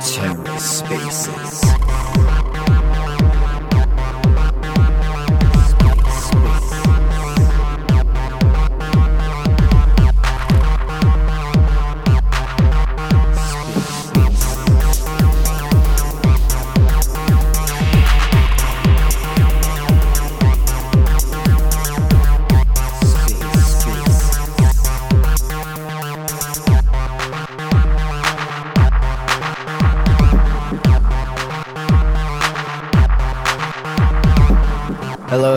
TerraSpaces. 0.00 1.60
Hello 1.64 2.35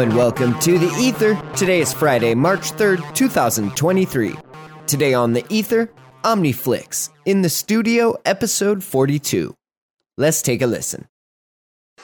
and 0.09 0.18
welcome 0.18 0.58
to 0.59 0.80
The 0.80 0.91
Ether. 0.99 1.40
Today 1.55 1.81
is 1.81 1.94
Friday, 1.94 2.34
March 2.34 2.72
3rd, 2.72 3.13
2023. 3.13 4.36
Today 4.88 5.13
on 5.13 5.34
The 5.34 5.45
Ether, 5.50 5.91
Omniflix. 6.23 7.09
In 7.26 7.44
the 7.44 7.50
studio, 7.50 8.16
episode 8.26 8.84
42. 8.84 9.53
Let's 10.17 10.41
take 10.41 10.64
a 10.64 10.67
listen. 10.67 11.08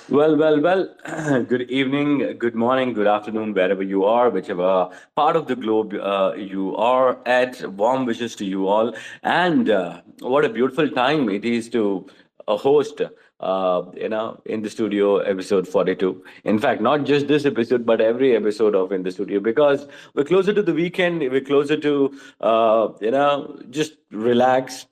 Well, 0.10 0.38
well, 0.38 0.62
well. 0.62 0.96
Good 1.46 1.64
evening, 1.72 2.38
good 2.38 2.54
morning, 2.54 2.94
good 2.94 3.08
afternoon, 3.08 3.54
wherever 3.56 3.82
you 3.82 4.04
are, 4.04 4.30
whichever 4.30 4.90
part 5.16 5.36
of 5.36 5.48
the 5.48 5.56
globe 5.56 5.96
uh, 5.96 6.34
you 6.38 6.76
are 6.76 7.18
at. 7.26 7.68
Warm 7.74 8.06
wishes 8.06 8.36
to 8.36 8.46
you 8.46 8.68
all. 8.68 8.94
And 9.24 9.70
uh, 9.70 10.02
what 10.20 10.46
a 10.46 10.50
beautiful 10.50 10.90
time 10.90 11.28
it 11.30 11.44
is 11.44 11.70
to 11.70 12.06
uh, 12.48 12.58
host 12.58 13.02
uh, 13.40 13.84
you 13.96 14.10
know, 14.10 14.42
in 14.46 14.62
the 14.62 14.70
studio 14.70 15.18
episode 15.18 15.68
42. 15.68 16.24
In 16.44 16.60
fact, 16.60 16.82
not 16.82 17.06
just 17.06 17.28
this 17.28 17.46
episode, 17.46 17.86
but 17.86 18.02
every 18.02 18.36
episode 18.36 18.76
of 18.76 18.92
In 18.92 19.04
the 19.04 19.12
Studio 19.12 19.40
because 19.40 19.88
we're 20.14 20.24
closer 20.24 20.54
to 20.54 20.62
the 20.62 20.74
weekend, 20.74 21.20
we're 21.20 21.42
closer 21.42 21.78
to, 21.78 22.18
uh, 22.42 22.90
you 23.02 23.12
know, 23.12 23.60
just 23.70 23.98
relax, 24.12 24.86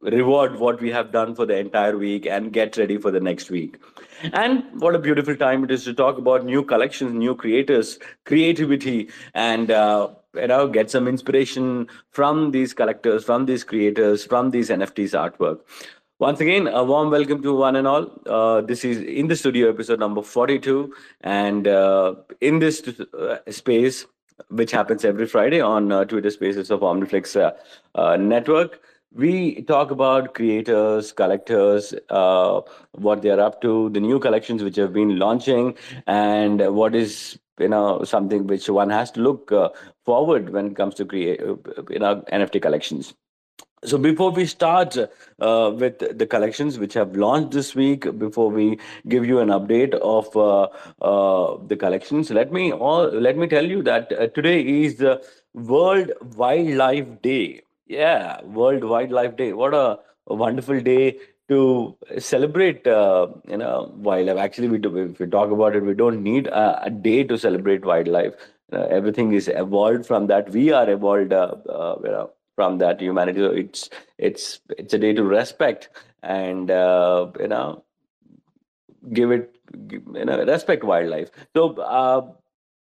reward 0.00 0.58
what 0.58 0.80
we 0.80 0.90
have 0.90 1.12
done 1.12 1.34
for 1.34 1.44
the 1.44 1.56
entire 1.56 1.96
week 1.96 2.26
and 2.26 2.52
get 2.52 2.76
ready 2.78 2.96
for 2.96 3.10
the 3.10 3.20
next 3.20 3.50
week. 3.50 3.78
And 4.32 4.64
what 4.80 4.94
a 4.94 4.98
beautiful 4.98 5.36
time 5.36 5.64
it 5.64 5.70
is 5.70 5.84
to 5.84 5.94
talk 5.94 6.18
about 6.18 6.44
new 6.44 6.62
collections, 6.62 7.12
new 7.12 7.34
creators, 7.34 7.98
creativity, 8.24 9.08
and 9.34 9.70
uh, 9.70 10.08
you 10.34 10.46
know 10.46 10.68
get 10.68 10.90
some 10.90 11.08
inspiration 11.08 11.88
from 12.10 12.50
these 12.50 12.72
collectors, 12.74 13.24
from 13.24 13.46
these 13.46 13.64
creators, 13.64 14.24
from 14.24 14.50
these 14.50 14.68
NFTs 14.70 15.12
artwork. 15.12 15.60
Once 16.20 16.38
again, 16.38 16.66
a 16.66 16.84
warm 16.84 17.08
welcome 17.08 17.40
to 17.40 17.56
one 17.56 17.76
and 17.76 17.86
all. 17.86 18.06
Uh, 18.26 18.60
this 18.60 18.84
is 18.84 18.98
in 18.98 19.28
the 19.28 19.34
studio 19.34 19.70
episode 19.70 19.98
number 19.98 20.20
42. 20.20 20.92
And 21.22 21.66
uh, 21.66 22.16
in 22.42 22.58
this 22.58 22.86
uh, 22.86 23.38
space, 23.50 24.04
which 24.50 24.70
happens 24.70 25.02
every 25.02 25.26
Friday 25.26 25.62
on 25.62 25.90
uh, 25.90 26.04
Twitter 26.04 26.28
Spaces 26.28 26.70
of 26.70 26.80
Omniflix 26.80 27.40
uh, 27.40 27.52
uh, 27.98 28.18
Network, 28.18 28.82
we 29.14 29.62
talk 29.62 29.90
about 29.90 30.34
creators, 30.34 31.10
collectors, 31.10 31.94
what 32.10 33.22
they're 33.22 33.40
up 33.40 33.62
to, 33.62 33.88
the 33.88 34.00
new 34.00 34.18
collections 34.18 34.62
which 34.62 34.76
have 34.76 34.92
been 34.92 35.18
launching, 35.18 35.74
and 36.06 36.60
what 36.76 36.94
is 36.94 37.38
you 37.58 37.68
know 37.68 38.04
something 38.04 38.46
which 38.46 38.68
one 38.68 38.90
has 38.90 39.10
to 39.12 39.20
look 39.20 39.50
forward 40.04 40.50
when 40.50 40.66
it 40.66 40.76
comes 40.76 40.94
to 40.96 41.06
create 41.06 41.40
you 41.40 41.98
know 41.98 42.22
NFT 42.30 42.60
collections. 42.60 43.14
So 43.82 43.96
before 43.96 44.30
we 44.30 44.44
start 44.44 44.96
uh, 44.98 45.72
with 45.74 46.18
the 46.18 46.26
collections 46.26 46.78
which 46.78 46.92
have 46.94 47.16
launched 47.16 47.52
this 47.52 47.74
week, 47.74 48.02
before 48.18 48.50
we 48.50 48.78
give 49.08 49.24
you 49.24 49.38
an 49.38 49.48
update 49.48 49.94
of 49.94 50.36
uh, 50.36 50.68
uh, 51.00 51.56
the 51.66 51.76
collections, 51.76 52.30
let 52.30 52.52
me 52.52 52.72
all 52.72 53.04
let 53.08 53.38
me 53.38 53.46
tell 53.46 53.64
you 53.64 53.82
that 53.84 54.12
uh, 54.12 54.26
today 54.28 54.60
is 54.60 54.96
the 54.96 55.24
World 55.54 56.12
Wildlife 56.36 57.22
Day. 57.22 57.62
Yeah, 57.86 58.42
World 58.42 58.84
Wildlife 58.84 59.36
Day. 59.36 59.54
What 59.54 59.72
a, 59.72 59.98
a 60.26 60.34
wonderful 60.34 60.78
day 60.80 61.16
to 61.48 61.96
celebrate 62.18 62.86
uh, 62.86 63.28
you 63.48 63.56
know 63.56 63.90
wildlife. 63.96 64.36
Actually, 64.36 64.68
we 64.68 64.76
do, 64.78 64.94
if 64.98 65.18
we 65.18 65.26
talk 65.26 65.50
about 65.50 65.74
it, 65.74 65.82
we 65.82 65.94
don't 65.94 66.22
need 66.22 66.48
a, 66.48 66.84
a 66.84 66.90
day 66.90 67.24
to 67.24 67.38
celebrate 67.38 67.86
wildlife. 67.86 68.34
Uh, 68.70 68.82
everything 68.90 69.32
is 69.32 69.48
evolved 69.48 70.04
from 70.04 70.26
that. 70.26 70.50
We 70.50 70.70
are 70.70 70.88
evolved. 70.90 71.32
you 71.32 72.10
know 72.16 72.30
from 72.60 72.78
that 72.78 73.00
humanity. 73.00 73.40
So 73.46 73.52
it's 73.62 73.88
it's 74.30 74.60
it's 74.82 74.98
a 74.98 74.98
day 75.06 75.14
to 75.20 75.24
respect 75.24 75.88
and 76.22 76.70
uh, 76.70 77.30
you 77.44 77.48
know 77.54 77.84
give 79.20 79.32
it 79.38 79.56
you 79.90 80.26
know 80.30 80.44
respect 80.52 80.92
wildlife. 80.92 81.30
So. 81.56 81.72
Uh, 82.02 82.20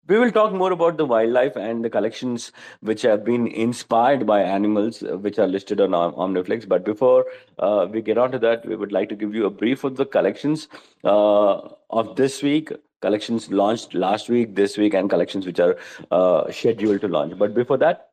we 0.09 0.19
will 0.19 0.33
talk 0.33 0.53
more 0.53 0.73
about 0.73 0.97
the 0.97 1.05
wildlife 1.11 1.55
and 1.65 1.85
the 1.85 1.89
collections 1.89 2.47
which 2.81 3.03
have 3.03 3.25
been 3.25 3.47
inspired 3.47 4.27
by 4.27 4.43
animals, 4.43 5.01
uh, 5.05 5.17
which 5.17 5.39
are 5.39 5.47
listed 5.47 5.81
on 5.81 5.91
Omniflix. 5.91 6.69
But 6.69 6.85
before 6.85 7.27
uh, 7.61 7.87
we 7.89 8.03
get 8.03 8.19
on 8.19 8.33
to 8.33 8.41
that, 8.41 8.67
we 8.67 8.75
would 8.75 8.91
like 8.91 9.09
to 9.11 9.15
give 9.15 9.33
you 9.33 9.47
a 9.47 9.51
brief 9.51 9.85
of 9.85 9.97
the 9.97 10.05
collections 10.05 10.67
uh, 11.05 11.69
of 11.91 12.17
this 12.17 12.43
week 12.43 12.73
collections 13.03 13.51
launched 13.51 13.95
last 13.95 14.29
week, 14.29 14.55
this 14.55 14.79
week, 14.79 14.95
and 14.95 15.11
collections 15.11 15.45
which 15.45 15.61
are 15.61 15.77
uh, 16.11 16.51
scheduled 16.51 17.01
to 17.03 17.09
launch. 17.09 17.37
But 17.37 17.53
before 17.53 17.77
that, 17.79 18.12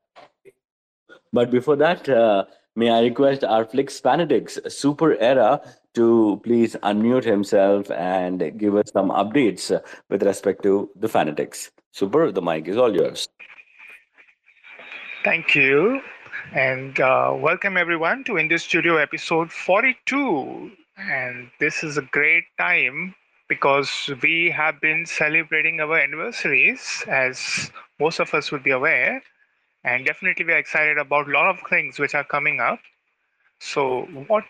but 1.33 1.51
before 1.51 1.75
that, 1.77 2.07
uh, 2.09 2.45
may 2.75 2.89
I 2.89 3.01
request 3.01 3.43
our 3.43 3.65
Flix 3.65 3.99
Fanatics 3.99 4.59
Super 4.67 5.15
Era 5.17 5.61
to 5.95 6.39
please 6.43 6.75
unmute 6.83 7.23
himself 7.23 7.89
and 7.91 8.57
give 8.57 8.75
us 8.75 8.91
some 8.91 9.09
updates 9.09 9.71
with 10.09 10.23
respect 10.23 10.63
to 10.63 10.89
the 10.95 11.09
Fanatics. 11.09 11.71
Super, 11.91 12.31
the 12.31 12.41
mic 12.41 12.67
is 12.67 12.77
all 12.77 12.95
yours. 12.95 13.27
Thank 15.23 15.55
you. 15.55 16.01
And 16.53 16.99
uh, 16.99 17.35
welcome 17.37 17.77
everyone 17.77 18.23
to 18.25 18.37
In 18.37 18.47
the 18.47 18.57
Studio 18.57 18.97
episode 18.97 19.51
42. 19.51 20.71
And 20.97 21.51
this 21.59 21.83
is 21.83 21.97
a 21.97 22.01
great 22.01 22.45
time 22.57 23.13
because 23.47 24.09
we 24.21 24.51
have 24.55 24.79
been 24.79 25.05
celebrating 25.05 25.79
our 25.79 25.99
anniversaries, 25.99 27.03
as 27.07 27.71
most 27.99 28.19
of 28.19 28.33
us 28.33 28.51
would 28.51 28.63
be 28.63 28.71
aware 28.71 29.21
and 29.83 30.05
definitely 30.05 30.45
we're 30.45 30.57
excited 30.57 30.97
about 30.97 31.27
a 31.27 31.31
lot 31.31 31.47
of 31.47 31.59
things 31.69 31.99
which 31.99 32.15
are 32.15 32.23
coming 32.23 32.59
up. 32.59 32.79
So, 33.59 34.03
what 34.27 34.45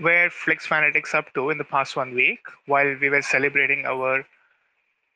were 0.00 0.30
Flix 0.30 0.66
Fanatics 0.66 1.14
up 1.14 1.32
to 1.34 1.50
in 1.50 1.58
the 1.58 1.64
past 1.64 1.96
one 1.96 2.14
week 2.14 2.40
while 2.66 2.96
we 3.00 3.08
were 3.08 3.22
celebrating 3.22 3.86
our 3.86 4.24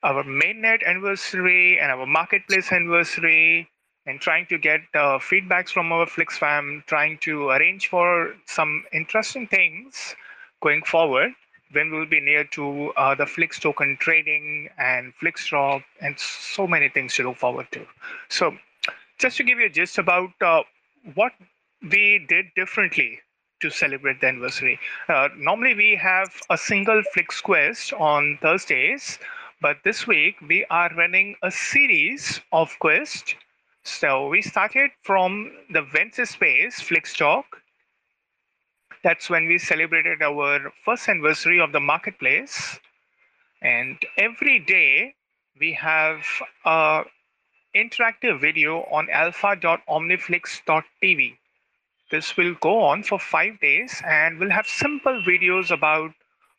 our 0.03 0.23
mainnet 0.25 0.85
anniversary 0.87 1.79
and 1.81 1.91
our 1.91 2.07
marketplace 2.07 2.71
anniversary 2.71 3.69
and 4.07 4.21
trying 4.21 4.47
to 4.47 4.57
get 4.57 4.81
uh, 4.95 5.19
feedbacks 5.19 5.71
from 5.71 5.91
our 5.91 6.07
Flix 6.07 6.39
fam, 6.39 6.85
trying 6.87 7.19
to 7.19 7.49
arrange 7.49 7.89
for 7.89 8.35
some 8.47 8.85
interesting 8.93 9.49
things 9.49 10.15
going 10.63 10.83
forward 10.83 11.33
when 11.73 11.91
we'll 11.91 12.07
be 12.07 12.21
near 12.21 12.45
to 12.45 12.93
uh, 12.97 13.15
the 13.15 13.27
Flix 13.27 13.59
token 13.59 13.97
trading 13.99 14.69
and 14.79 15.13
Flix 15.15 15.47
drop 15.49 15.83
and 16.01 16.15
so 16.19 16.67
many 16.67 16.89
things 16.89 17.15
to 17.15 17.25
look 17.25 17.37
forward 17.37 17.67
to. 17.73 17.85
So 18.29 18.57
just 19.19 19.37
to 19.39 19.45
give 19.45 19.59
you 19.59 19.67
a 19.67 19.71
gist 19.71 19.99
about 19.99 20.31
uh, 20.41 20.63
what 21.15 21.33
we 21.83 22.25
did 22.29 22.47
differently 22.55 23.19
to 23.61 23.71
celebrate 23.71 24.21
the 24.21 24.27
anniversary. 24.29 24.79
Uh, 25.09 25.29
normally, 25.37 25.75
we 25.75 25.97
have 25.97 26.29
a 26.51 26.59
single 26.59 27.03
Flix 27.15 27.41
Quest 27.41 27.93
on 27.95 28.39
Thursdays, 28.43 29.19
but 29.63 29.79
this 29.85 30.07
week 30.07 30.37
we 30.47 30.67
are 30.71 30.91
running 30.97 31.35
a 31.43 31.51
series 31.51 32.41
of 32.53 32.71
quests. 32.79 33.35
So 33.85 34.29
we 34.29 34.43
started 34.43 34.91
from 35.03 35.53
the 35.71 35.87
Wednesday 35.95 36.25
space 36.25 36.81
Flix 36.81 37.17
Talk. 37.17 37.47
That's 39.03 39.31
when 39.31 39.47
we 39.47 39.59
celebrated 39.59 40.23
our 40.23 40.73
first 40.85 41.09
anniversary 41.09 41.61
of 41.61 41.73
the 41.73 41.81
marketplace. 41.81 42.79
And 43.63 43.97
every 44.19 44.59
day 44.59 45.15
we 45.59 45.73
have 45.73 46.27
a 46.65 47.05
interactive 47.77 48.41
video 48.41 48.83
on 48.91 49.09
alpha.omniflix.tv. 49.11 51.37
This 52.11 52.37
will 52.37 52.55
go 52.55 52.83
on 52.83 53.03
for 53.03 53.19
five 53.19 53.61
days 53.61 54.01
and 54.07 54.39
we'll 54.39 54.51
have 54.51 54.67
simple 54.67 55.23
videos 55.23 55.71
about 55.71 56.13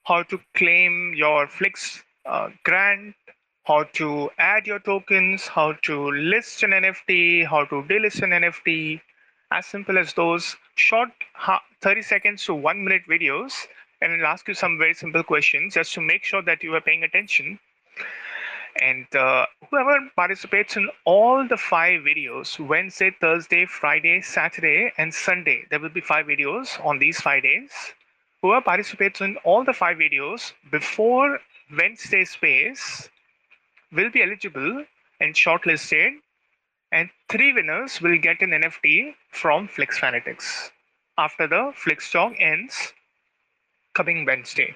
how 0.03 0.23
to 0.23 0.39
claim 0.53 1.13
your 1.15 1.47
Flix 1.47 2.03
uh, 2.25 2.49
grant, 2.63 3.15
how 3.63 3.83
to 3.93 4.29
add 4.37 4.67
your 4.67 4.79
tokens, 4.79 5.47
how 5.47 5.73
to 5.83 6.11
list 6.11 6.63
an 6.63 6.71
NFT, 6.71 7.47
how 7.47 7.65
to 7.65 7.83
delist 7.83 8.21
an 8.21 8.29
NFT, 8.29 9.01
as 9.51 9.65
simple 9.65 9.97
as 9.97 10.13
those 10.13 10.55
short 10.75 11.09
30 11.81 12.01
seconds 12.01 12.45
to 12.45 12.53
one 12.53 12.83
minute 12.83 13.03
videos. 13.09 13.53
And 14.01 14.21
I'll 14.21 14.27
ask 14.27 14.47
you 14.47 14.53
some 14.53 14.77
very 14.77 14.93
simple 14.93 15.23
questions 15.23 15.73
just 15.73 15.93
to 15.95 16.01
make 16.01 16.23
sure 16.23 16.43
that 16.43 16.61
you 16.61 16.75
are 16.75 16.81
paying 16.81 17.03
attention 17.03 17.59
And 18.81 19.07
uh, 19.15 19.45
whoever 19.69 19.97
participates 20.15 20.75
in 20.75 20.89
all 21.05 21.47
the 21.47 21.57
five 21.57 22.01
videos 22.01 22.59
Wednesday, 22.59 23.11
Thursday, 23.19 23.65
Friday, 23.65 24.21
Saturday, 24.21 24.91
and 24.97 25.13
Sunday 25.13 25.65
there 25.69 25.79
will 25.79 25.89
be 25.89 26.01
five 26.01 26.25
videos 26.25 26.83
on 26.85 26.99
these 26.99 27.19
five 27.19 27.43
days. 27.43 27.71
Whoever 28.41 28.61
participates 28.61 29.21
in 29.21 29.37
all 29.43 29.63
the 29.63 29.73
five 29.73 29.97
videos 29.97 30.53
before 30.71 31.39
Wednesday 31.75 32.23
space 32.25 33.09
will 33.91 34.11
be 34.11 34.21
eligible 34.21 34.85
and 35.19 35.33
shortlisted, 35.33 36.11
and 36.91 37.09
three 37.29 37.53
winners 37.53 37.99
will 38.01 38.17
get 38.17 38.41
an 38.41 38.51
NFT 38.51 39.15
from 39.31 39.67
Flix 39.67 39.97
Fanatics 39.97 40.71
after 41.17 41.47
the 41.47 41.71
Flix 41.75 42.11
talk 42.11 42.33
ends 42.39 42.93
coming 43.95 44.25
Wednesday. 44.25 44.75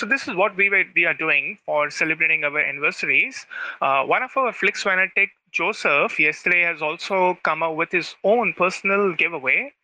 So 0.00 0.06
this 0.06 0.26
is 0.26 0.34
what 0.34 0.56
we 0.56 0.70
were, 0.70 0.84
we 0.96 1.04
are 1.04 1.12
doing 1.12 1.58
for 1.66 1.90
celebrating 1.90 2.42
our 2.42 2.58
anniversaries. 2.58 3.44
Uh, 3.82 4.02
one 4.04 4.22
of 4.22 4.34
our 4.34 4.50
Flix 4.50 4.82
fanatic, 4.82 5.28
Joseph, 5.52 6.18
yesterday 6.18 6.62
has 6.62 6.80
also 6.80 7.36
come 7.42 7.62
up 7.62 7.74
with 7.74 7.92
his 7.92 8.14
own 8.24 8.54
personal 8.56 9.12
giveaway, 9.12 9.74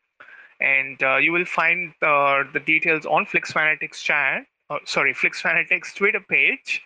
and 0.59 1.03
uh, 1.03 1.17
you 1.19 1.33
will 1.33 1.45
find 1.45 1.93
uh, 2.01 2.45
the 2.55 2.61
details 2.61 3.05
on 3.05 3.27
Flix 3.27 3.53
Fanatics 3.53 4.03
chat. 4.03 4.47
Uh, 4.71 4.79
sorry, 4.87 5.13
Flix 5.13 5.43
Fanatics 5.43 5.93
Twitter 5.93 6.21
page, 6.27 6.81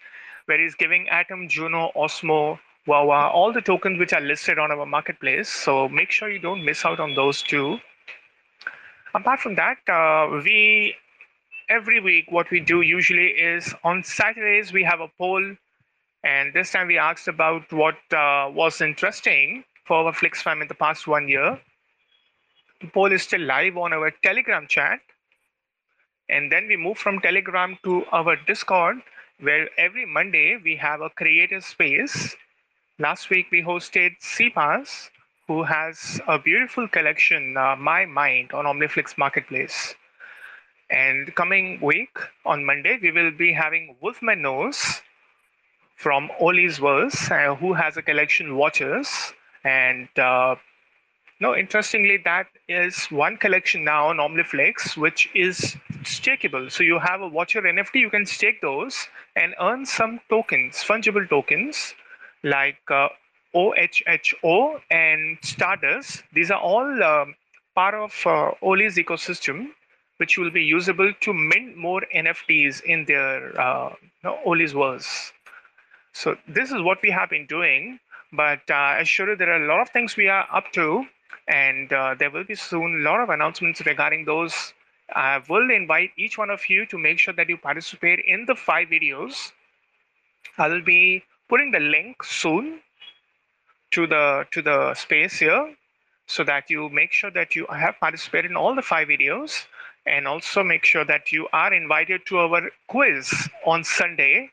where 0.46 0.60
he's 0.60 0.74
giving 0.74 1.08
Atom, 1.08 1.48
Juno, 1.48 1.92
Osmo, 1.94 2.58
Wawa, 2.88 3.28
all 3.28 3.52
the 3.52 3.60
tokens 3.60 4.00
which 4.00 4.12
are 4.12 4.20
listed 4.20 4.58
on 4.58 4.72
our 4.72 4.86
marketplace. 4.86 5.48
So 5.48 5.88
make 5.88 6.10
sure 6.10 6.28
you 6.28 6.40
don't 6.40 6.64
miss 6.64 6.84
out 6.84 6.98
on 6.98 7.14
those 7.14 7.42
too. 7.42 7.78
Apart 9.14 9.38
from 9.38 9.54
that, 9.54 9.78
uh, 9.88 10.40
we 10.44 10.96
every 11.70 12.00
week, 12.00 12.26
what 12.30 12.50
we 12.50 12.58
do 12.60 12.80
usually 12.80 13.28
is 13.28 13.72
on 13.84 14.02
Saturdays, 14.02 14.72
we 14.72 14.82
have 14.82 15.00
a 15.00 15.08
poll. 15.16 15.56
And 16.24 16.52
this 16.52 16.72
time 16.72 16.88
we 16.88 16.98
asked 16.98 17.28
about 17.28 17.72
what 17.72 17.96
uh, 18.12 18.50
was 18.52 18.80
interesting 18.80 19.64
for 19.86 20.04
our 20.04 20.12
Flix 20.12 20.42
fam 20.42 20.60
in 20.60 20.68
the 20.68 20.74
past 20.74 21.06
one 21.06 21.28
year. 21.28 21.58
The 22.80 22.88
poll 22.88 23.12
is 23.12 23.22
still 23.22 23.40
live 23.40 23.76
on 23.76 23.92
our 23.92 24.10
Telegram 24.22 24.66
chat. 24.68 24.98
And 26.28 26.50
then 26.50 26.66
we 26.66 26.76
move 26.76 26.98
from 26.98 27.20
Telegram 27.20 27.78
to 27.84 28.04
our 28.12 28.36
Discord, 28.46 28.98
where 29.40 29.68
every 29.78 30.06
Monday 30.06 30.58
we 30.62 30.76
have 30.76 31.00
a 31.00 31.10
creative 31.10 31.64
space. 31.64 32.36
Last 32.98 33.30
week 33.30 33.46
we 33.50 33.62
hosted 33.62 34.12
CPAS, 34.20 35.10
who 35.46 35.62
has 35.62 36.20
a 36.28 36.38
beautiful 36.38 36.86
collection, 36.88 37.56
uh, 37.56 37.76
My 37.76 38.04
Mind, 38.06 38.52
on 38.52 38.66
Omniflix 38.66 39.16
Marketplace. 39.16 39.94
And 40.90 41.32
coming 41.36 41.78
week 41.80 42.16
on 42.44 42.64
Monday, 42.64 42.98
we 43.00 43.12
will 43.12 43.30
be 43.30 43.52
having 43.52 43.96
Wolfman 44.00 44.42
Nose 44.42 45.02
from 45.96 46.30
Oli's 46.40 46.78
Verse, 46.78 47.30
uh, 47.30 47.54
who 47.54 47.74
has 47.74 47.96
a 47.96 48.02
collection 48.02 48.56
watches. 48.56 49.32
And 49.62 50.08
uh, 50.18 50.56
no, 51.38 51.54
interestingly, 51.54 52.18
that 52.24 52.46
is 52.68 53.04
one 53.06 53.36
collection 53.36 53.84
now 53.84 54.08
on 54.08 54.16
Omniflix, 54.16 54.96
which 54.96 55.28
is 55.34 55.76
stakeable. 56.02 56.72
So 56.72 56.82
you 56.82 56.98
have 56.98 57.20
a 57.20 57.28
watcher 57.28 57.62
NFT, 57.62 57.94
you 57.96 58.10
can 58.10 58.26
stake 58.26 58.60
those 58.60 59.06
and 59.36 59.54
earn 59.60 59.86
some 59.86 60.20
tokens, 60.28 60.76
fungible 60.76 61.28
tokens 61.28 61.94
like 62.42 62.78
uh, 62.90 63.08
OHHO 63.54 64.80
and 64.90 65.38
Stardust. 65.42 66.24
These 66.32 66.50
are 66.50 66.60
all 66.60 67.02
um, 67.02 67.34
part 67.74 67.94
of 67.94 68.12
uh, 68.26 68.52
Oli's 68.62 68.96
ecosystem 68.96 69.68
which 70.20 70.36
will 70.36 70.50
be 70.50 70.62
usable 70.62 71.10
to 71.22 71.32
mint 71.32 71.78
more 71.78 72.02
NFTs 72.14 72.82
in 72.82 73.06
their 73.06 73.58
uh, 73.58 73.94
Oli's 74.44 74.72
verse. 74.72 75.32
So 76.12 76.36
this 76.46 76.70
is 76.70 76.82
what 76.82 76.98
we 77.02 77.10
have 77.10 77.30
been 77.30 77.46
doing, 77.46 77.98
but 78.30 78.60
uh, 78.68 78.74
I 78.74 78.98
assure 78.98 79.30
you 79.30 79.36
there 79.36 79.50
are 79.50 79.64
a 79.64 79.66
lot 79.66 79.80
of 79.80 79.88
things 79.88 80.18
we 80.18 80.28
are 80.28 80.46
up 80.52 80.72
to, 80.72 81.06
and 81.48 81.90
uh, 81.90 82.16
there 82.18 82.30
will 82.30 82.44
be 82.44 82.54
soon 82.54 83.00
a 83.00 83.10
lot 83.10 83.22
of 83.22 83.30
announcements 83.30 83.80
regarding 83.86 84.26
those. 84.26 84.74
I 85.14 85.40
will 85.48 85.70
invite 85.70 86.10
each 86.18 86.36
one 86.36 86.50
of 86.50 86.68
you 86.68 86.84
to 86.86 86.98
make 86.98 87.18
sure 87.18 87.32
that 87.32 87.48
you 87.48 87.56
participate 87.56 88.20
in 88.26 88.44
the 88.44 88.54
five 88.54 88.88
videos. 88.88 89.52
I 90.58 90.68
will 90.68 90.82
be 90.82 91.24
putting 91.48 91.70
the 91.70 91.80
link 91.80 92.22
soon 92.24 92.80
to 93.92 94.06
the 94.06 94.46
to 94.50 94.60
the 94.60 94.92
space 94.92 95.38
here 95.38 95.74
so 96.26 96.44
that 96.44 96.68
you 96.68 96.90
make 96.90 97.10
sure 97.10 97.30
that 97.30 97.56
you 97.56 97.66
have 97.70 97.98
participated 97.98 98.50
in 98.50 98.56
all 98.58 98.74
the 98.74 98.82
five 98.82 99.08
videos 99.08 99.64
and 100.10 100.26
also 100.26 100.62
make 100.64 100.84
sure 100.84 101.04
that 101.04 101.30
you 101.30 101.46
are 101.52 101.72
invited 101.72 102.26
to 102.26 102.38
our 102.38 102.62
quiz 102.88 103.32
on 103.64 103.84
Sunday. 103.84 104.50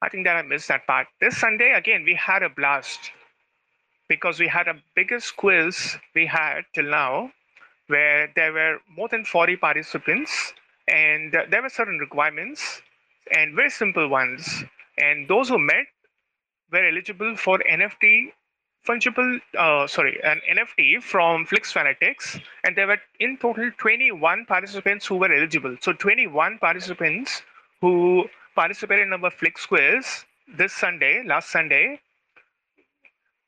I 0.00 0.08
think 0.08 0.24
that 0.24 0.36
I 0.36 0.42
missed 0.42 0.68
that 0.68 0.86
part. 0.86 1.08
This 1.20 1.36
Sunday, 1.36 1.72
again, 1.72 2.04
we 2.04 2.14
had 2.14 2.42
a 2.44 2.48
blast 2.48 3.10
because 4.08 4.38
we 4.38 4.46
had 4.46 4.68
a 4.68 4.76
biggest 4.94 5.36
quiz 5.36 5.96
we 6.14 6.26
had 6.26 6.62
till 6.74 6.84
now 6.84 7.32
where 7.88 8.30
there 8.36 8.52
were 8.52 8.78
more 8.88 9.08
than 9.08 9.24
40 9.24 9.56
participants 9.56 10.54
and 10.86 11.32
there 11.32 11.62
were 11.62 11.68
certain 11.68 11.98
requirements 11.98 12.80
and 13.36 13.56
very 13.56 13.70
simple 13.70 14.08
ones. 14.08 14.64
And 14.98 15.26
those 15.26 15.48
who 15.48 15.58
met 15.58 15.86
were 16.70 16.86
eligible 16.86 17.36
for 17.36 17.58
NFT 17.58 18.32
fungible, 18.86 19.40
uh, 19.58 19.86
sorry, 19.86 20.18
an 20.22 20.40
NFT 20.50 21.02
from 21.02 21.46
Flix 21.46 21.72
Fanatics, 21.72 22.38
and 22.64 22.76
there 22.76 22.86
were 22.86 22.98
in 23.18 23.36
total 23.38 23.70
21 23.78 24.44
participants 24.46 25.06
who 25.06 25.16
were 25.16 25.32
eligible. 25.32 25.76
So 25.80 25.92
21 25.92 26.58
participants 26.58 27.42
who 27.80 28.28
participated 28.54 29.06
in 29.06 29.12
our 29.12 29.30
Flix 29.30 29.66
quiz 29.66 30.24
this 30.56 30.72
Sunday, 30.72 31.22
last 31.24 31.50
Sunday, 31.50 32.00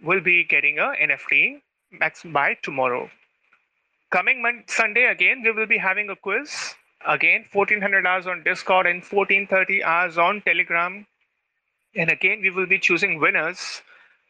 will 0.02 0.20
be 0.20 0.44
getting 0.44 0.78
a 0.78 0.92
NFT 1.00 1.60
max 1.92 2.22
by 2.22 2.54
tomorrow. 2.62 3.10
Coming 4.10 4.40
Monday, 4.42 4.64
Sunday 4.68 5.04
again, 5.06 5.42
we 5.42 5.50
will 5.50 5.66
be 5.66 5.78
having 5.78 6.08
a 6.10 6.16
quiz. 6.16 6.74
Again, 7.06 7.44
1400 7.52 8.06
hours 8.06 8.26
on 8.26 8.42
Discord 8.42 8.86
and 8.86 9.02
1430 9.02 9.84
hours 9.84 10.18
on 10.18 10.40
Telegram. 10.42 11.06
And 11.94 12.10
again, 12.10 12.40
we 12.40 12.50
will 12.50 12.66
be 12.66 12.78
choosing 12.78 13.20
winners 13.20 13.82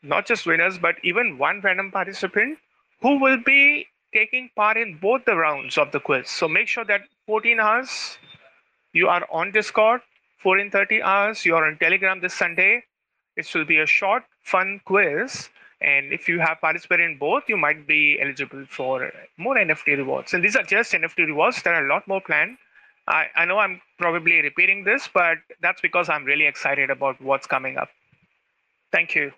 not 0.07 0.27
just 0.27 0.47
winners, 0.47 0.79
but 0.79 0.97
even 1.03 1.39
one 1.39 1.61
random 1.61 1.91
participant 1.91 2.59
who 3.01 3.19
will 3.21 3.39
be 3.39 3.87
taking 4.13 4.51
part 4.57 4.77
in 4.77 4.97
both 4.99 5.25
the 5.25 5.37
rounds 5.37 5.77
of 5.77 5.93
the 5.93 6.01
quiz. 6.01 6.29
So 6.31 6.49
make 6.49 6.69
sure 6.69 6.85
that 6.85 7.03
14 7.27 7.61
hours 7.61 8.19
you 8.93 9.09
are 9.09 9.27
on 9.31 9.51
Discord, 9.51 10.01
14:30 10.43 11.03
hours 11.03 11.45
you 11.45 11.57
are 11.57 11.67
on 11.67 11.77
Telegram 11.79 12.21
this 12.21 12.35
Sunday. 12.35 12.85
It 13.37 13.53
will 13.55 13.65
be 13.65 13.79
a 13.81 13.87
short, 13.87 14.25
fun 14.43 14.81
quiz. 14.85 15.51
And 15.83 16.13
if 16.13 16.27
you 16.29 16.39
have 16.41 16.61
participated 16.61 17.11
in 17.11 17.19
both, 17.19 17.43
you 17.49 17.57
might 17.59 17.87
be 17.87 18.19
eligible 18.21 18.65
for 18.71 19.13
more 19.37 19.57
NFT 19.57 19.99
rewards. 19.99 20.33
And 20.33 20.43
these 20.43 20.57
are 20.57 20.63
just 20.63 20.93
NFT 20.93 21.27
rewards. 21.27 21.63
There 21.63 21.75
are 21.75 21.85
a 21.85 21.89
lot 21.89 22.09
more 22.09 22.23
planned. 22.23 22.57
I, 23.07 23.27
I 23.37 23.45
know 23.45 23.59
I'm 23.59 23.81
probably 23.99 24.41
repeating 24.41 24.85
this, 24.85 25.09
but 25.13 25.39
that's 25.61 25.81
because 25.81 26.09
I'm 26.09 26.25
really 26.25 26.47
excited 26.47 26.91
about 26.91 27.21
what's 27.21 27.47
coming 27.47 27.77
up. 27.77 27.91
Thank 28.91 29.15
you. 29.15 29.33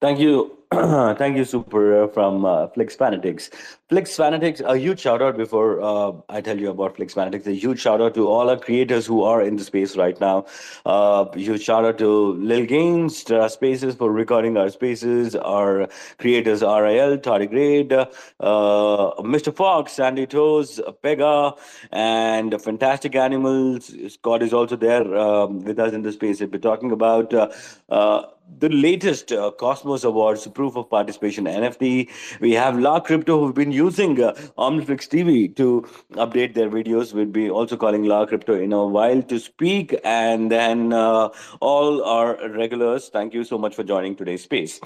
Thank 0.00 0.20
you. 0.20 0.58
Thank 1.16 1.38
you, 1.38 1.46
Super, 1.46 2.02
uh, 2.02 2.08
from 2.08 2.44
uh, 2.44 2.66
Flix 2.68 2.94
Fanatics. 2.94 3.48
Flix 3.88 4.14
Fanatics, 4.14 4.60
a 4.60 4.76
huge 4.76 5.00
shout 5.00 5.22
out 5.22 5.38
before 5.38 5.80
uh, 5.80 6.12
I 6.28 6.42
tell 6.42 6.58
you 6.60 6.68
about 6.68 6.96
Flix 6.96 7.14
Fanatics. 7.14 7.46
A 7.46 7.54
huge 7.54 7.80
shout 7.80 8.02
out 8.02 8.12
to 8.16 8.28
all 8.28 8.50
our 8.50 8.58
creators 8.58 9.06
who 9.06 9.22
are 9.22 9.40
in 9.40 9.56
the 9.56 9.64
space 9.64 9.96
right 9.96 10.20
now. 10.20 10.44
Uh, 10.84 11.24
huge 11.32 11.62
shout 11.62 11.86
out 11.86 11.96
to 11.96 12.34
Lil 12.34 12.66
Games, 12.66 13.30
uh, 13.30 13.48
Spaces 13.48 13.94
for 13.94 14.12
recording 14.12 14.58
our 14.58 14.68
spaces, 14.68 15.34
our 15.36 15.88
creators 16.18 16.60
RIL, 16.60 17.16
Tardigrade, 17.16 17.92
uh, 18.40 19.22
Mr. 19.22 19.56
Fox, 19.56 19.92
Sandy 19.92 20.26
Toes, 20.26 20.82
Pega, 21.02 21.58
and 21.92 22.60
Fantastic 22.60 23.14
Animals. 23.14 23.90
Scott 24.08 24.42
is 24.42 24.52
also 24.52 24.76
there 24.76 25.16
um, 25.16 25.64
with 25.64 25.78
us 25.78 25.94
in 25.94 26.02
the 26.02 26.12
space. 26.12 26.42
We're 26.42 26.58
talking 26.58 26.92
about 26.92 27.32
uh, 27.32 28.26
the 28.58 28.68
latest 28.68 29.32
Cosmos 29.58 30.04
Awards 30.04 30.46
proof 30.58 30.76
of 30.76 30.90
participation 30.90 31.44
NFT. 31.44 32.10
We 32.40 32.52
have 32.52 32.78
La 32.80 32.98
Crypto 32.98 33.38
who've 33.38 33.54
been 33.54 33.70
using 33.70 34.20
uh, 34.20 34.32
TV 34.58 35.54
to 35.54 35.82
update 36.24 36.54
their 36.54 36.68
videos. 36.68 37.14
We'll 37.14 37.26
be 37.26 37.48
also 37.48 37.76
calling 37.76 38.04
La 38.04 38.26
Crypto 38.26 38.54
in 38.54 38.72
a 38.72 38.84
while 38.84 39.22
to 39.22 39.38
speak. 39.38 39.94
And 40.02 40.50
then 40.50 40.92
uh, 40.92 41.28
all 41.60 42.02
our 42.02 42.36
regulars, 42.50 43.08
thank 43.08 43.34
you 43.34 43.44
so 43.44 43.56
much 43.56 43.76
for 43.76 43.84
joining 43.84 44.16
today's 44.16 44.42
space. 44.42 44.80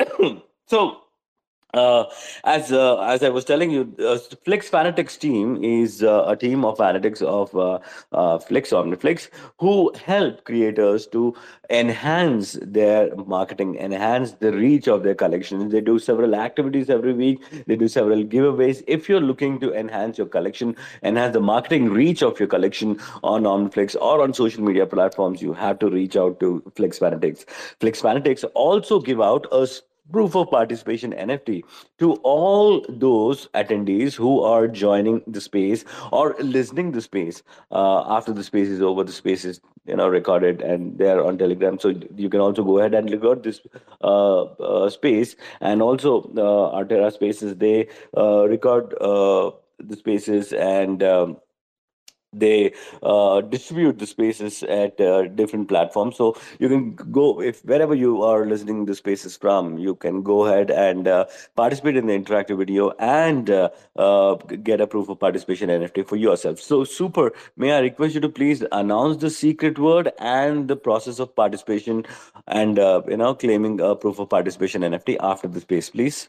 so 0.66 1.07
uh, 1.74 2.04
as 2.44 2.72
uh, 2.72 2.98
as 3.00 3.22
I 3.22 3.28
was 3.28 3.44
telling 3.44 3.70
you, 3.70 3.94
uh, 3.98 4.18
Flix 4.44 4.68
Fanatics 4.70 5.18
team 5.18 5.62
is 5.62 6.02
uh, 6.02 6.24
a 6.26 6.34
team 6.34 6.64
of 6.64 6.78
fanatics 6.78 7.20
of 7.20 7.54
uh, 7.54 7.78
uh, 8.12 8.38
Flix 8.38 8.70
Omniflix 8.70 9.28
who 9.58 9.92
help 10.06 10.44
creators 10.44 11.06
to 11.08 11.34
enhance 11.68 12.58
their 12.62 13.14
marketing, 13.16 13.76
enhance 13.76 14.32
the 14.32 14.52
reach 14.52 14.88
of 14.88 15.02
their 15.02 15.14
collection. 15.14 15.68
They 15.68 15.82
do 15.82 15.98
several 15.98 16.34
activities 16.34 16.88
every 16.88 17.12
week. 17.12 17.42
They 17.66 17.76
do 17.76 17.86
several 17.86 18.24
giveaways. 18.24 18.82
If 18.86 19.06
you're 19.06 19.20
looking 19.20 19.60
to 19.60 19.74
enhance 19.74 20.16
your 20.16 20.28
collection, 20.28 20.74
enhance 21.02 21.34
the 21.34 21.40
marketing 21.40 21.90
reach 21.90 22.22
of 22.22 22.38
your 22.38 22.48
collection 22.48 22.98
on 23.22 23.42
Omniflix 23.42 23.94
or 24.00 24.22
on 24.22 24.32
social 24.32 24.64
media 24.64 24.86
platforms, 24.86 25.42
you 25.42 25.52
have 25.52 25.78
to 25.80 25.90
reach 25.90 26.16
out 26.16 26.40
to 26.40 26.62
Flix 26.76 26.98
Fanatics. 26.98 27.44
Flix 27.78 28.00
Fanatics 28.00 28.44
also 28.54 29.00
give 29.00 29.20
out 29.20 29.46
a 29.52 29.68
proof 30.12 30.34
of 30.34 30.50
participation 30.50 31.12
NFT 31.12 31.62
to 31.98 32.14
all 32.22 32.84
those 32.88 33.48
attendees 33.54 34.14
who 34.14 34.42
are 34.42 34.68
joining 34.68 35.22
the 35.26 35.40
space 35.40 35.84
or 36.12 36.34
listening 36.40 36.92
the 36.92 37.02
space 37.02 37.42
uh, 37.70 38.04
after 38.16 38.32
the 38.32 38.44
space 38.44 38.68
is 38.68 38.80
over. 38.80 39.04
The 39.04 39.12
space 39.12 39.44
is 39.44 39.60
you 39.86 39.96
know 39.96 40.08
recorded 40.08 40.60
and 40.60 40.98
they're 40.98 41.24
on 41.24 41.38
Telegram, 41.38 41.78
so 41.78 41.94
you 42.16 42.28
can 42.28 42.40
also 42.40 42.64
go 42.64 42.78
ahead 42.78 42.94
and 42.94 43.10
record 43.10 43.42
this 43.42 43.60
uh, 44.02 44.42
uh, 44.42 44.90
space. 44.90 45.36
And 45.60 45.82
also, 45.82 46.22
uh, 46.22 46.76
Artera 46.76 47.12
Spaces 47.12 47.56
they 47.56 47.88
uh, 48.16 48.46
record 48.48 48.94
uh, 49.00 49.50
the 49.78 49.96
spaces 49.96 50.52
and. 50.52 51.02
Um, 51.02 51.36
they 52.32 52.72
uh, 53.02 53.40
distribute 53.40 53.98
the 53.98 54.06
spaces 54.06 54.62
at 54.62 55.00
uh, 55.00 55.26
different 55.28 55.68
platforms. 55.68 56.16
So 56.16 56.36
you 56.58 56.68
can 56.68 56.94
go 56.94 57.40
if 57.40 57.64
wherever 57.64 57.94
you 57.94 58.22
are 58.22 58.46
listening 58.46 58.84
the 58.84 58.94
spaces 58.94 59.36
from 59.36 59.78
you 59.78 59.94
can 59.94 60.22
go 60.22 60.46
ahead 60.46 60.70
and 60.70 61.08
uh, 61.08 61.26
participate 61.56 61.96
in 61.96 62.06
the 62.06 62.18
interactive 62.18 62.58
video 62.58 62.90
and 62.98 63.50
uh, 63.50 63.70
uh, 63.96 64.34
get 64.34 64.80
a 64.80 64.86
proof 64.86 65.08
of 65.08 65.18
participation 65.18 65.70
nft 65.70 66.06
for 66.06 66.16
yourself. 66.16 66.60
So 66.60 66.84
super. 66.84 67.32
May 67.56 67.72
i 67.72 67.78
request 67.80 68.14
you 68.14 68.20
to 68.20 68.28
please 68.28 68.64
announce 68.72 69.16
the 69.18 69.30
secret 69.30 69.78
word 69.78 70.12
and 70.18 70.68
the 70.68 70.76
process 70.76 71.18
of 71.18 71.34
participation 71.34 72.04
and 72.46 72.78
uh, 72.78 73.02
you 73.08 73.16
know 73.16 73.34
claiming 73.34 73.80
a 73.80 73.94
proof 73.94 74.18
of 74.18 74.28
participation 74.28 74.82
nft 74.82 75.16
after 75.20 75.48
the 75.48 75.60
space 75.60 75.90
please 75.90 76.28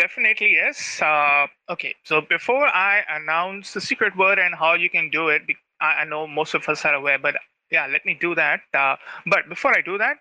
Definitely, 0.00 0.52
yes. 0.54 1.02
Uh, 1.02 1.46
okay, 1.68 1.94
so 2.04 2.22
before 2.22 2.66
I 2.66 3.02
announce 3.10 3.74
the 3.74 3.82
secret 3.82 4.16
word 4.16 4.38
and 4.38 4.54
how 4.54 4.72
you 4.72 4.88
can 4.88 5.10
do 5.10 5.28
it, 5.28 5.42
I, 5.78 6.06
know 6.06 6.26
most 6.26 6.54
of 6.54 6.66
us 6.70 6.86
are 6.86 6.94
aware, 6.94 7.18
but 7.18 7.34
yeah, 7.70 7.86
let 7.86 8.06
me 8.06 8.16
do 8.18 8.34
that. 8.34 8.60
Uh, 8.72 8.96
but 9.26 9.46
before 9.50 9.76
I 9.76 9.82
do 9.82 9.98
that, 9.98 10.16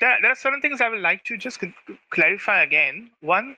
there, 0.00 0.18
there, 0.20 0.32
are 0.32 0.34
certain 0.34 0.60
things 0.60 0.82
I 0.82 0.90
would 0.90 1.00
like 1.00 1.24
to 1.24 1.38
just 1.38 1.60
clarify 2.10 2.62
again. 2.62 3.10
One, 3.22 3.56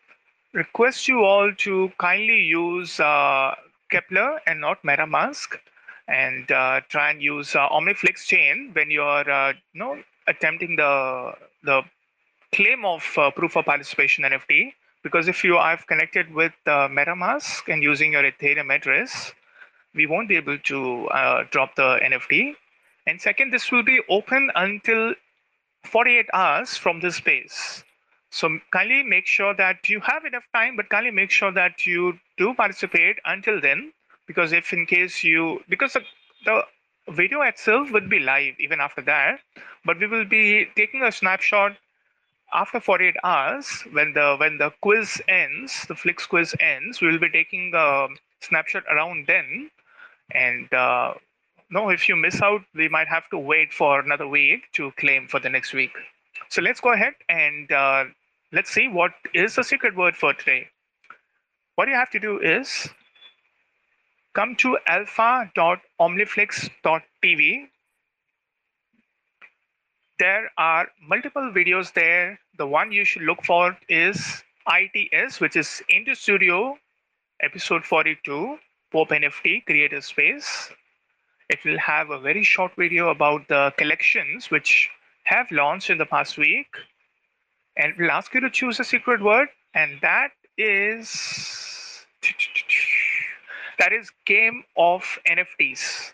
request 0.52 1.08
you 1.08 1.24
all 1.24 1.52
to 1.52 1.90
kindly 1.98 2.42
use 2.42 3.00
uh, 3.00 3.56
Keplr 3.92 4.38
and 4.46 4.60
not 4.60 4.80
MetaMask, 4.84 5.58
and 6.06 6.52
uh, 6.52 6.82
try 6.88 7.10
and 7.10 7.20
use 7.20 7.56
uh, 7.56 7.68
OmniFlix 7.70 8.26
chain 8.26 8.70
when 8.74 8.92
you're, 8.92 9.28
uh, 9.28 9.54
you 9.72 9.80
know, 9.80 10.00
attempting 10.28 10.76
the 10.76 11.32
the 11.64 11.82
claim 12.52 12.84
of 12.84 13.02
uh, 13.18 13.32
proof 13.32 13.56
of 13.56 13.64
participation 13.64 14.22
NFT 14.22 14.72
because 15.04 15.28
if 15.28 15.44
you 15.44 15.56
are 15.56 15.76
connected 15.76 16.32
with 16.34 16.52
uh, 16.66 16.88
MetaMask 16.88 17.73
and 17.73 17.82
using 17.82 18.12
your 18.12 18.25
Ethereum 18.25 18.75
address, 18.75 19.32
we 19.94 20.06
won't 20.06 20.28
be 20.28 20.37
able 20.37 20.58
to 20.58 21.06
uh, 21.08 21.44
drop 21.50 21.76
the 21.76 22.00
NFT. 22.02 22.54
And 23.06 23.20
second, 23.20 23.52
this 23.52 23.70
will 23.70 23.84
be 23.84 24.00
open 24.08 24.50
until 24.56 25.14
48 25.84 26.26
hours 26.32 26.76
from 26.76 27.00
this 27.00 27.16
space. 27.16 27.84
So 28.30 28.58
kindly 28.73 29.02
make 29.04 29.26
sure 29.26 29.54
that 29.54 29.88
you 29.88 30.00
have 30.00 30.25
enough 30.25 30.44
time, 30.54 30.75
but 30.75 30.88
kindly 30.88 31.12
make 31.12 31.30
sure 31.30 31.52
that 31.52 31.87
you 31.87 32.18
do 32.38 32.54
participate 32.54 33.18
until 33.26 33.61
then, 33.61 33.92
because 34.26 34.52
if 34.52 34.73
in 34.73 34.87
case 34.87 35.23
you, 35.23 35.62
because 35.68 35.92
the, 35.92 36.02
the 36.44 36.62
video 37.12 37.42
itself 37.42 37.92
would 37.92 38.08
be 38.08 38.18
live 38.18 38.54
even 38.58 38.80
after 38.80 39.02
that, 39.02 39.40
but 39.84 40.00
we 40.00 40.06
will 40.06 40.25
be 40.25 40.66
taking 40.75 41.02
a 41.02 41.12
snapshot 41.12 41.76
after 42.54 42.80
48 42.80 43.16
hours, 43.25 43.82
when 43.92 44.12
the 44.12 44.37
when 44.38 44.58
the 44.58 44.70
quiz 44.80 45.20
ends, 45.28 45.84
the 45.88 45.94
Flix 45.94 46.26
quiz 46.26 46.54
ends, 46.61 47.00
we 47.00 47.08
will 47.08 47.18
be 47.18 47.28
taking 47.28 47.73
a 47.75 48.06
snapshot 48.40 48.84
around 48.90 49.26
then. 49.26 49.70
And 50.30 50.73
uh, 50.73 51.14
no, 51.70 51.90
if 51.90 52.08
you 52.08 52.16
miss 52.16 52.40
out, 52.40 52.62
we 52.75 52.88
might 52.88 53.08
have 53.08 53.28
to 53.30 53.38
wait 53.38 53.73
for 53.73 53.99
another 54.00 54.28
week 54.28 54.70
to 54.75 54.92
claim 54.92 55.26
for 55.26 55.40
the 55.40 55.50
next 55.50 55.75
week. 55.75 55.90
So 56.49 56.62
let's 56.62 56.80
go 56.80 56.92
ahead 56.92 57.14
and 57.28 57.70
uh, 57.73 58.04
let's 58.52 58.70
see 58.70 58.87
what 58.88 59.12
is 59.34 59.56
the 59.56 59.64
secret 59.64 59.96
word 59.96 60.16
for 60.16 60.32
today. 60.32 60.68
What 61.75 61.88
you 61.88 61.94
have 61.94 62.11
to 62.11 62.20
do 62.20 62.38
is 62.38 62.88
come 64.34 64.54
to 64.56 64.78
alpha.omniflix.tv 64.87 67.68
there 70.18 70.50
are 70.56 70.88
multiple 71.00 71.50
videos 71.54 71.92
there. 71.92 72.38
The 72.59 72.66
one 72.66 72.92
you 72.92 73.04
should 73.04 73.23
look 73.23 73.44
for 73.44 73.76
is 73.88 74.42
ITS, 74.66 75.40
which 75.40 75.56
is 75.56 75.83
Into 75.88 76.14
Studio 76.14 76.78
episode 77.42 77.85
42, 77.85 78.59
Pop 78.92 79.09
NFT 79.09 79.64
Creator 79.66 80.00
Space. 80.00 80.71
It 81.50 81.59
will 81.64 81.78
have 81.78 82.11
a 82.11 82.18
very 82.18 82.44
short 82.44 82.73
video 82.78 83.09
about 83.09 83.49
the 83.49 83.73
collections 83.76 84.50
which 84.50 84.88
have 85.25 85.50
launched 85.50 85.90
in 85.90 85.99
the 85.99 86.06
past 86.06 86.38
week. 86.38 86.68
And 87.76 87.94
we'll 87.99 88.11
ask 88.11 88.33
you 88.35 88.40
to 88.40 88.50
choose 88.50 88.78
a 88.78 88.85
secret 88.85 89.21
word, 89.21 89.49
and 89.75 89.99
that 90.00 90.30
is 90.56 92.06
that 93.78 93.92
is 93.92 94.11
game 94.25 94.62
of 94.76 95.18
NFTs 95.28 96.12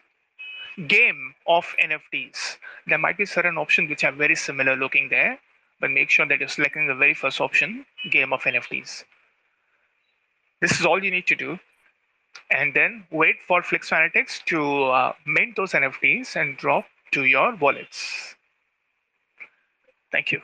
game 0.86 1.34
of 1.46 1.64
NFTs. 1.82 2.56
There 2.86 2.98
might 2.98 3.18
be 3.18 3.26
certain 3.26 3.58
options 3.58 3.90
which 3.90 4.04
are 4.04 4.12
very 4.12 4.36
similar 4.36 4.76
looking 4.76 5.08
there, 5.08 5.38
but 5.80 5.90
make 5.90 6.10
sure 6.10 6.26
that 6.26 6.40
you're 6.40 6.48
selecting 6.48 6.86
the 6.86 6.94
very 6.94 7.14
first 7.14 7.40
option, 7.40 7.84
game 8.10 8.32
of 8.32 8.42
NFTs. 8.42 9.04
This 10.60 10.78
is 10.78 10.86
all 10.86 11.02
you 11.02 11.10
need 11.10 11.26
to 11.26 11.36
do. 11.36 11.58
And 12.50 12.74
then 12.74 13.04
wait 13.10 13.36
for 13.46 13.62
Flix 13.62 13.88
Fanatics 13.88 14.40
to 14.46 14.84
uh, 14.84 15.12
mint 15.26 15.56
those 15.56 15.72
NFTs 15.72 16.36
and 16.36 16.56
drop 16.56 16.84
to 17.12 17.24
your 17.24 17.56
wallets. 17.56 18.36
Thank 20.12 20.32
you. 20.32 20.40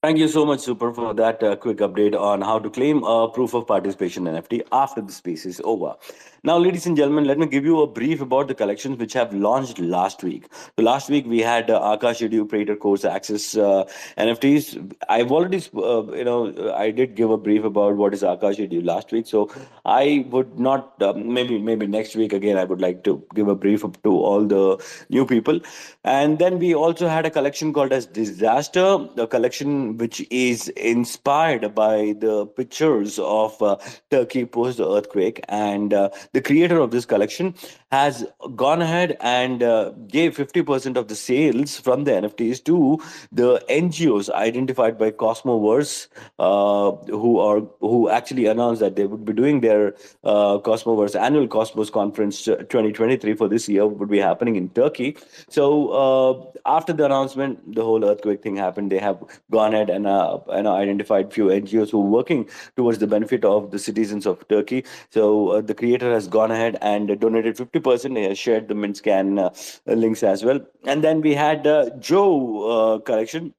Thank 0.00 0.18
you 0.18 0.28
so 0.28 0.46
much, 0.46 0.60
Super, 0.60 0.92
for 0.94 1.12
that 1.12 1.42
uh, 1.42 1.56
quick 1.56 1.78
update 1.78 2.14
on 2.16 2.40
how 2.40 2.60
to 2.60 2.70
claim 2.70 3.02
a 3.02 3.28
proof 3.28 3.52
of 3.52 3.66
participation 3.66 4.26
NFT 4.26 4.62
after 4.70 5.00
the 5.02 5.10
space 5.10 5.44
is 5.44 5.60
over. 5.64 5.96
Now, 6.44 6.56
ladies 6.56 6.86
and 6.86 6.96
gentlemen, 6.96 7.24
let 7.24 7.36
me 7.36 7.46
give 7.46 7.64
you 7.64 7.80
a 7.82 7.86
brief 7.88 8.20
about 8.20 8.46
the 8.46 8.54
collections 8.54 8.96
which 8.98 9.12
have 9.14 9.34
launched 9.34 9.80
last 9.80 10.22
week. 10.22 10.46
So, 10.52 10.84
last 10.84 11.10
week 11.10 11.26
we 11.26 11.40
had 11.40 11.68
uh, 11.68 11.80
Akash 11.80 12.20
Edu 12.26 12.48
Praetor 12.48 12.76
Course 12.76 13.04
Access 13.04 13.56
uh, 13.56 13.86
NFTs. 14.16 14.94
I've 15.08 15.32
already, 15.32 15.60
uh, 15.74 16.04
you 16.12 16.22
know, 16.22 16.72
I 16.76 16.92
did 16.92 17.16
give 17.16 17.30
a 17.30 17.36
brief 17.36 17.64
about 17.64 17.96
what 17.96 18.14
is 18.14 18.22
Akash 18.22 18.58
Edu 18.64 18.84
last 18.84 19.10
week. 19.10 19.26
So, 19.26 19.50
I 19.84 20.26
would 20.30 20.60
not, 20.60 20.94
uh, 21.02 21.12
maybe 21.14 21.58
maybe 21.58 21.88
next 21.88 22.14
week 22.14 22.32
again, 22.32 22.56
I 22.56 22.62
would 22.62 22.80
like 22.80 23.02
to 23.02 23.20
give 23.34 23.48
a 23.48 23.56
brief 23.56 23.82
to 24.04 24.10
all 24.10 24.46
the 24.46 24.80
new 25.10 25.26
people. 25.26 25.58
And 26.04 26.38
then 26.38 26.60
we 26.60 26.72
also 26.72 27.08
had 27.08 27.26
a 27.26 27.30
collection 27.30 27.72
called 27.72 27.92
as 27.92 28.06
Disaster, 28.06 29.08
a 29.16 29.26
collection 29.26 29.87
which 29.96 30.26
is 30.30 30.68
inspired 30.70 31.74
by 31.74 32.14
the 32.18 32.46
pictures 32.46 33.18
of 33.18 33.60
uh, 33.62 33.76
Turkey 34.10 34.44
post 34.44 34.80
earthquake 34.80 35.40
and 35.48 35.94
uh, 35.94 36.10
the 36.32 36.40
creator 36.40 36.78
of 36.78 36.90
this 36.90 37.06
collection 37.06 37.54
has 37.90 38.26
gone 38.54 38.82
ahead 38.82 39.16
and 39.20 39.62
uh, 39.62 39.90
gave 40.08 40.36
50% 40.36 40.96
of 40.96 41.08
the 41.08 41.14
sales 41.14 41.78
from 41.80 42.04
the 42.04 42.10
NFTs 42.10 42.62
to 42.64 43.00
the 43.32 43.64
NGOs 43.70 44.30
identified 44.30 44.98
by 44.98 45.10
Cosmoverse, 45.10 46.08
uh, 46.38 46.92
who 47.06 47.38
are 47.38 47.60
who 47.80 48.08
actually 48.10 48.46
announced 48.46 48.80
that 48.80 48.96
they 48.96 49.06
would 49.06 49.24
be 49.24 49.32
doing 49.32 49.60
their 49.60 49.94
uh, 50.24 50.58
Cosmoverse 50.58 51.18
annual 51.18 51.48
Cosmos 51.48 51.90
conference 51.90 52.44
2023 52.44 53.34
for 53.34 53.48
this 53.48 53.68
year 53.68 53.86
would 53.86 54.10
be 54.10 54.18
happening 54.18 54.56
in 54.56 54.68
Turkey. 54.70 55.16
So 55.48 55.88
uh, 55.88 56.60
after 56.66 56.92
the 56.92 57.04
announcement, 57.04 57.74
the 57.74 57.84
whole 57.84 58.04
earthquake 58.04 58.42
thing 58.42 58.56
happened. 58.56 58.92
They 58.92 58.98
have 58.98 59.22
gone 59.50 59.74
and 59.88 60.06
uh, 60.06 60.38
and 60.48 60.68
identified 60.68 61.32
few 61.32 61.46
NGOs 61.46 61.90
who 61.90 62.02
are 62.02 62.10
working 62.18 62.48
towards 62.76 62.98
the 62.98 63.06
benefit 63.06 63.44
of 63.44 63.70
the 63.70 63.78
citizens 63.78 64.26
of 64.26 64.46
Turkey. 64.48 64.84
So 65.10 65.48
uh, 65.48 65.60
the 65.62 65.74
creator 65.74 66.12
has 66.12 66.28
gone 66.28 66.50
ahead 66.50 66.76
and 66.82 67.18
donated 67.18 67.56
50 67.56 67.78
50% 67.80 68.36
shared 68.36 68.68
the 68.68 68.74
Mintscan 68.74 69.38
uh, 69.38 69.92
links 69.92 70.22
as 70.22 70.44
well. 70.44 70.60
And 70.84 71.02
then 71.02 71.20
we 71.20 71.34
had 71.34 71.64
Joe 72.00 72.96
uh, 72.96 72.98
collection 73.00 73.54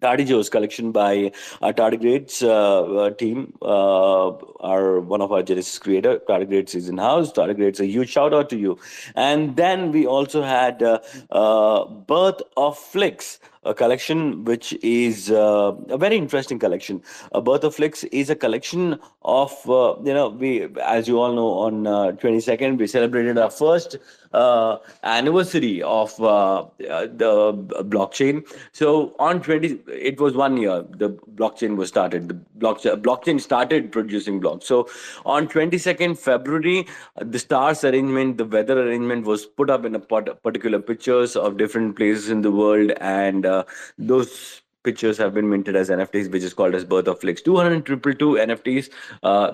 Tardy 0.00 0.24
Joe's 0.24 0.48
collection 0.48 0.92
by 0.92 1.30
our 1.60 1.72
Tardigrades 1.72 2.42
uh, 2.42 3.00
uh, 3.00 3.10
team, 3.10 3.52
uh, 3.60 4.30
are 4.60 5.00
one 5.00 5.20
of 5.20 5.30
our 5.30 5.42
Genesis 5.42 5.78
creator. 5.78 6.18
Tardigrades 6.26 6.74
is 6.74 6.88
in 6.88 6.96
house. 6.96 7.32
Tardigrades, 7.32 7.80
a 7.80 7.86
huge 7.86 8.08
shout 8.08 8.32
out 8.32 8.48
to 8.50 8.56
you. 8.56 8.78
And 9.14 9.56
then 9.56 9.92
we 9.92 10.06
also 10.06 10.42
had 10.42 10.82
uh, 10.82 11.84
Birth 11.84 12.40
of 12.56 12.78
Flix, 12.78 13.40
a 13.64 13.74
collection 13.74 14.44
which 14.44 14.72
is 14.82 15.30
uh, 15.30 15.72
a 15.88 15.98
very 15.98 16.16
interesting 16.16 16.58
collection. 16.58 17.02
A 17.32 17.40
Birth 17.40 17.64
of 17.64 17.74
Flix 17.74 18.04
is 18.04 18.30
a 18.30 18.36
collection 18.36 18.98
of, 19.22 19.52
uh, 19.68 19.96
you 20.02 20.14
know, 20.14 20.28
we, 20.30 20.68
as 20.82 21.06
you 21.06 21.20
all 21.20 21.32
know, 21.34 21.48
on 21.48 21.84
22nd, 22.16 22.78
we 22.78 22.86
celebrated 22.86 23.36
our 23.36 23.50
first 23.50 23.98
uh, 24.32 24.78
anniversary 25.02 25.82
of 25.82 26.18
uh, 26.22 26.64
the 26.78 27.52
blockchain. 27.84 28.46
So 28.72 29.14
on 29.18 29.42
20, 29.42 29.80
it 29.88 30.20
was 30.20 30.34
one 30.34 30.56
year 30.56 30.84
the 30.88 31.10
blockchain 31.34 31.76
was 31.76 31.88
started. 31.88 32.28
The 32.28 32.34
blockchain 32.58 33.02
blockchain 33.02 33.40
started 33.40 33.90
producing 33.92 34.40
blocks. 34.40 34.66
So 34.66 34.88
on 35.24 35.48
22nd 35.48 36.18
February, 36.18 36.86
the 37.16 37.38
stars 37.38 37.84
arrangement, 37.84 38.38
the 38.38 38.44
weather 38.44 38.80
arrangement 38.80 39.26
was 39.26 39.46
put 39.46 39.70
up 39.70 39.84
in 39.84 39.94
a 39.94 40.00
particular 40.00 40.78
pictures 40.78 41.36
of 41.36 41.56
different 41.56 41.96
places 41.96 42.30
in 42.30 42.42
the 42.42 42.52
world, 42.52 42.92
and 43.00 43.46
uh, 43.50 43.64
those 43.98 44.62
pictures 44.82 45.18
have 45.18 45.34
been 45.34 45.48
minted 45.48 45.76
as 45.76 45.90
NFTs, 45.90 46.30
which 46.30 46.42
is 46.42 46.54
called 46.54 46.74
as 46.74 46.84
Birth 46.84 47.06
of 47.08 47.20
Flix. 47.20 47.42
222 47.42 48.32
NFTs. 48.32 48.90
Uh, 49.22 49.52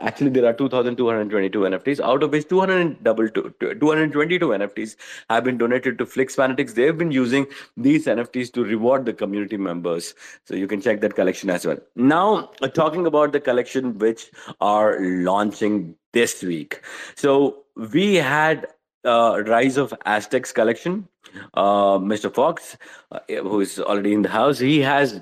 actually, 0.00 0.30
there 0.30 0.46
are 0.46 0.52
2,222 0.52 1.60
NFTs, 1.60 2.00
out 2.00 2.22
of 2.22 2.30
which 2.30 2.48
222 2.48 4.46
NFTs 4.48 4.96
have 5.30 5.44
been 5.44 5.58
donated 5.58 5.98
to 5.98 6.06
Flix 6.06 6.34
Fanatics. 6.34 6.74
They've 6.74 6.96
been 6.96 7.10
using 7.10 7.46
these 7.76 8.06
NFTs 8.06 8.52
to 8.54 8.64
reward 8.64 9.06
the 9.06 9.12
community 9.12 9.56
members. 9.56 10.14
So 10.44 10.54
you 10.54 10.66
can 10.66 10.80
check 10.80 11.00
that 11.00 11.14
collection 11.14 11.50
as 11.50 11.66
well. 11.66 11.78
Now, 11.96 12.50
uh, 12.60 12.68
talking 12.68 13.06
about 13.06 13.32
the 13.32 13.40
collection 13.40 13.98
which 13.98 14.30
are 14.60 15.00
launching 15.00 15.94
this 16.12 16.42
week. 16.42 16.82
So 17.14 17.64
we 17.76 18.16
had 18.16 18.66
uh, 19.04 19.42
Rise 19.46 19.76
of 19.76 19.94
Aztecs 20.04 20.52
collection. 20.52 21.08
Uh, 21.54 21.98
Mr. 21.98 22.32
Fox, 22.32 22.76
uh, 23.12 23.20
who 23.28 23.60
is 23.60 23.78
already 23.78 24.12
in 24.12 24.22
the 24.22 24.28
house, 24.28 24.58
he 24.58 24.80
has 24.80 25.20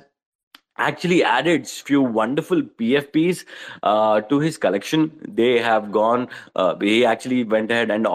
actually 0.79 1.25
added 1.25 1.69
few 1.69 2.01
wonderful 2.01 2.63
PFPs 2.63 3.45
uh, 3.83 4.21
to 4.23 4.39
his 4.39 4.57
collection. 4.57 5.11
They 5.27 5.59
have 5.59 5.93
gone. 5.93 6.29
Uh, 6.55 6.77
he 6.81 7.05
actually 7.05 7.45
went 7.45 7.71
ahead 7.71 7.91
and 7.91 8.07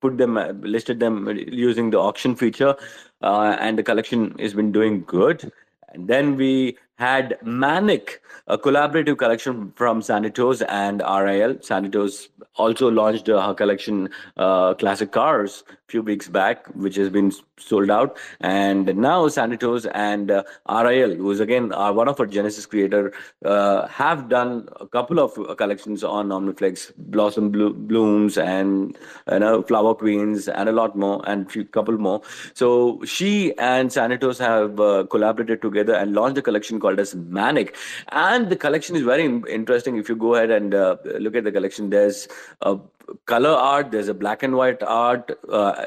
put 0.00 0.18
them, 0.18 0.36
uh, 0.36 0.52
listed 0.60 1.00
them 1.00 1.28
using 1.48 1.90
the 1.90 1.98
auction 1.98 2.36
feature, 2.36 2.76
uh, 3.22 3.56
and 3.58 3.78
the 3.78 3.82
collection 3.82 4.38
has 4.38 4.54
been 4.54 4.70
doing 4.70 5.04
good. 5.06 5.50
And 5.92 6.06
then 6.06 6.36
we 6.36 6.78
had 7.00 7.38
Manic, 7.42 8.20
a 8.46 8.58
collaborative 8.58 9.16
collection 9.16 9.72
from 9.74 10.02
Sandy 10.02 10.30
Toes 10.30 10.60
and 10.62 11.00
RIL. 11.00 11.56
Sandy 11.62 11.88
Toes 11.88 12.28
also 12.56 12.90
launched 12.90 13.26
her 13.26 13.54
collection, 13.54 14.10
uh, 14.36 14.74
Classic 14.74 15.10
Cars, 15.10 15.64
a 15.70 15.90
few 15.90 16.02
weeks 16.02 16.28
back, 16.28 16.66
which 16.74 16.96
has 16.96 17.08
been 17.08 17.32
sold 17.58 17.90
out. 17.90 18.18
And 18.40 18.94
now 18.96 19.28
Sandy 19.28 19.56
Toes 19.56 19.86
and 19.86 20.30
uh, 20.30 20.42
RIL, 20.68 21.14
who 21.14 21.30
is 21.30 21.40
again 21.40 21.72
uh, 21.72 21.92
one 21.92 22.08
of 22.08 22.20
our 22.20 22.26
Genesis 22.26 22.66
creator, 22.66 23.12
uh, 23.44 23.86
have 23.86 24.28
done 24.28 24.68
a 24.78 24.86
couple 24.86 25.20
of 25.20 25.56
collections 25.56 26.04
on 26.04 26.28
OmniFlix, 26.28 26.92
Blossom 26.96 27.50
Blo- 27.50 27.72
Blooms 27.72 28.36
and 28.36 28.98
you 29.32 29.38
know 29.38 29.62
Flower 29.62 29.94
Queens 29.94 30.48
and 30.48 30.68
a 30.68 30.72
lot 30.72 30.96
more 30.96 31.22
and 31.26 31.54
a 31.56 31.64
couple 31.64 31.96
more. 31.96 32.20
So 32.54 33.00
she 33.04 33.56
and 33.58 33.92
Sandy 33.92 34.18
Toes 34.18 34.38
have 34.38 34.78
uh, 34.80 35.06
collaborated 35.10 35.62
together 35.62 35.94
and 35.94 36.12
launched 36.12 36.38
a 36.38 36.42
collection 36.42 36.78
called 36.80 36.89
called 36.90 37.00
as 37.00 37.14
Manic. 37.14 37.76
And 38.08 38.50
the 38.50 38.56
collection 38.56 38.96
is 38.96 39.02
very 39.02 39.24
interesting. 39.24 39.96
If 39.96 40.08
you 40.08 40.16
go 40.16 40.34
ahead 40.34 40.50
and 40.50 40.74
uh, 40.74 40.96
look 41.18 41.36
at 41.36 41.44
the 41.44 41.52
collection, 41.52 41.90
there's 41.90 42.28
a 42.62 42.78
color 43.26 43.50
art, 43.50 43.90
there's 43.90 44.08
a 44.08 44.14
black 44.14 44.42
and 44.42 44.54
white 44.54 44.82
art 44.82 45.38
uh, 45.50 45.86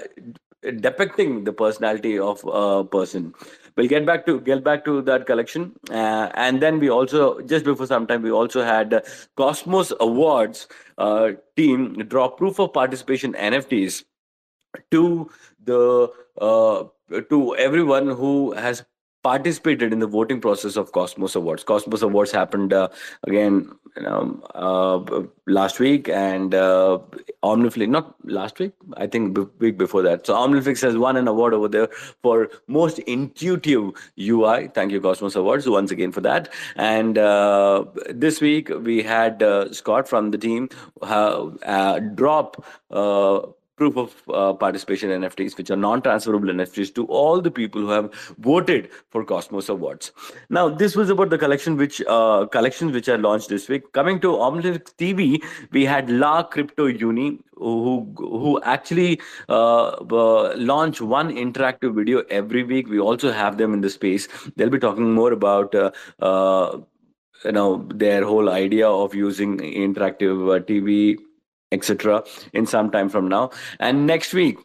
depicting 0.79 1.43
the 1.43 1.53
personality 1.53 2.17
of 2.17 2.43
a 2.45 2.83
person. 2.83 3.33
We'll 3.75 3.87
get 3.87 4.05
back 4.05 4.25
to 4.27 4.39
get 4.39 4.63
back 4.63 4.85
to 4.85 5.01
that 5.01 5.25
collection, 5.25 5.71
uh, 5.89 6.29
and 6.35 6.61
then 6.61 6.79
we 6.79 6.91
also 6.91 7.41
just 7.41 7.65
before 7.65 7.87
some 7.87 8.05
time 8.05 8.21
we 8.21 8.29
also 8.29 8.63
had 8.63 9.03
Cosmos 9.35 9.91
Awards 9.99 10.67
uh, 10.99 11.31
team 11.55 11.95
draw 12.07 12.27
proof 12.29 12.59
of 12.59 12.71
participation 12.71 13.33
NFTs 13.33 14.03
to 14.91 15.31
the 15.63 16.11
uh, 16.39 16.83
to 17.31 17.55
everyone 17.55 18.09
who 18.09 18.51
has 18.53 18.85
participated 19.23 19.93
in 19.93 19.99
the 19.99 20.07
voting 20.07 20.41
process 20.41 20.75
of 20.75 20.91
Cosmos 20.91 21.35
Awards. 21.35 21.63
Cosmos 21.63 22.01
Awards 22.01 22.31
happened 22.31 22.73
uh, 22.73 22.89
again 23.23 23.69
you 23.95 24.03
know, 24.03 24.41
uh, 24.55 25.23
last 25.45 25.79
week, 25.79 26.09
and 26.09 26.53
uh, 26.55 26.99
Omniflix, 27.43 27.87
not 27.89 28.15
last 28.25 28.59
week, 28.59 28.73
I 28.97 29.07
think 29.07 29.35
b- 29.35 29.45
week 29.59 29.77
before 29.77 30.01
that. 30.03 30.25
So 30.25 30.33
Omniflix 30.35 30.81
has 30.81 30.97
won 30.97 31.15
an 31.15 31.27
award 31.27 31.53
over 31.53 31.67
there 31.67 31.89
for 32.21 32.49
most 32.67 32.99
intuitive 32.99 33.91
UI. 34.19 34.69
Thank 34.69 34.91
you, 34.91 34.99
Cosmos 34.99 35.35
Awards, 35.35 35.69
once 35.69 35.91
again 35.91 36.11
for 36.11 36.21
that. 36.21 36.51
And 36.75 37.17
uh, 37.17 37.85
this 38.09 38.41
week 38.41 38.69
we 38.69 39.03
had 39.03 39.43
uh, 39.43 39.71
Scott 39.71 40.07
from 40.07 40.31
the 40.31 40.37
team 40.37 40.69
uh, 41.01 41.99
drop 41.99 42.65
proof 43.75 43.97
of 43.97 44.15
uh, 44.29 44.53
participation 44.53 45.09
NFTs, 45.09 45.57
which 45.57 45.71
are 45.71 45.75
non-transferable 45.75 46.49
NFTs, 46.49 46.93
to 46.95 47.05
all 47.05 47.41
the 47.41 47.51
people 47.51 47.81
who 47.81 47.89
have 47.89 48.13
voted 48.37 48.89
for 49.09 49.23
Cosmos 49.25 49.69
Awards. 49.69 50.11
Now, 50.49 50.69
this 50.69 50.95
was 50.95 51.09
about 51.09 51.29
the 51.29 51.37
collection 51.37 51.77
which 51.77 52.01
uh, 52.07 52.45
collections 52.45 52.93
which 52.93 53.09
are 53.09 53.17
launched 53.17 53.49
this 53.49 53.67
week. 53.69 53.91
Coming 53.93 54.19
to 54.21 54.27
Omniflix 54.27 54.95
TV, 54.95 55.43
we 55.71 55.85
had 55.85 56.09
La 56.09 56.43
Crypto 56.43 56.85
Uni, 56.85 57.39
who 57.55 58.13
who 58.17 58.61
actually 58.63 59.19
uh, 59.49 59.89
uh, 59.89 60.55
launch 60.55 61.01
one 61.01 61.35
interactive 61.35 61.95
video 61.95 62.23
every 62.29 62.63
week. 62.63 62.87
We 62.87 62.99
also 62.99 63.31
have 63.31 63.57
them 63.57 63.73
in 63.73 63.81
the 63.81 63.89
space. 63.89 64.27
They'll 64.55 64.69
be 64.69 64.79
talking 64.79 65.13
more 65.13 65.31
about. 65.31 65.75
Uh, 65.75 65.91
uh, 66.19 66.79
you 67.45 67.51
know 67.51 67.85
their 67.93 68.23
whole 68.23 68.49
idea 68.49 68.87
of 68.87 69.13
using 69.13 69.57
interactive 69.57 70.55
uh, 70.55 70.59
TV 70.63 71.17
etc. 71.73 72.23
in 72.53 72.65
some 72.65 72.89
time 72.91 73.09
from 73.09 73.27
now. 73.27 73.49
And 73.79 74.05
next 74.07 74.33
week, 74.33 74.57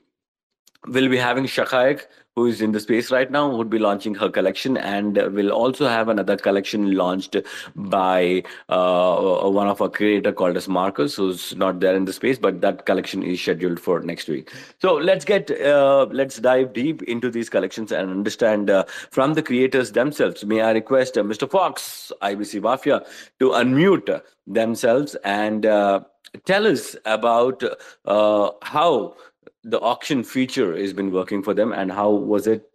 we'll 0.87 1.09
be 1.09 1.17
having 1.17 1.45
Shakaik, 1.45 2.07
who 2.35 2.47
is 2.47 2.61
in 2.61 2.71
the 2.71 2.79
space 2.79 3.11
right 3.11 3.31
now, 3.31 3.51
would 3.51 3.69
be 3.69 3.81
launching 3.81 4.15
her 4.15 4.29
collection, 4.29 4.77
and 4.77 5.17
we'll 5.33 5.51
also 5.51 5.89
have 5.89 6.09
another 6.09 6.37
collection 6.37 6.93
launched 6.95 7.37
by 7.75 8.45
uh, 8.69 9.51
one 9.51 9.67
of 9.67 9.83
our 9.83 9.89
creator 9.89 10.31
called 10.31 10.57
as 10.57 10.69
Marcus, 10.69 11.17
who's 11.17 11.57
not 11.57 11.81
there 11.81 11.97
in 11.97 12.05
the 12.05 12.13
space, 12.13 12.39
but 12.39 12.61
that 12.61 12.87
collection 12.87 13.25
is 13.25 13.41
scheduled 13.41 13.81
for 13.81 14.01
next 14.01 14.29
week. 14.29 14.53
So 14.81 14.95
let's 14.95 15.25
get 15.25 15.51
uh, 15.51 16.07
let's 16.13 16.39
dive 16.39 16.73
deep 16.75 17.03
into 17.03 17.29
these 17.29 17.51
collections 17.51 17.91
and 17.91 18.09
understand 18.09 18.71
uh, 18.71 18.85
from 19.11 19.35
the 19.35 19.43
creators 19.43 19.93
themselves. 19.93 20.45
May 20.45 20.61
I 20.61 20.71
request 20.71 21.19
uh, 21.19 21.23
Mr. 21.25 21.51
Fox, 21.51 22.13
IBC 22.23 22.63
Mafia, 22.63 23.05
to 23.41 23.51
unmute 23.51 24.23
themselves 24.47 25.17
and 25.25 25.67
uh, 25.67 26.01
tell 26.45 26.67
us 26.67 26.97
about 27.05 27.63
uh, 28.05 28.51
how 28.63 29.17
the 29.65 29.81
auction 29.81 30.23
feature 30.23 30.77
has 30.77 30.93
been 30.93 31.13
working 31.13 31.43
for 31.43 31.55
them 31.55 31.73
and 31.73 31.93
how 31.93 32.11
was 32.11 32.47
it 32.47 32.71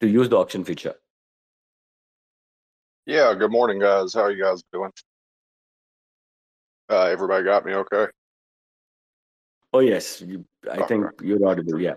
to 0.00 0.08
use 0.08 0.28
the 0.28 0.36
auction 0.36 0.64
feature? 0.64 0.94
Yeah 3.06 3.34
good 3.34 3.50
morning 3.50 3.78
guys. 3.78 4.14
How 4.14 4.22
are 4.22 4.32
you 4.32 4.42
guys 4.42 4.62
doing? 4.72 4.90
Uh, 6.88 7.04
everybody 7.04 7.44
got 7.44 7.64
me 7.64 7.74
okay? 7.74 8.06
Oh 9.72 9.80
yes. 9.80 10.20
You, 10.20 10.44
i 10.70 10.84
think 10.86 11.06
you're 11.22 11.44
audible 11.46 11.80
yeah. 11.80 11.94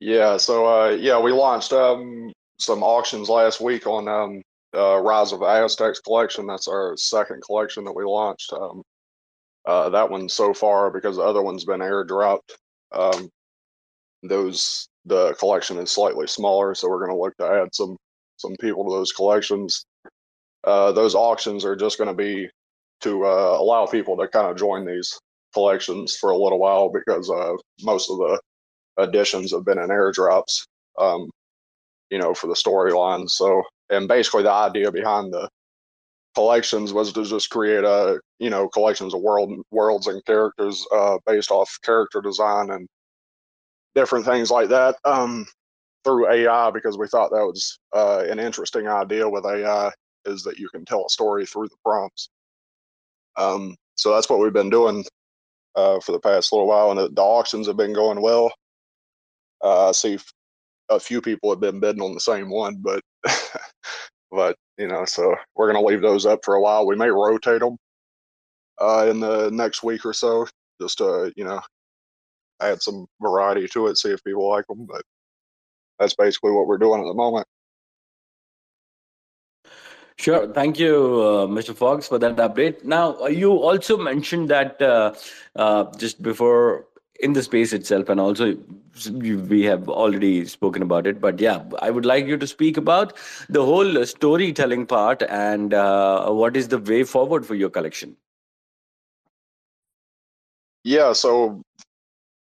Yeah 0.00 0.36
so 0.36 0.66
uh, 0.66 0.90
yeah 0.90 1.18
we 1.20 1.32
launched 1.32 1.72
um, 1.72 2.32
some 2.58 2.82
auctions 2.82 3.28
last 3.28 3.60
week 3.60 3.86
on 3.86 4.08
um, 4.08 4.42
uh, 4.74 4.98
rise 4.98 5.32
of 5.32 5.42
aztecs 5.42 6.00
collection. 6.00 6.46
That's 6.46 6.68
our 6.68 6.96
second 6.96 7.42
collection 7.42 7.84
that 7.84 7.92
we 7.92 8.04
launched 8.04 8.52
um, 8.52 8.82
uh, 9.66 9.88
that 9.90 10.10
one 10.10 10.28
so 10.28 10.54
far 10.54 10.90
because 10.90 11.16
the 11.16 11.22
other 11.22 11.42
one's 11.42 11.64
been 11.64 11.80
airdropped. 11.80 12.52
Um, 12.92 13.28
those 14.22 14.88
the 15.04 15.34
collection 15.34 15.78
is 15.78 15.90
slightly 15.90 16.26
smaller, 16.26 16.74
so 16.74 16.88
we're 16.88 17.04
going 17.04 17.16
to 17.16 17.20
look 17.22 17.36
to 17.38 17.62
add 17.62 17.74
some 17.74 17.96
some 18.36 18.54
people 18.60 18.84
to 18.84 18.90
those 18.90 19.12
collections. 19.12 19.84
Uh, 20.64 20.92
those 20.92 21.14
auctions 21.14 21.64
are 21.64 21.76
just 21.76 21.98
going 21.98 22.08
to 22.08 22.14
be 22.14 22.48
to 23.00 23.24
uh, 23.24 23.56
allow 23.58 23.86
people 23.86 24.16
to 24.16 24.28
kind 24.28 24.48
of 24.48 24.56
join 24.56 24.84
these 24.84 25.18
collections 25.54 26.16
for 26.16 26.30
a 26.30 26.36
little 26.36 26.58
while 26.58 26.90
because 26.92 27.30
uh, 27.30 27.54
most 27.82 28.10
of 28.10 28.18
the 28.18 28.40
additions 28.98 29.52
have 29.52 29.64
been 29.64 29.78
in 29.78 29.88
airdrops. 29.88 30.66
Um, 30.98 31.30
you 32.10 32.18
know, 32.18 32.34
for 32.34 32.46
the 32.46 32.54
storyline. 32.54 33.28
So, 33.28 33.62
and 33.90 34.08
basically 34.08 34.42
the 34.42 34.52
idea 34.52 34.90
behind 34.92 35.32
the 35.32 35.48
collections 36.36 36.92
was 36.92 37.14
to 37.14 37.24
just 37.24 37.48
create 37.48 37.82
a 37.82 38.20
you 38.38 38.50
know 38.50 38.68
collections 38.68 39.14
of 39.14 39.22
world 39.22 39.50
worlds 39.70 40.06
and 40.06 40.22
characters 40.26 40.86
uh, 40.92 41.16
based 41.26 41.50
off 41.50 41.78
character 41.82 42.20
design 42.20 42.70
and 42.70 42.86
different 43.94 44.26
things 44.26 44.50
like 44.50 44.68
that 44.68 44.96
um, 45.06 45.46
through 46.04 46.30
AI 46.30 46.70
because 46.70 46.98
we 46.98 47.08
thought 47.08 47.30
that 47.30 47.46
was 47.46 47.78
uh, 47.94 48.22
an 48.28 48.38
interesting 48.38 48.86
idea 48.86 49.26
with 49.26 49.46
AI 49.46 49.90
is 50.26 50.42
that 50.42 50.58
you 50.58 50.68
can 50.68 50.84
tell 50.84 51.06
a 51.06 51.08
story 51.08 51.46
through 51.46 51.68
the 51.68 51.76
prompts. 51.82 52.28
Um, 53.38 53.74
so 53.94 54.12
that's 54.12 54.28
what 54.28 54.38
we've 54.38 54.52
been 54.52 54.68
doing 54.68 55.06
uh, 55.74 56.00
for 56.00 56.12
the 56.12 56.20
past 56.20 56.52
little 56.52 56.66
while, 56.66 56.90
and 56.90 57.00
the, 57.00 57.08
the 57.08 57.22
auctions 57.22 57.66
have 57.66 57.78
been 57.78 57.94
going 57.94 58.20
well. 58.20 58.52
Uh, 59.64 59.88
I 59.88 59.92
see 59.92 60.18
a 60.90 61.00
few 61.00 61.22
people 61.22 61.48
have 61.48 61.60
been 61.60 61.80
bidding 61.80 62.02
on 62.02 62.12
the 62.12 62.20
same 62.20 62.50
one, 62.50 62.76
but 62.82 63.00
but 64.30 64.56
you 64.78 64.86
know, 64.88 65.04
so 65.04 65.34
we're 65.54 65.72
gonna 65.72 65.84
leave 65.84 66.02
those 66.02 66.26
up 66.26 66.44
for 66.44 66.54
a 66.54 66.60
while. 66.60 66.86
We 66.86 66.96
may 66.96 67.08
rotate 67.08 67.60
them 67.60 67.76
uh, 68.80 69.06
in 69.08 69.20
the 69.20 69.50
next 69.50 69.82
week 69.82 70.04
or 70.04 70.12
so, 70.12 70.46
just 70.80 70.98
to 70.98 71.32
you 71.36 71.44
know 71.44 71.60
add 72.60 72.82
some 72.82 73.06
variety 73.20 73.68
to 73.68 73.86
it, 73.88 73.98
see 73.98 74.10
if 74.10 74.22
people 74.24 74.48
like 74.48 74.66
them. 74.66 74.86
But 74.86 75.02
that's 75.98 76.14
basically 76.14 76.52
what 76.52 76.66
we're 76.66 76.78
doing 76.78 77.00
at 77.00 77.06
the 77.06 77.14
moment. 77.14 77.46
Sure. 80.18 80.50
Thank 80.52 80.78
you, 80.78 80.94
uh, 80.96 81.46
Mr. 81.46 81.74
Fox, 81.74 82.08
for 82.08 82.18
that 82.18 82.36
update. 82.36 82.84
Now, 82.84 83.20
uh, 83.20 83.26
you 83.26 83.52
also 83.52 83.98
mentioned 83.98 84.48
that 84.48 84.80
uh, 84.80 85.12
uh, 85.54 85.92
just 85.98 86.22
before 86.22 86.86
in 87.20 87.32
the 87.32 87.42
space 87.42 87.72
itself, 87.72 88.08
and 88.08 88.20
also 88.20 88.56
we 89.12 89.62
have 89.64 89.88
already 89.88 90.46
spoken 90.46 90.82
about 90.82 91.06
it. 91.06 91.20
But 91.20 91.40
yeah, 91.40 91.62
I 91.80 91.90
would 91.90 92.06
like 92.06 92.26
you 92.26 92.36
to 92.36 92.46
speak 92.46 92.76
about 92.76 93.16
the 93.48 93.64
whole 93.64 94.04
storytelling 94.04 94.86
part 94.86 95.22
and 95.22 95.74
uh, 95.74 96.30
what 96.30 96.56
is 96.56 96.68
the 96.68 96.78
way 96.78 97.04
forward 97.04 97.46
for 97.46 97.54
your 97.54 97.70
collection. 97.70 98.16
Yeah. 100.84 101.12
So 101.12 101.62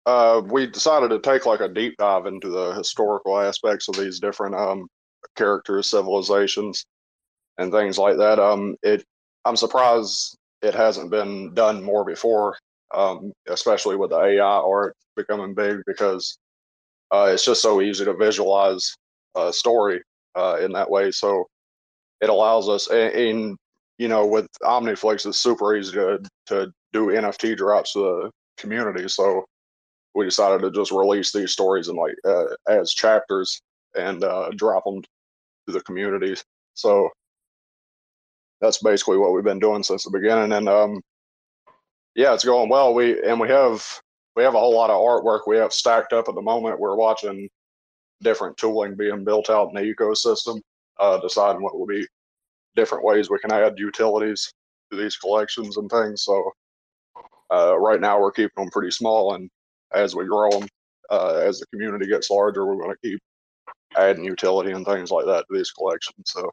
uh, 0.07 0.43
we 0.45 0.67
decided 0.67 1.11
to 1.11 1.19
take 1.19 1.45
like 1.45 1.61
a 1.61 1.69
deep 1.69 1.97
dive 1.99 2.27
into 2.27 2.49
the 2.49 2.73
historical 2.73 3.39
aspects 3.39 3.89
of 3.89 3.97
these 3.97 4.21
different 4.21 4.55
um, 4.55 4.87
characters, 5.37 5.89
civilizations 5.89 6.85
and 7.59 7.73
things 7.73 7.99
like 7.99 8.17
that. 8.17 8.39
Um, 8.39 8.77
it 8.83 9.05
I'm 9.45 9.57
surprised 9.57 10.37
it 10.63 10.75
hasn't 10.75 11.11
been 11.11 11.55
done 11.55 11.83
more 11.83 12.05
before, 12.05 12.57
um, 12.95 13.33
especially 13.49 13.97
with 13.97 14.11
the 14.11 14.21
AI 14.21 14.43
art 14.43 14.97
becoming 15.17 15.55
big 15.55 15.81
because 15.87 16.39
uh, 17.11 17.31
it's 17.33 17.45
just 17.45 17.63
so 17.63 17.81
easy 17.81 18.05
to 18.05 18.15
visualize 18.15 18.95
a 19.37 19.53
story 19.53 20.03
uh, 20.37 20.59
in 20.61 20.73
that 20.73 20.91
way. 20.91 21.11
So 21.11 21.47
it 22.21 22.31
allows 22.31 22.69
us, 22.69 22.89
and, 22.89 23.15
and 23.15 23.57
you 23.99 24.09
know, 24.09 24.27
with 24.27 24.47
OmniFlix, 24.63 25.27
it's 25.27 25.39
super 25.39 25.77
easy 25.77 25.93
to 25.93 26.21
to 26.47 26.73
do 26.93 27.07
NFT 27.07 27.57
drops 27.57 27.93
to 27.93 27.99
the 28.01 28.31
community. 28.59 29.09
So 29.09 29.45
we 30.15 30.25
decided 30.25 30.63
to 30.63 30.71
just 30.71 30.91
release 30.91 31.33
these 31.33 31.53
stories 31.53 31.89
in 31.89 31.97
like 31.97 32.15
uh, 32.27 32.45
as 32.69 32.93
chapters 32.93 33.61
and 33.97 34.25
uh, 34.25 34.51
drop 34.57 34.85
them 34.85 35.03
to 35.03 35.73
the 35.73 35.81
communities. 35.83 36.43
So 36.75 37.09
that's 38.61 38.83
basically 38.83 39.19
what 39.19 39.33
we've 39.33 39.45
been 39.45 39.59
doing 39.59 39.83
since 39.83 40.05
the 40.05 40.11
beginning. 40.11 40.53
And 40.53 40.69
um, 40.69 41.01
yeah, 42.19 42.35
it's 42.35 42.45
going 42.45 42.69
well. 42.69 42.95
We 42.95 43.23
and 43.23 43.39
we 43.39 43.49
have 43.49 43.87
we 44.35 44.43
have 44.43 44.57
a 44.57 44.59
whole 44.59 44.75
lot 44.75 44.91
of 44.91 45.01
artwork 45.01 45.43
we 45.47 45.57
have 45.57 45.73
stacked 45.73 46.13
up 46.13 46.29
at 46.29 46.35
the 46.35 46.43
moment. 46.43 46.81
We're 46.81 46.97
watching 46.97 47.49
different 48.23 48.57
tooling 48.57 48.97
being 48.97 49.23
built 49.23 49.49
out 49.49 49.69
in 49.69 49.77
the 49.77 49.95
ecosystem, 49.95 50.61
uh, 50.99 51.21
deciding 51.21 51.63
what 51.63 51.79
will 51.79 51.87
be 51.87 52.05
different 52.75 53.05
ways 53.05 53.31
we 53.31 53.39
can 53.39 53.53
add 53.53 53.79
utilities 53.79 54.53
to 54.91 54.99
these 54.99 55.17
collections 55.17 55.77
and 55.77 55.89
things. 55.89 56.25
So 56.25 56.51
uh, 57.53 57.79
right 57.79 58.01
now 58.01 58.21
we're 58.21 58.33
keeping 58.33 58.65
them 58.65 58.71
pretty 58.71 58.91
small, 58.91 59.35
and 59.35 59.49
as 59.95 60.17
we 60.17 60.27
grow 60.27 60.51
them, 60.51 60.69
uh, 61.11 61.41
as 61.45 61.61
the 61.61 61.67
community 61.67 62.09
gets 62.09 62.31
larger, 62.31 62.67
we're 62.67 62.83
going 62.83 62.97
to 63.01 63.09
keep 63.09 63.21
adding 63.97 64.25
utility 64.25 64.73
and 64.73 64.85
things 64.85 65.13
like 65.13 65.27
that 65.27 65.45
to 65.49 65.57
these 65.57 65.71
collections. 65.71 66.17
So 66.25 66.51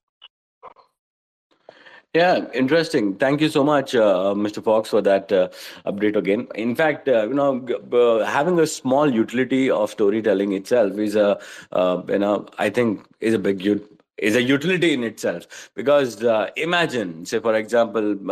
yeah, 2.16 2.46
interesting. 2.54 3.16
Thank 3.18 3.42
you 3.42 3.50
so 3.50 3.64
much, 3.64 3.94
uh, 3.94 4.34
Mr. 4.36 4.64
Fox, 4.64 4.90
for 4.90 5.02
that 5.02 5.32
uh, 5.32 5.50
update 5.86 6.16
again. 6.16 6.48
In 6.56 6.74
fact, 6.76 7.10
uh, 7.10 7.28
you 7.28 7.34
know, 7.34 7.66
uh, 7.92 8.26
having 8.26 8.58
a 8.60 8.68
small 8.68 9.14
utility 9.14 9.70
of 9.70 9.92
storytelling 9.92 10.54
itself 10.54 10.98
is 10.98 11.16
a, 11.18 11.40
uh, 11.74 12.02
you 12.08 12.20
know, 12.20 12.48
I 12.58 12.70
think 12.70 13.06
is 13.20 13.34
a 13.34 13.40
big 13.40 13.82
is 14.18 14.36
a 14.38 14.42
utility 14.42 14.94
in 14.94 15.04
itself 15.04 15.70
because 15.76 16.24
uh, 16.24 16.50
imagine 16.56 17.26
say 17.26 17.38
for 17.40 17.54
example 17.54 18.32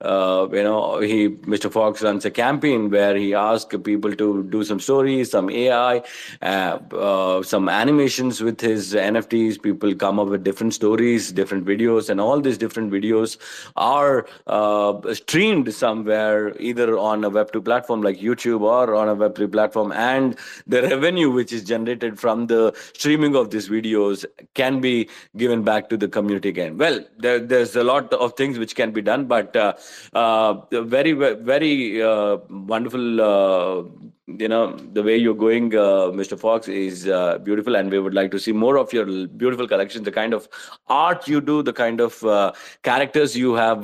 uh, 0.00 0.46
you 0.52 0.62
know, 0.62 1.00
he 1.00 1.28
Mr. 1.28 1.70
Fox 1.72 2.02
runs 2.02 2.24
a 2.24 2.30
campaign 2.30 2.88
where 2.88 3.16
he 3.16 3.34
asks 3.34 3.74
people 3.82 4.14
to 4.14 4.44
do 4.44 4.62
some 4.62 4.78
stories, 4.78 5.32
some 5.32 5.50
AI, 5.50 6.02
uh, 6.40 6.78
uh, 6.92 7.42
some 7.42 7.68
animations 7.68 8.40
with 8.40 8.60
his 8.60 8.94
NFTs. 8.94 9.60
People 9.60 9.92
come 9.96 10.20
up 10.20 10.28
with 10.28 10.44
different 10.44 10.74
stories, 10.74 11.32
different 11.32 11.64
videos, 11.64 12.10
and 12.10 12.20
all 12.20 12.40
these 12.40 12.56
different 12.56 12.92
videos 12.92 13.38
are 13.74 14.26
uh, 14.46 15.14
streamed 15.14 15.74
somewhere, 15.74 16.56
either 16.60 16.96
on 16.96 17.24
a 17.24 17.30
Web2 17.30 17.64
platform 17.64 18.00
like 18.02 18.18
YouTube 18.20 18.60
or 18.60 18.94
on 18.94 19.08
a 19.08 19.16
Web3 19.16 19.50
platform. 19.50 19.90
And 19.90 20.36
the 20.68 20.82
revenue 20.82 21.30
which 21.30 21.52
is 21.52 21.64
generated 21.64 22.20
from 22.20 22.46
the 22.46 22.72
streaming 22.94 23.34
of 23.34 23.50
these 23.50 23.68
videos 23.68 24.24
can 24.54 24.80
be 24.80 25.08
given 25.36 25.64
back 25.64 25.88
to 25.88 25.96
the 25.96 26.06
community 26.06 26.48
again. 26.48 26.78
Well, 26.78 27.04
there, 27.18 27.40
there's 27.40 27.74
a 27.74 27.82
lot 27.82 28.12
of 28.12 28.34
things 28.34 28.60
which 28.60 28.76
can 28.76 28.92
be 28.92 29.02
done, 29.02 29.26
but 29.26 29.56
uh, 29.56 29.74
very 30.12 31.12
very 31.12 32.02
uh, 32.02 32.38
wonderful 32.48 33.20
uh, 33.20 33.82
you 34.26 34.48
know 34.48 34.76
the 34.92 35.02
way 35.02 35.16
you're 35.16 35.34
going 35.34 35.74
uh, 35.74 36.10
mr 36.20 36.38
fox 36.38 36.68
is 36.68 37.08
uh, 37.08 37.38
beautiful 37.38 37.76
and 37.76 37.90
we 37.90 37.98
would 37.98 38.14
like 38.14 38.30
to 38.30 38.38
see 38.38 38.52
more 38.52 38.76
of 38.76 38.92
your 38.92 39.06
beautiful 39.26 39.66
collection 39.66 40.02
the 40.02 40.12
kind 40.12 40.34
of 40.34 40.48
art 40.88 41.26
you 41.28 41.40
do 41.40 41.62
the 41.62 41.72
kind 41.72 42.00
of 42.00 42.22
uh, 42.24 42.52
characters 42.82 43.36
you 43.36 43.54
have 43.54 43.82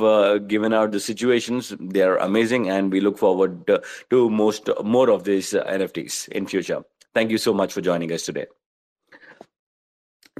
given 0.49 0.73
out 0.73 0.93
the 0.93 1.01
situations 1.01 1.75
they're 1.81 2.17
amazing 2.17 2.69
and 2.69 2.93
we 2.93 3.01
look 3.01 3.19
forward 3.19 3.67
to 4.11 4.29
most 4.31 4.69
more 4.83 5.11
of 5.11 5.25
these 5.25 5.53
nfts 5.53 6.29
in 6.29 6.47
future. 6.47 6.83
Thank 7.15 7.31
you 7.31 7.39
so 7.39 7.55
much 7.55 7.73
for 7.73 7.81
joining 7.81 8.13
us 8.13 8.23
today 8.23 8.47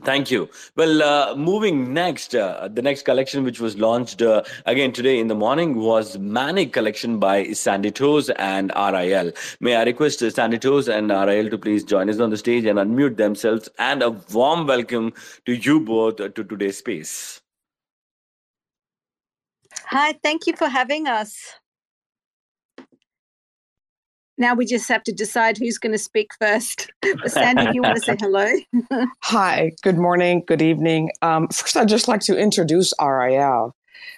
Thank 0.03 0.31
you. 0.31 0.51
Well, 0.77 1.03
uh, 1.03 1.37
moving 1.37 1.95
next, 1.95 2.35
uh, 2.35 2.69
the 2.69 2.83
next 2.83 3.05
collection 3.05 3.45
which 3.45 3.61
was 3.61 3.79
launched 3.79 4.23
uh, 4.23 4.43
again 4.67 4.93
today 4.93 5.21
in 5.21 5.29
the 5.29 5.37
morning 5.37 5.77
was 5.77 6.19
Manic 6.19 6.73
collection 6.73 7.21
by 7.21 7.53
Sandy 7.53 7.93
Toes 7.93 8.29
and 8.31 8.73
RIL. 8.75 9.33
May 9.61 9.77
I 9.77 9.85
request 9.85 10.19
Sandy 10.19 10.59
Toes 10.59 10.89
and 10.89 11.11
RIL 11.11 11.49
to 11.49 11.57
please 11.57 11.85
join 11.85 12.11
us 12.11 12.19
on 12.19 12.31
the 12.31 12.37
stage 12.37 12.65
and 12.65 12.79
unmute 12.79 13.17
themselves 13.17 13.69
and 13.79 14.03
a 14.03 14.11
warm 14.11 14.67
welcome 14.67 15.13
to 15.47 15.55
you 15.55 15.79
both 15.79 16.17
to 16.17 16.29
today's 16.29 16.79
space. 16.79 17.41
Hi, 19.87 20.15
thank 20.25 20.49
you 20.49 20.57
for 20.57 20.69
having 20.69 21.07
us. 21.07 21.55
Now 24.37 24.55
we 24.55 24.67
just 24.67 24.89
have 24.89 25.05
to 25.05 25.13
decide 25.13 25.59
who's 25.59 25.79
going 25.79 25.93
to 25.93 25.99
speak 25.99 26.31
first. 26.41 26.91
Sandy, 27.27 27.69
you 27.73 27.83
want 27.83 27.97
to 27.97 28.03
say 28.03 28.17
hello. 28.19 28.53
Hi, 29.21 29.73
good 29.83 29.97
morning, 29.97 30.43
good 30.47 30.63
evening. 30.63 31.11
Um, 31.23 31.49
first, 31.49 31.77
I'd 31.77 31.89
just 31.89 32.09
like 32.09 32.21
to 32.23 32.37
introduce 32.37 32.93
RIL. 33.01 33.75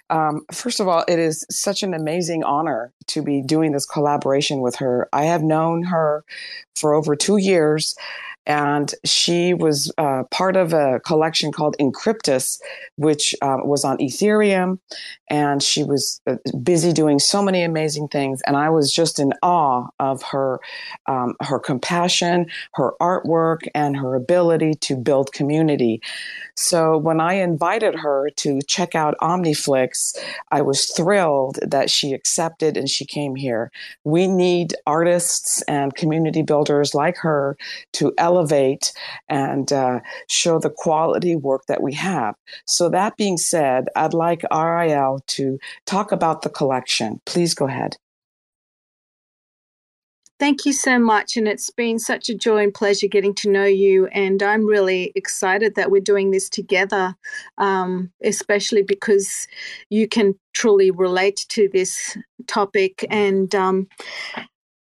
Um, 0.08 0.46
first 0.52 0.80
of 0.80 0.88
all, 0.88 1.04
it 1.06 1.18
is 1.18 1.44
such 1.50 1.82
an 1.82 1.92
amazing 1.92 2.44
honor 2.44 2.92
to 3.08 3.22
be 3.22 3.42
doing 3.42 3.72
this 3.72 3.84
collaboration 3.84 4.60
with 4.60 4.76
her. 4.76 5.08
I 5.12 5.24
have 5.24 5.42
known 5.42 5.82
her 5.84 6.24
for 6.76 6.94
over 6.94 7.14
two 7.14 7.36
years, 7.36 7.94
and 8.46 8.94
she 9.04 9.54
was 9.54 9.92
uh, 9.98 10.22
part 10.30 10.56
of 10.56 10.72
a 10.72 11.00
collection 11.00 11.50
called 11.50 11.76
Encryptus, 11.80 12.60
which 12.96 13.34
uh, 13.42 13.58
was 13.64 13.84
on 13.84 13.98
Ethereum, 13.98 14.78
and 15.28 15.62
she 15.62 15.82
was 15.82 16.20
uh, 16.26 16.36
busy 16.62 16.92
doing 16.92 17.18
so 17.18 17.42
many 17.42 17.62
amazing 17.62 18.08
things. 18.08 18.40
And 18.46 18.56
I 18.56 18.70
was 18.70 18.92
just 18.92 19.18
in 19.18 19.32
awe 19.42 19.88
of 19.98 20.22
her, 20.22 20.60
um, 21.06 21.34
her 21.40 21.58
compassion, 21.58 22.46
her 22.74 22.92
artwork, 23.00 23.66
and 23.74 23.96
her 23.96 24.14
ability 24.14 24.74
to 24.74 24.96
build 24.96 25.32
community. 25.32 26.00
So 26.54 26.96
when 26.96 27.20
I 27.20 27.34
invited 27.34 27.96
her 27.96 28.30
to 28.36 28.60
check 28.62 28.94
out 28.94 29.16
OmniFlix, 29.20 30.16
I 30.50 30.62
was 30.62 30.86
thrilled 30.86 31.58
that 31.62 31.90
she 31.90 32.12
accepted 32.12 32.76
and 32.76 32.88
she 32.88 33.04
came 33.04 33.34
here. 33.34 33.70
We 34.04 34.26
need 34.26 34.74
artists 34.86 35.62
and 35.62 35.94
community 35.94 36.42
builders 36.42 36.94
like 36.94 37.18
her 37.18 37.56
to 37.94 38.14
elevate 38.16 38.35
and 39.28 39.72
uh, 39.72 40.00
show 40.28 40.58
the 40.58 40.70
quality 40.70 41.36
work 41.36 41.66
that 41.66 41.82
we 41.82 41.94
have. 41.94 42.34
So 42.66 42.88
that 42.90 43.16
being 43.16 43.36
said, 43.36 43.88
I'd 43.96 44.14
like 44.14 44.42
RIL 44.52 45.20
to 45.26 45.58
talk 45.84 46.12
about 46.12 46.42
the 46.42 46.50
collection. 46.50 47.20
Please 47.24 47.54
go 47.54 47.66
ahead. 47.66 47.96
Thank 50.38 50.66
you 50.66 50.74
so 50.74 50.98
much. 50.98 51.38
And 51.38 51.48
it's 51.48 51.70
been 51.70 51.98
such 51.98 52.28
a 52.28 52.34
joy 52.34 52.64
and 52.64 52.74
pleasure 52.74 53.06
getting 53.06 53.34
to 53.36 53.50
know 53.50 53.64
you. 53.64 54.06
And 54.08 54.42
I'm 54.42 54.66
really 54.66 55.12
excited 55.14 55.76
that 55.76 55.90
we're 55.90 56.02
doing 56.02 56.30
this 56.30 56.50
together, 56.50 57.14
um, 57.56 58.12
especially 58.22 58.82
because 58.82 59.48
you 59.88 60.06
can 60.06 60.34
truly 60.52 60.90
relate 60.90 61.46
to 61.48 61.70
this 61.72 62.18
topic. 62.46 63.06
And 63.08 63.54
um, 63.54 63.88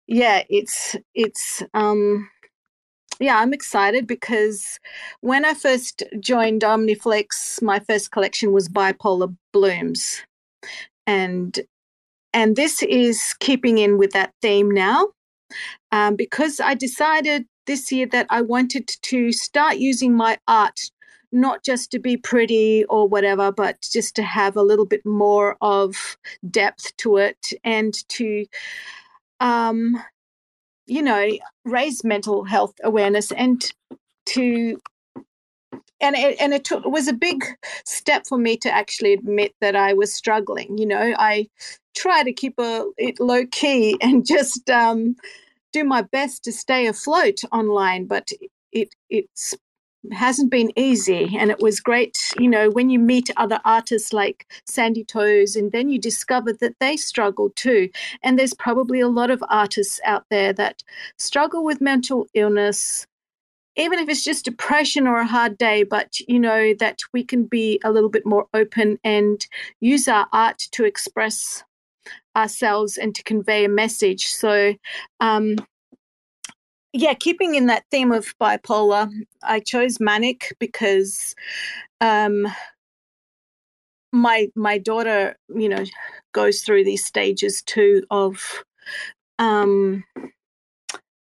yeah, 0.07 0.43
it's, 0.49 0.97
it's, 1.15 1.63
um, 1.75 2.31
yeah, 3.23 3.39
I'm 3.39 3.53
excited 3.53 4.07
because 4.07 4.79
when 5.21 5.45
I 5.45 5.55
first 5.55 6.03
joined 6.19 6.63
OmniFlix, 6.63 7.63
my 7.63 7.79
first 7.79 8.11
collection 8.11 8.53
was 8.53 8.69
Bipolar 8.69 9.35
Blooms. 9.53 10.23
And 11.07 11.59
and 12.35 12.57
this 12.57 12.83
is 12.83 13.35
keeping 13.41 13.79
in 13.79 13.99
with 13.99 14.13
that 14.13 14.33
theme 14.41 14.71
now 14.71 15.09
um, 15.91 16.17
because 16.17 16.61
I 16.61 16.75
decided 16.75 17.47
this 17.67 17.93
year 17.93 18.07
that 18.07 18.27
I 18.31 18.41
wanted 18.41 18.89
to 18.89 19.33
start 19.33 19.77
using 19.77 20.15
my 20.15 20.39
art 20.49 20.81
not 21.33 21.65
just 21.65 21.91
to 21.91 21.99
be 21.99 22.17
pretty 22.17 22.85
or 22.87 23.09
whatever, 23.09 23.51
but 23.51 23.81
just 23.91 24.15
to 24.17 24.23
have 24.23 24.57
a 24.57 24.63
little 24.63 24.85
bit 24.85 25.05
more 25.07 25.57
of 25.63 26.17
depth 26.51 26.95
to 26.99 27.17
it 27.17 27.53
and 27.65 27.95
to, 28.11 28.45
um, 29.41 30.03
you 30.87 31.03
know, 31.03 31.31
raise 31.65 32.05
mental 32.05 32.45
health 32.45 32.75
awareness 32.83 33.33
and 33.33 33.73
to 34.27 34.79
and 36.01 36.17
it, 36.17 36.37
and 36.41 36.53
it, 36.53 36.65
took, 36.65 36.85
it 36.85 36.91
was 36.91 37.07
a 37.07 37.13
big 37.13 37.45
step 37.85 38.27
for 38.27 38.37
me 38.37 38.57
to 38.57 38.71
actually 38.71 39.13
admit 39.13 39.55
that 39.61 39.77
I 39.77 39.95
was 39.95 40.13
struggling. 40.13 40.77
You 40.77 40.87
know, 40.87 41.15
I 41.17 41.49
try 41.95 42.25
to 42.25 42.33
keep 42.33 42.59
a, 42.59 42.87
it 42.99 43.21
low 43.21 43.47
key 43.47 43.97
and 44.03 44.27
just 44.27 44.69
um, 44.69 45.17
do 45.73 45.85
my 45.85 46.03
best 46.03 46.45
to 46.45 46.53
stay 46.53 46.87
afloat 46.87 47.41
online, 47.53 48.07
but 48.07 48.31
it 48.73 48.95
it's 49.11 49.55
hasn't 50.11 50.51
been 50.51 50.73
easy 50.77 51.37
and 51.39 51.51
it 51.51 51.61
was 51.61 51.79
great 51.79 52.19
you 52.39 52.49
know 52.49 52.71
when 52.71 52.91
you 52.91 52.99
meet 52.99 53.31
other 53.37 53.61
artists 53.65 54.13
like 54.13 54.51
sandy 54.67 55.05
toes 55.05 55.55
and 55.55 55.71
then 55.71 55.89
you 55.89 55.99
discover 55.99 56.53
that 56.53 56.75
they 56.81 56.97
struggle 56.97 57.51
too 57.55 57.89
and 58.23 58.37
there's 58.39 58.55
probably 58.55 58.99
a 58.99 59.09
lot 59.09 59.31
of 59.31 59.45
artists 59.49 60.01
out 60.05 60.25
there 60.29 60.53
that 60.53 60.83
struggle 61.19 61.65
with 61.65 61.81
mental 61.81 62.27
illness 62.35 63.07
even 63.77 63.99
if 63.99 64.09
it's 64.09 64.25
just 64.25 64.45
depression 64.45 65.07
or 65.07 65.19
a 65.19 65.27
hard 65.27 65.57
day, 65.57 65.83
but 65.83 66.19
you 66.29 66.39
know, 66.39 66.75
that 66.75 67.01
we 67.13 67.25
can 67.25 67.45
be 67.45 67.81
a 67.85 67.91
little 67.91 68.11
bit 68.11 68.27
more 68.27 68.47
open 68.53 68.99
and 69.03 69.47
use 69.81 70.09
our 70.09 70.27
art 70.33 70.59
to 70.73 70.85
express 70.85 71.65
ourselves 72.37 72.97
and 72.97 73.15
to 73.15 73.23
convey 73.23 73.65
a 73.65 73.69
message. 73.69 74.27
So, 74.27 74.75
um, 75.21 75.57
yeah, 76.93 77.15
keeping 77.15 77.55
in 77.55 77.67
that 77.67 77.85
theme 77.91 78.13
of 78.13 78.35
bipolar, 78.39 79.11
I 79.43 79.61
chose 79.61 80.01
manic 80.01 80.55
because 80.59 81.35
um, 82.01 82.47
my 84.13 84.49
my 84.55 84.79
daughter, 84.79 85.37
you 85.55 85.69
know, 85.69 85.85
goes 86.33 86.63
through 86.63 86.85
these 86.85 87.05
stages 87.05 87.63
too 87.63 88.05
of 88.11 88.65
um, 89.39 90.05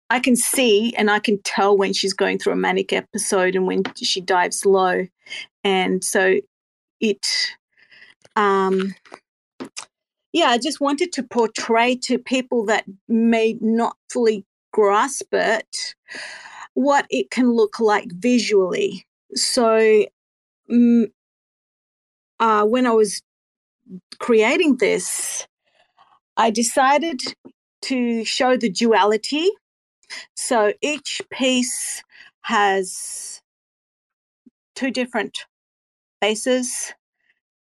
I 0.10 0.19
can 0.19 0.36
see 0.36 0.93
and 0.95 1.10
I 1.10 1.19
can 1.19 1.41
tell 1.41 1.78
when 1.78 1.93
she's 1.93 2.13
going 2.13 2.38
through 2.38 2.54
a 2.54 2.58
manic 2.58 2.93
episode 2.93 3.56
and 3.56 3.65
when 3.65 3.84
she 3.95 4.21
dives 4.21 4.65
low. 4.65 5.08
And 5.63 6.04
so 6.04 6.39
it, 6.99 7.56
um, 8.36 8.93
yeah, 10.34 10.49
I 10.49 10.58
just 10.60 10.80
wanted 10.80 11.13
to 11.13 11.23
portray 11.23 11.95
to 12.04 12.19
people 12.19 12.65
that 12.65 12.86
may 13.08 13.58
not 13.60 13.97
fully 14.12 14.45
grasp 14.73 15.33
it 15.33 15.95
what 16.73 17.05
it 17.09 17.31
can 17.31 17.51
look 17.51 17.79
like 17.79 18.12
visually. 18.13 19.05
So, 19.36 20.05
um, 20.69 21.07
uh, 22.39 22.65
when 22.65 22.86
I 22.86 22.91
was 22.91 23.21
creating 24.19 24.77
this, 24.77 25.47
I 26.36 26.49
decided 26.49 27.21
to 27.83 28.25
show 28.25 28.57
the 28.57 28.69
duality 28.69 29.49
so 30.36 30.73
each 30.81 31.21
piece 31.31 32.03
has 32.41 33.41
two 34.75 34.91
different 34.91 35.45
bases 36.21 36.93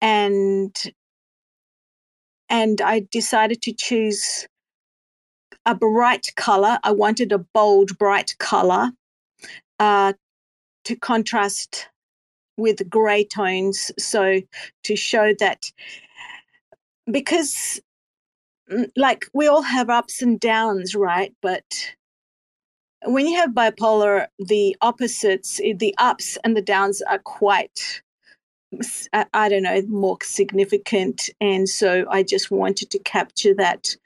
and 0.00 0.74
and 2.48 2.80
I 2.80 3.06
decided 3.10 3.62
to 3.62 3.72
choose 3.72 4.46
a 5.66 5.74
bright 5.74 6.32
color. 6.36 6.78
I 6.84 6.92
wanted 6.92 7.32
a 7.32 7.38
bold, 7.38 7.98
bright 7.98 8.36
color 8.38 8.92
uh, 9.78 10.14
to 10.84 10.96
contrast 10.96 11.88
with 12.56 12.88
gray 12.88 13.24
tones. 13.24 13.90
So 13.98 14.40
to 14.84 14.96
show 14.96 15.34
that 15.40 15.70
because 17.10 17.80
mm, 18.70 18.88
like 18.96 19.26
we 19.34 19.48
all 19.48 19.62
have 19.62 19.90
ups 19.90 20.22
and 20.22 20.40
downs, 20.40 20.94
right? 20.94 21.34
But 21.42 21.94
when 23.04 23.26
you 23.26 23.36
have 23.36 23.50
bipolar, 23.50 24.26
the 24.38 24.76
opposites, 24.80 25.60
eh, 25.62 25.74
the 25.76 25.94
ups 25.98 26.38
and 26.44 26.56
the 26.56 26.62
downs 26.62 27.02
are 27.02 27.18
quite, 27.18 28.02
I 29.12 29.48
don't 29.48 29.62
know, 29.62 29.82
more 29.88 30.18
significant. 30.22 31.30
And 31.40 31.68
so 31.68 32.06
I 32.10 32.22
just 32.22 32.50
wanted 32.50 32.90
to 32.90 32.98
capture 33.00 33.54
that, 33.54 33.96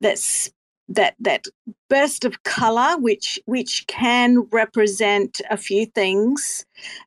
that's 0.00 0.50
that 0.90 1.14
that 1.20 1.46
burst 1.88 2.24
of 2.24 2.42
color, 2.42 2.98
which 2.98 3.38
which 3.46 3.86
can 3.86 4.40
represent 4.50 5.40
a 5.48 5.56
few 5.56 5.86
things, 5.86 6.66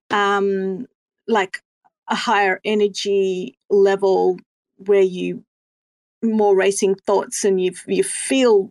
um, 0.10 0.88
like 1.28 1.62
a 2.10 2.16
higher 2.16 2.60
energy 2.66 3.58
level 3.70 4.38
where 4.78 5.02
you 5.02 5.44
more 6.24 6.56
racing 6.56 6.96
thoughts 7.06 7.44
and 7.44 7.62
you 7.62 7.74
you 7.88 8.04
feel 8.04 8.70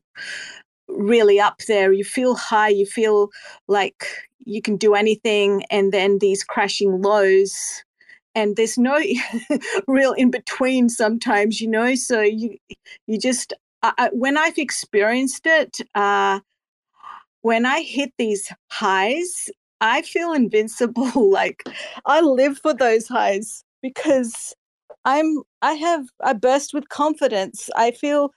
really 0.89 1.39
up 1.39 1.59
there. 1.69 1.93
You 1.93 2.05
feel 2.05 2.35
high, 2.35 2.69
you 2.69 2.87
feel 2.87 3.31
like 3.69 4.07
you 4.45 4.63
can 4.63 4.77
do 4.77 4.95
anything, 4.95 5.65
and 5.71 5.93
then 5.93 6.19
these 6.19 6.43
crashing 6.43 7.03
lows. 7.03 7.85
And 8.35 8.57
there's 8.57 8.79
no 8.79 8.99
real 9.87 10.13
in 10.15 10.31
between 10.31 10.89
sometimes, 10.89 11.61
you 11.61 11.69
know. 11.69 11.95
So 11.95 12.23
you 12.23 12.57
you 13.07 13.19
just 13.19 13.53
when 14.13 14.37
I've 14.37 14.59
experienced 14.59 15.47
it, 15.47 15.81
uh, 15.95 16.41
when 17.43 17.67
I 17.67 17.83
hit 17.83 18.13
these 18.19 18.53
highs, 18.71 19.51
I 19.81 20.03
feel 20.03 20.33
invincible. 20.33 21.11
like 21.31 21.65
I 22.07 22.21
live 22.21 22.59
for 22.59 22.73
those 22.75 23.09
highs 23.09 23.65
because 23.83 24.55
I'm 25.05 25.43
I 25.61 25.73
have 25.75 26.07
I 26.23 26.33
burst 26.33 26.73
with 26.73 26.89
confidence. 26.89 27.69
I 27.77 27.91
feel 27.91 28.33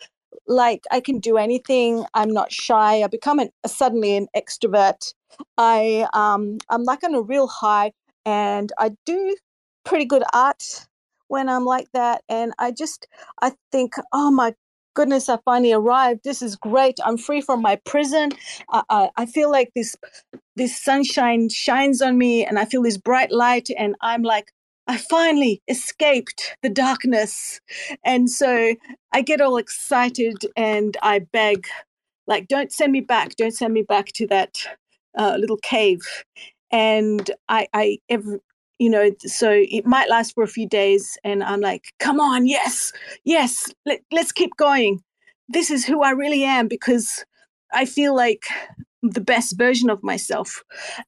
like 0.48 0.84
I 0.92 1.00
can 1.00 1.20
do 1.20 1.38
anything. 1.38 2.06
I'm 2.14 2.32
not 2.32 2.52
shy. 2.52 3.04
I 3.04 3.08
become 3.08 3.40
an, 3.40 3.50
suddenly 3.66 4.18
an 4.18 4.28
extrovert. 4.36 5.14
I 5.58 6.08
um, 6.14 6.58
I'm 6.70 6.84
like 6.84 7.04
on 7.04 7.16
a 7.16 7.22
real 7.22 7.48
high, 7.48 7.92
and 8.26 8.72
I 8.80 8.92
do 9.06 9.36
pretty 9.84 10.06
good 10.06 10.24
art 10.34 10.88
when 11.28 11.50
I'm 11.50 11.66
like 11.66 11.92
that. 11.94 12.24
And 12.30 12.54
I 12.60 12.72
just 12.72 13.08
I 13.42 13.54
think, 13.72 13.94
oh 14.12 14.32
my 14.32 14.56
goodness, 14.96 15.30
I 15.30 15.38
finally 15.46 15.74
arrived. 15.74 16.22
This 16.24 16.42
is 16.42 16.56
great. 16.56 17.00
I'm 17.06 17.18
free 17.18 17.42
from 17.42 17.62
my 17.62 17.76
prison. 17.86 18.32
Uh, 18.70 18.84
uh, 18.90 19.08
I 19.18 19.28
feel 19.28 19.52
like 19.52 19.72
this 19.76 19.96
this 20.56 20.82
sunshine 20.82 21.50
shines 21.50 22.02
on 22.02 22.18
me, 22.18 22.46
and 22.46 22.58
I 22.58 22.66
feel 22.66 22.82
this 22.82 22.98
bright 22.98 23.32
light, 23.32 23.70
and 23.78 23.96
I'm 24.02 24.24
like 24.24 24.52
I 24.88 24.98
finally 24.98 25.62
escaped 25.68 26.58
the 26.62 26.70
darkness. 26.70 27.60
And 28.04 28.30
so 28.30 28.76
I 29.14 29.22
get 29.22 29.42
all 29.42 29.58
excited 29.58 30.46
and 30.56 30.96
I 31.02 31.20
beg, 31.20 31.68
like, 32.28 32.48
don't 32.48 32.72
send 32.72 32.92
me 32.92 33.02
back. 33.02 33.36
Don't 33.36 33.56
send 33.56 33.74
me 33.74 33.82
back 33.82 34.08
to 34.14 34.28
that 34.28 34.60
uh, 35.18 35.38
little 35.40 35.58
cave. 35.58 36.02
And 36.72 37.32
I, 37.50 37.68
I, 37.74 37.98
every, 38.10 38.40
you 38.80 38.90
know, 38.90 39.10
so 39.20 39.52
it 39.52 39.86
might 39.86 40.10
last 40.10 40.34
for 40.34 40.44
a 40.44 40.48
few 40.48 40.68
days. 40.68 41.18
And 41.24 41.44
I'm 41.44 41.62
like, 41.62 41.94
come 42.00 42.20
on, 42.20 42.48
yes, 42.48 42.92
yes, 43.24 43.72
let, 43.86 44.02
let's 44.12 44.32
keep 44.32 44.56
going. 44.58 45.02
This 45.48 45.70
is 45.70 45.86
who 45.86 46.04
I 46.04 46.12
really 46.12 46.44
am 46.44 46.68
because 46.68 47.24
I 47.74 47.86
feel 47.86 48.16
like 48.16 48.46
the 49.02 49.22
best 49.22 49.58
version 49.58 49.90
of 49.90 50.04
myself. 50.04 50.64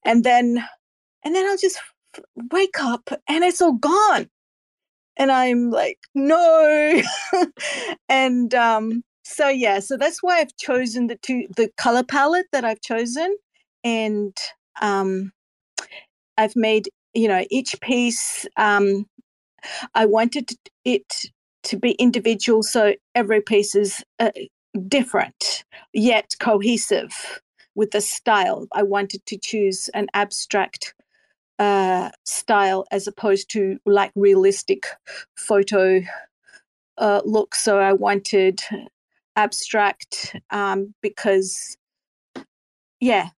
And 0.05 0.23
then, 0.23 0.63
and 1.23 1.35
then 1.35 1.45
I'll 1.45 1.57
just 1.57 1.79
wake 2.51 2.79
up 2.79 3.09
and 3.27 3.43
it's 3.43 3.61
all 3.61 3.73
gone. 3.73 4.29
And 5.17 5.31
I'm 5.31 5.71
like, 5.71 5.97
no. 6.13 7.01
and 8.09 8.53
um, 8.53 9.03
so 9.23 9.49
yeah, 9.49 9.79
so 9.79 9.97
that's 9.97 10.21
why 10.21 10.39
I've 10.39 10.55
chosen 10.57 11.07
the 11.07 11.17
two 11.17 11.47
the 11.57 11.69
color 11.75 12.03
palette 12.03 12.45
that 12.51 12.63
I've 12.63 12.81
chosen. 12.81 13.35
And 13.83 14.37
um 14.79 15.31
I've 16.37 16.55
made, 16.55 16.89
you 17.17 17.27
know, 17.27 17.43
each 17.49 17.75
piece 17.81 18.45
um 18.57 19.05
I 19.95 20.05
wanted 20.05 20.51
it 20.85 21.09
to 21.63 21.77
be 21.77 21.91
individual, 21.93 22.63
so 22.63 22.93
every 23.15 23.41
piece 23.41 23.75
is 23.75 24.03
uh, 24.19 24.31
different 24.87 25.65
yet 25.93 26.35
cohesive 26.39 27.41
with 27.75 27.91
the 27.91 28.01
style. 28.01 28.67
I 28.73 28.83
wanted 28.83 29.25
to 29.25 29.37
choose 29.37 29.89
an 29.93 30.07
abstract 30.13 30.93
uh, 31.59 32.11
style 32.25 32.85
as 32.91 33.07
opposed 33.07 33.49
to 33.51 33.79
like 33.85 34.11
realistic 34.15 34.83
photo 35.35 36.01
uh, 36.97 37.21
look. 37.25 37.55
So 37.55 37.79
I 37.79 37.93
wanted 37.93 38.61
abstract 39.35 40.35
um, 40.51 40.93
because, 41.01 41.77
yeah, 42.99 43.29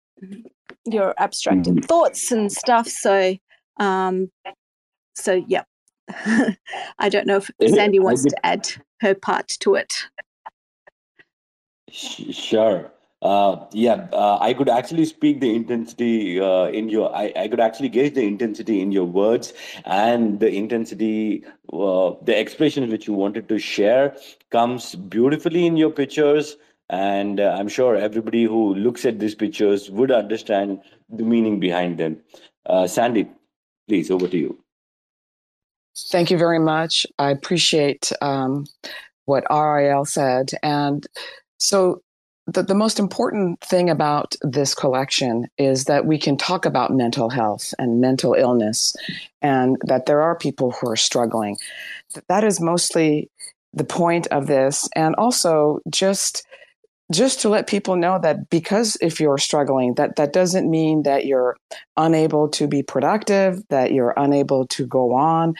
you're 0.86 1.16
abstracting 1.18 1.76
mm-hmm. 1.76 1.86
thoughts 1.86 2.32
and 2.32 2.52
stuff. 2.52 2.88
So, 2.88 3.36
um, 3.80 4.30
so 5.16 5.44
yeah. 5.48 5.64
I 7.00 7.10
don't 7.10 7.28
know 7.28 7.38
if 7.38 7.52
Sandy 7.74 8.00
wants 8.00 8.24
to 8.24 8.46
add 8.46 8.68
her 9.02 9.16
part 9.16 9.48
to 9.60 9.76
it. 9.76 9.94
Sure. 11.92 12.92
uh, 13.22 13.66
yeah, 13.74 14.08
uh, 14.14 14.38
I 14.40 14.54
could 14.54 14.70
actually 14.70 15.06
speak 15.06 15.42
the 15.42 15.54
intensity 15.54 16.40
uh, 16.40 16.66
in 16.66 16.88
your. 16.90 17.14
I, 17.16 17.34
I 17.36 17.48
could 17.48 17.60
actually 17.60 17.90
gauge 17.90 18.14
the 18.14 18.26
intensity 18.26 18.82
in 18.82 18.92
your 18.92 19.06
words 19.06 19.54
and 19.86 20.40
the 20.40 20.50
intensity, 20.50 21.44
uh, 21.74 22.14
the 22.24 22.40
expression 22.40 22.90
which 22.90 23.08
you 23.08 23.14
wanted 23.14 23.50
to 23.50 23.60
share 23.60 24.16
comes 24.52 24.96
beautifully 24.96 25.66
in 25.66 25.78
your 25.78 25.92
pictures. 25.92 26.58
And 26.92 27.40
uh, 27.40 27.56
I'm 27.60 27.68
sure 27.68 27.96
everybody 27.96 28.46
who 28.46 28.74
looks 28.74 29.06
at 29.06 29.20
these 29.20 29.36
pictures 29.36 29.92
would 29.92 30.12
understand 30.12 30.82
the 31.10 31.24
meaning 31.24 31.60
behind 31.60 32.00
them. 32.00 32.18
Uh, 32.66 32.88
Sandy, 32.88 33.30
please, 33.90 34.10
over 34.10 34.28
to 34.28 34.38
you. 34.38 34.58
Thank 36.12 36.32
you 36.32 36.38
very 36.38 36.60
much. 36.60 37.06
I 37.18 37.32
appreciate 37.32 38.12
um, 38.22 38.66
what 39.26 39.44
RIL 39.50 40.06
said. 40.06 40.52
And 40.64 41.06
so 41.58 42.02
the, 42.48 42.64
the 42.64 42.76
most 42.76 43.00
important 43.00 43.60
thing 43.62 43.90
about 43.90 44.36
this 44.42 44.74
collection 44.74 45.48
is 45.58 45.86
that 45.86 46.06
we 46.06 46.18
can 46.18 46.38
talk 46.38 46.66
about 46.66 46.94
mental 46.94 47.30
health 47.30 47.74
and 47.78 48.00
mental 48.00 48.34
illness 48.34 48.96
and 49.42 49.78
that 49.84 50.06
there 50.06 50.22
are 50.22 50.38
people 50.38 50.72
who 50.72 50.90
are 50.90 50.96
struggling. 50.96 51.58
That 52.28 52.44
is 52.44 52.62
mostly 52.62 53.30
the 53.74 53.84
point 53.84 54.28
of 54.28 54.48
this. 54.48 54.88
And 54.96 55.16
also 55.16 55.82
just 55.90 56.46
just 57.12 57.42
to 57.42 57.50
let 57.50 57.68
people 57.68 57.96
know 57.96 58.20
that 58.20 58.50
because 58.50 58.98
if 59.02 59.20
you're 59.20 59.38
struggling 59.38 59.96
that 59.96 60.16
that 60.16 60.34
doesn't 60.34 60.70
mean 60.70 61.04
that 61.04 61.26
you're 61.26 61.58
unable 61.98 62.48
to 62.48 62.68
be 62.68 62.84
productive 62.84 63.64
that 63.70 63.92
you're 63.92 64.14
unable 64.18 64.68
to 64.68 64.86
go 64.86 65.14
on 65.14 65.54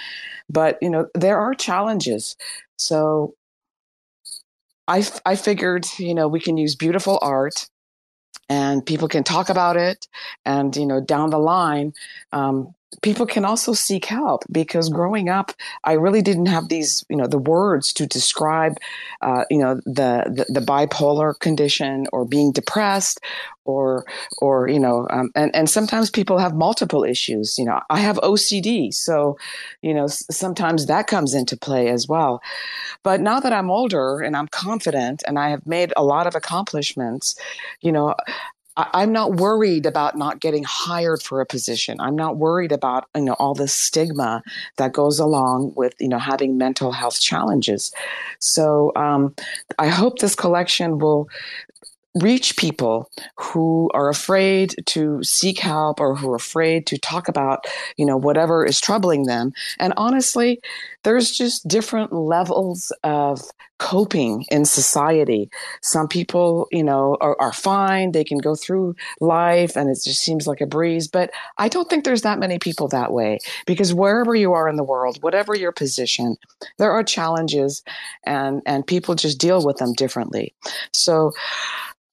but 0.50 0.78
you 0.82 0.90
know 0.90 1.08
there 1.16 1.40
are 1.40 1.54
challenges 1.54 2.36
so 2.78 3.34
I, 4.90 5.08
I 5.24 5.36
figured, 5.36 5.86
you 6.00 6.16
know, 6.16 6.28
we 6.28 6.40
can 6.40 6.58
use 6.58 6.76
beautiful 6.76 7.20
art 7.22 7.70
and 8.50 8.84
people 8.84 9.08
can 9.08 9.24
talk 9.24 9.50
about 9.50 9.78
it. 9.78 10.08
And, 10.46 10.76
you 10.76 10.88
know, 10.88 11.00
down 11.00 11.30
the 11.30 11.38
line, 11.38 11.94
um, 12.32 12.74
people 13.02 13.26
can 13.26 13.46
also 13.46 13.74
seek 13.74 14.06
help 14.06 14.44
because 14.52 14.90
growing 14.90 15.30
up 15.30 15.52
i 15.84 15.94
really 15.94 16.22
didn't 16.22 16.48
have 16.48 16.70
these 16.70 17.06
you 17.10 17.16
know 17.16 17.28
the 17.28 17.38
words 17.38 17.94
to 17.94 18.08
describe 18.08 18.78
uh, 19.22 19.44
you 19.50 19.60
know 19.60 19.76
the, 19.86 20.24
the, 20.26 20.46
the 20.60 20.66
bipolar 20.66 21.38
condition 21.40 22.08
or 22.12 22.26
being 22.26 22.52
depressed 22.52 23.20
or 23.66 24.06
or 24.40 24.68
you 24.68 24.80
know 24.80 25.08
um, 25.12 25.30
and 25.36 25.56
and 25.56 25.70
sometimes 25.70 26.10
people 26.10 26.40
have 26.40 26.56
multiple 26.56 27.04
issues 27.04 27.58
you 27.58 27.66
know 27.66 27.80
i 27.90 28.00
have 28.00 28.18
ocd 28.18 28.94
so 28.94 29.38
you 29.82 29.94
know 29.94 30.08
sometimes 30.08 30.88
that 30.88 31.08
comes 31.08 31.34
into 31.34 31.56
play 31.58 31.90
as 31.90 32.08
well. 32.08 32.42
But 33.04 33.22
now 33.22 33.40
that 33.40 33.54
i'm 33.54 33.70
older 33.70 34.20
and 34.20 34.36
i'm 34.36 34.48
confident 34.48 35.24
and 35.28 35.38
i 35.40 35.50
have 35.50 35.66
made 35.66 35.94
a 35.96 36.04
lot 36.04 36.28
of 36.28 36.36
accomplishments 36.36 37.36
you 37.82 37.92
know 37.92 38.16
I, 38.80 39.04
am 39.04 39.12
not 39.12 39.36
worried 39.36 39.86
about 39.86 40.18
not 40.18 40.40
getting 40.40 40.64
hired 40.64 41.22
for 41.22 41.42
a 41.42 41.46
position. 41.46 42.00
I'm 42.00 42.16
not 42.16 42.38
worried 42.38 42.72
about 42.72 43.06
you 43.16 43.24
know 43.24 43.34
all 43.34 43.54
the 43.54 43.68
stigma 43.68 44.42
that 44.78 44.94
goes 44.94 45.20
along 45.20 45.74
with 45.76 45.94
you 46.00 46.08
know 46.08 46.20
having 46.20 46.58
mental 46.58 46.92
health 46.92 47.20
challenges. 47.20 47.92
So 48.40 48.94
um, 48.96 49.36
I 49.78 49.88
hope 49.88 50.20
this 50.20 50.36
collection 50.36 50.98
will 51.00 51.30
reach 52.16 52.58
people 52.58 53.10
who 53.38 53.90
are 53.94 54.10
afraid 54.10 54.76
to 54.88 55.24
seek 55.24 55.60
help 55.60 56.00
or 56.00 56.16
who 56.16 56.32
are 56.32 56.36
afraid 56.36 56.88
to 56.88 56.98
talk 56.98 57.28
about 57.28 57.66
you 57.98 58.06
know 58.06 58.18
whatever 58.18 58.66
is 58.66 58.82
troubling 58.82 59.26
them 59.26 59.52
and 59.80 59.94
honestly 59.96 60.60
there's 61.04 61.32
just 61.32 61.68
different 61.68 62.14
levels 62.14 62.92
of 63.04 63.42
coping 63.78 64.46
in 64.52 64.66
society. 64.66 65.50
Some 65.82 66.08
people 66.08 66.68
you 66.72 66.84
know 66.84 67.18
are, 67.22 67.36
are 67.40 67.54
fine 67.54 68.12
they 68.12 68.24
can 68.24 68.38
go 68.38 68.56
through 68.56 68.96
life 69.20 69.76
and 69.76 69.90
it 69.90 70.00
just 70.04 70.22
seems 70.22 70.48
like 70.48 70.62
a 70.62 70.66
breeze 70.66 71.08
but 71.08 71.32
i 71.58 71.68
don't 71.68 71.90
think 71.90 72.04
there's 72.04 72.24
that 72.24 72.40
many 72.40 72.60
people 72.60 72.88
that 72.88 73.12
way 73.14 73.40
because 73.66 73.94
wherever 73.94 74.36
you 74.36 74.54
are 74.54 74.68
in 74.68 74.76
the 74.76 74.84
world 74.84 75.18
whatever 75.22 75.56
your 75.56 75.72
position 75.72 76.36
there 76.78 76.92
are 76.92 77.04
challenges 77.04 77.84
and 78.24 78.62
and 78.66 78.86
people 78.86 79.16
just 79.16 79.40
deal 79.40 79.64
with 79.66 79.78
them 79.78 79.94
differently. 79.94 80.54
So 80.94 81.32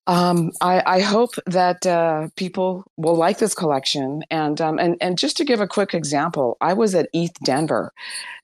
um, 0.07 0.53
I, 0.61 0.83
I, 0.87 1.01
hope 1.01 1.35
that 1.47 1.85
uh, 1.85 2.29
people 2.37 2.85
will 2.97 3.17
like 3.17 3.39
this 3.39 3.55
collection. 3.55 4.23
And, 4.31 4.61
um, 4.61 4.79
and, 4.79 4.97
and 5.01 5.19
just 5.19 5.37
to 5.39 5.45
give 5.45 5.61
a 5.61 5.67
quick 5.67 5.95
example, 5.95 6.57
I 6.61 6.75
was 6.75 6.95
at 6.95 7.09
ETH 7.13 7.35
Denver 7.45 7.93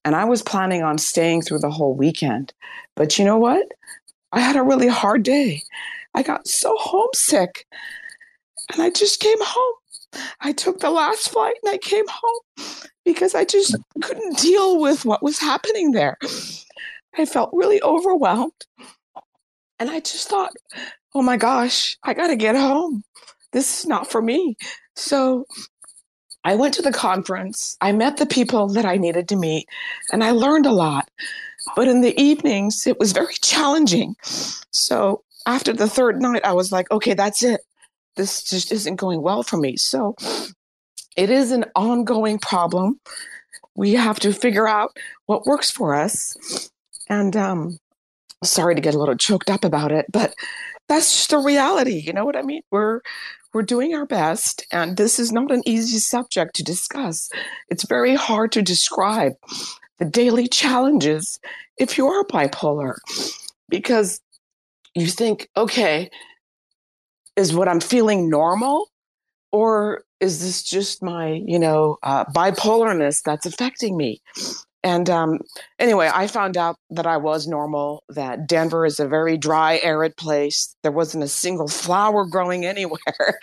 and 0.04 0.16
I 0.16 0.24
was 0.24 0.42
planning 0.42 0.82
on 0.82 0.98
staying 0.98 1.42
through 1.42 1.60
the 1.60 1.70
whole 1.70 1.94
weekend. 1.94 2.52
But 2.96 3.18
you 3.18 3.24
know 3.24 3.38
what? 3.38 3.66
I 4.32 4.40
had 4.40 4.56
a 4.56 4.62
really 4.62 4.88
hard 4.88 5.22
day. 5.22 5.62
I 6.14 6.22
got 6.22 6.48
so 6.48 6.76
homesick 6.78 7.66
and 8.72 8.82
I 8.82 8.90
just 8.90 9.20
came 9.20 9.38
home. 9.40 9.74
I 10.40 10.52
took 10.52 10.80
the 10.80 10.90
last 10.90 11.28
flight 11.28 11.54
and 11.62 11.72
I 11.72 11.78
came 11.78 12.06
home 12.08 12.66
because 13.04 13.34
I 13.34 13.44
just 13.44 13.76
couldn't 14.02 14.38
deal 14.38 14.80
with 14.80 15.04
what 15.04 15.22
was 15.22 15.38
happening 15.38 15.92
there. 15.92 16.18
I 17.16 17.24
felt 17.24 17.50
really 17.52 17.80
overwhelmed. 17.82 18.66
And 19.78 19.90
I 19.90 20.00
just 20.00 20.28
thought, 20.28 20.52
oh 21.14 21.22
my 21.22 21.36
gosh, 21.36 21.96
I 22.02 22.14
got 22.14 22.28
to 22.28 22.36
get 22.36 22.56
home. 22.56 23.04
This 23.52 23.80
is 23.80 23.86
not 23.86 24.10
for 24.10 24.22
me. 24.22 24.56
So 24.96 25.46
I 26.44 26.54
went 26.56 26.74
to 26.74 26.82
the 26.82 26.92
conference. 26.92 27.76
I 27.80 27.92
met 27.92 28.16
the 28.16 28.26
people 28.26 28.68
that 28.68 28.84
I 28.84 28.96
needed 28.96 29.28
to 29.28 29.36
meet, 29.36 29.66
and 30.10 30.24
I 30.24 30.30
learned 30.30 30.66
a 30.66 30.72
lot. 30.72 31.08
But 31.76 31.88
in 31.88 32.00
the 32.00 32.18
evenings, 32.20 32.86
it 32.86 32.98
was 32.98 33.12
very 33.12 33.34
challenging. 33.34 34.16
So 34.70 35.22
after 35.46 35.72
the 35.72 35.88
third 35.88 36.20
night, 36.20 36.44
I 36.44 36.52
was 36.52 36.72
like, 36.72 36.90
okay, 36.90 37.14
that's 37.14 37.42
it. 37.42 37.60
This 38.16 38.42
just 38.42 38.72
isn't 38.72 38.96
going 38.96 39.22
well 39.22 39.42
for 39.42 39.56
me. 39.56 39.76
So 39.76 40.16
it 41.16 41.30
is 41.30 41.52
an 41.52 41.66
ongoing 41.74 42.38
problem. 42.38 43.00
We 43.74 43.92
have 43.92 44.18
to 44.20 44.32
figure 44.32 44.68
out 44.68 44.96
what 45.26 45.46
works 45.46 45.70
for 45.70 45.94
us. 45.94 46.70
And 47.08 47.36
um, 47.36 47.78
sorry 48.44 48.74
to 48.74 48.80
get 48.80 48.94
a 48.94 48.98
little 48.98 49.16
choked 49.16 49.50
up 49.50 49.64
about 49.64 49.92
it, 49.92 50.06
but 50.10 50.34
that's 50.92 51.12
just 51.12 51.32
a 51.32 51.38
reality. 51.38 51.98
You 51.98 52.12
know 52.12 52.24
what 52.24 52.36
I 52.36 52.42
mean? 52.42 52.62
We're 52.70 53.00
we're 53.52 53.62
doing 53.62 53.94
our 53.94 54.06
best, 54.06 54.66
and 54.72 54.96
this 54.96 55.18
is 55.18 55.32
not 55.32 55.50
an 55.50 55.62
easy 55.66 55.98
subject 55.98 56.54
to 56.56 56.62
discuss. 56.62 57.28
It's 57.68 57.84
very 57.84 58.14
hard 58.14 58.52
to 58.52 58.62
describe 58.62 59.32
the 59.98 60.04
daily 60.04 60.48
challenges 60.48 61.38
if 61.78 61.98
you 61.98 62.06
are 62.06 62.24
bipolar, 62.24 62.94
because 63.68 64.20
you 64.94 65.06
think, 65.06 65.48
okay, 65.56 66.10
is 67.36 67.54
what 67.54 67.68
I'm 67.68 67.80
feeling 67.80 68.30
normal, 68.30 68.88
or 69.50 70.04
is 70.20 70.40
this 70.40 70.62
just 70.62 71.02
my, 71.02 71.42
you 71.46 71.58
know, 71.58 71.98
uh, 72.02 72.24
bipolarness 72.26 73.22
that's 73.22 73.46
affecting 73.46 73.96
me? 73.96 74.22
And 74.84 75.08
um, 75.08 75.38
anyway, 75.78 76.10
I 76.12 76.26
found 76.26 76.56
out 76.56 76.76
that 76.90 77.06
I 77.06 77.16
was 77.16 77.46
normal, 77.46 78.02
that 78.08 78.48
Denver 78.48 78.84
is 78.84 78.98
a 78.98 79.06
very 79.06 79.36
dry, 79.36 79.78
arid 79.82 80.16
place. 80.16 80.74
There 80.82 80.92
wasn't 80.92 81.24
a 81.24 81.28
single 81.28 81.68
flower 81.68 82.24
growing 82.24 82.64
anywhere. 82.72 83.38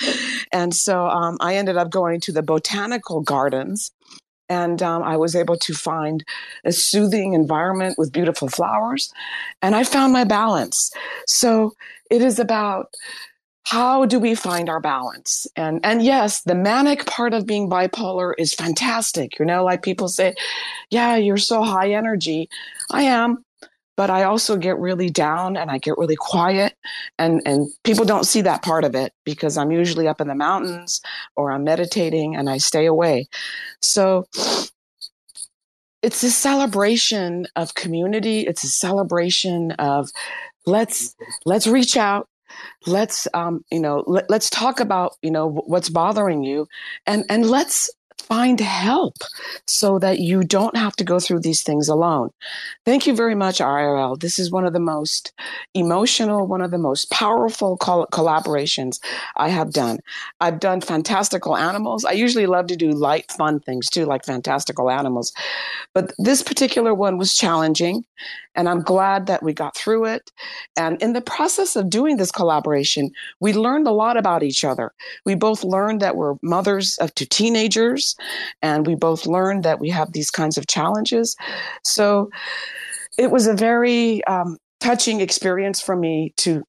and 0.51 0.73
so 0.73 1.07
um, 1.07 1.37
I 1.39 1.55
ended 1.55 1.77
up 1.77 1.89
going 1.89 2.19
to 2.21 2.31
the 2.31 2.43
botanical 2.43 3.21
gardens. 3.21 3.91
And 4.51 4.81
um, 4.81 5.03
I 5.03 5.15
was 5.15 5.35
able 5.35 5.57
to 5.57 5.73
find 5.75 6.25
a 6.65 6.71
soothing 6.71 7.33
environment 7.33 7.99
with 7.99 8.11
beautiful 8.11 8.49
flowers. 8.49 9.13
And 9.61 9.75
I 9.75 9.83
found 9.83 10.11
my 10.11 10.23
balance. 10.23 10.91
So 11.27 11.73
it 12.09 12.23
is 12.23 12.39
about 12.39 12.95
how 13.69 14.05
do 14.05 14.19
we 14.19 14.33
find 14.35 14.69
our 14.69 14.79
balance? 14.79 15.47
And 15.55 15.79
and 15.83 16.01
yes 16.01 16.41
the 16.43 16.55
manic 16.55 17.05
part 17.05 17.33
of 17.33 17.45
being 17.45 17.69
bipolar 17.69 18.33
is 18.37 18.53
fantastic. 18.53 19.37
You 19.39 19.45
know 19.45 19.63
like 19.63 19.83
people 19.83 20.07
say 20.07 20.33
yeah 20.89 21.15
you're 21.15 21.37
so 21.37 21.63
high 21.63 21.91
energy. 21.91 22.49
I 22.91 23.03
am 23.03 23.45
but 23.95 24.09
i 24.09 24.23
also 24.23 24.55
get 24.55 24.79
really 24.79 25.09
down 25.09 25.57
and 25.57 25.69
i 25.69 25.77
get 25.77 25.97
really 25.97 26.15
quiet 26.15 26.73
and 27.17 27.41
and 27.45 27.67
people 27.83 28.05
don't 28.05 28.23
see 28.23 28.39
that 28.39 28.61
part 28.61 28.85
of 28.85 28.95
it 28.95 29.11
because 29.25 29.57
i'm 29.57 29.71
usually 29.71 30.07
up 30.07 30.21
in 30.21 30.29
the 30.29 30.35
mountains 30.35 31.01
or 31.35 31.51
i'm 31.51 31.65
meditating 31.65 32.33
and 32.33 32.49
i 32.49 32.57
stay 32.57 32.85
away. 32.85 33.27
So 33.81 34.25
it's 36.01 36.23
a 36.23 36.31
celebration 36.31 37.47
of 37.55 37.75
community. 37.75 38.41
It's 38.41 38.63
a 38.63 38.67
celebration 38.69 39.71
of 39.71 40.09
let's 40.65 41.15
let's 41.45 41.67
reach 41.67 41.97
out 41.97 42.27
let's 42.85 43.27
um, 43.33 43.63
you 43.71 43.79
know 43.79 44.03
let, 44.07 44.29
us 44.31 44.49
talk 44.49 44.79
about 44.79 45.13
you 45.21 45.31
know 45.31 45.49
what's 45.49 45.89
bothering 45.89 46.43
you 46.43 46.67
and 47.05 47.25
and 47.29 47.49
let's 47.49 47.89
find 48.21 48.59
help 48.59 49.15
so 49.67 49.99
that 49.99 50.19
you 50.19 50.43
don't 50.43 50.75
have 50.77 50.95
to 50.97 51.03
go 51.03 51.19
through 51.19 51.39
these 51.39 51.63
things 51.63 51.87
alone. 51.87 52.29
Thank 52.85 53.07
you 53.07 53.15
very 53.15 53.35
much, 53.35 53.59
RIL. 53.59 54.15
This 54.17 54.39
is 54.39 54.51
one 54.51 54.65
of 54.65 54.73
the 54.73 54.79
most 54.79 55.33
emotional, 55.73 56.47
one 56.47 56.61
of 56.61 56.71
the 56.71 56.77
most 56.77 57.09
powerful 57.11 57.77
col- 57.77 58.07
collaborations 58.07 58.99
I 59.35 59.49
have 59.49 59.71
done. 59.71 59.99
I've 60.39 60.59
done 60.59 60.81
fantastical 60.81 61.57
animals. 61.57 62.05
I 62.05 62.11
usually 62.11 62.45
love 62.45 62.67
to 62.67 62.75
do 62.75 62.91
light, 62.91 63.31
fun 63.31 63.59
things 63.59 63.89
too, 63.89 64.05
like 64.05 64.25
fantastical 64.25 64.89
animals. 64.89 65.33
But 65.93 66.13
this 66.17 66.43
particular 66.43 66.93
one 66.93 67.17
was 67.17 67.35
challenging, 67.35 68.05
and 68.55 68.67
I'm 68.67 68.81
glad 68.81 69.27
that 69.27 69.43
we 69.43 69.53
got 69.53 69.75
through 69.75 70.05
it. 70.05 70.31
And 70.75 71.01
in 71.01 71.13
the 71.13 71.21
process 71.21 71.75
of 71.75 71.89
doing 71.89 72.17
this 72.17 72.31
collaboration, 72.31 73.11
we 73.39 73.53
learned 73.53 73.87
a 73.87 73.91
lot 73.91 74.17
about 74.17 74.43
each 74.43 74.63
other. 74.63 74.91
We 75.25 75.35
both 75.35 75.63
learned 75.63 76.01
that 76.01 76.15
we're 76.15 76.35
mothers 76.41 76.97
of 76.97 77.13
two 77.15 77.25
teenagers, 77.25 78.08
and 78.61 78.87
we 78.87 78.95
both 78.95 79.25
learned 79.25 79.63
that 79.63 79.79
we 79.79 79.89
have 79.89 80.13
these 80.13 80.31
kinds 80.31 80.57
of 80.57 80.67
challenges. 80.67 81.35
So 81.83 82.29
it 83.17 83.31
was 83.31 83.47
a 83.47 83.53
very 83.53 84.23
um, 84.25 84.57
touching 84.79 85.21
experience 85.21 85.81
for 85.81 85.95
me 85.95 86.33
to 86.37 86.63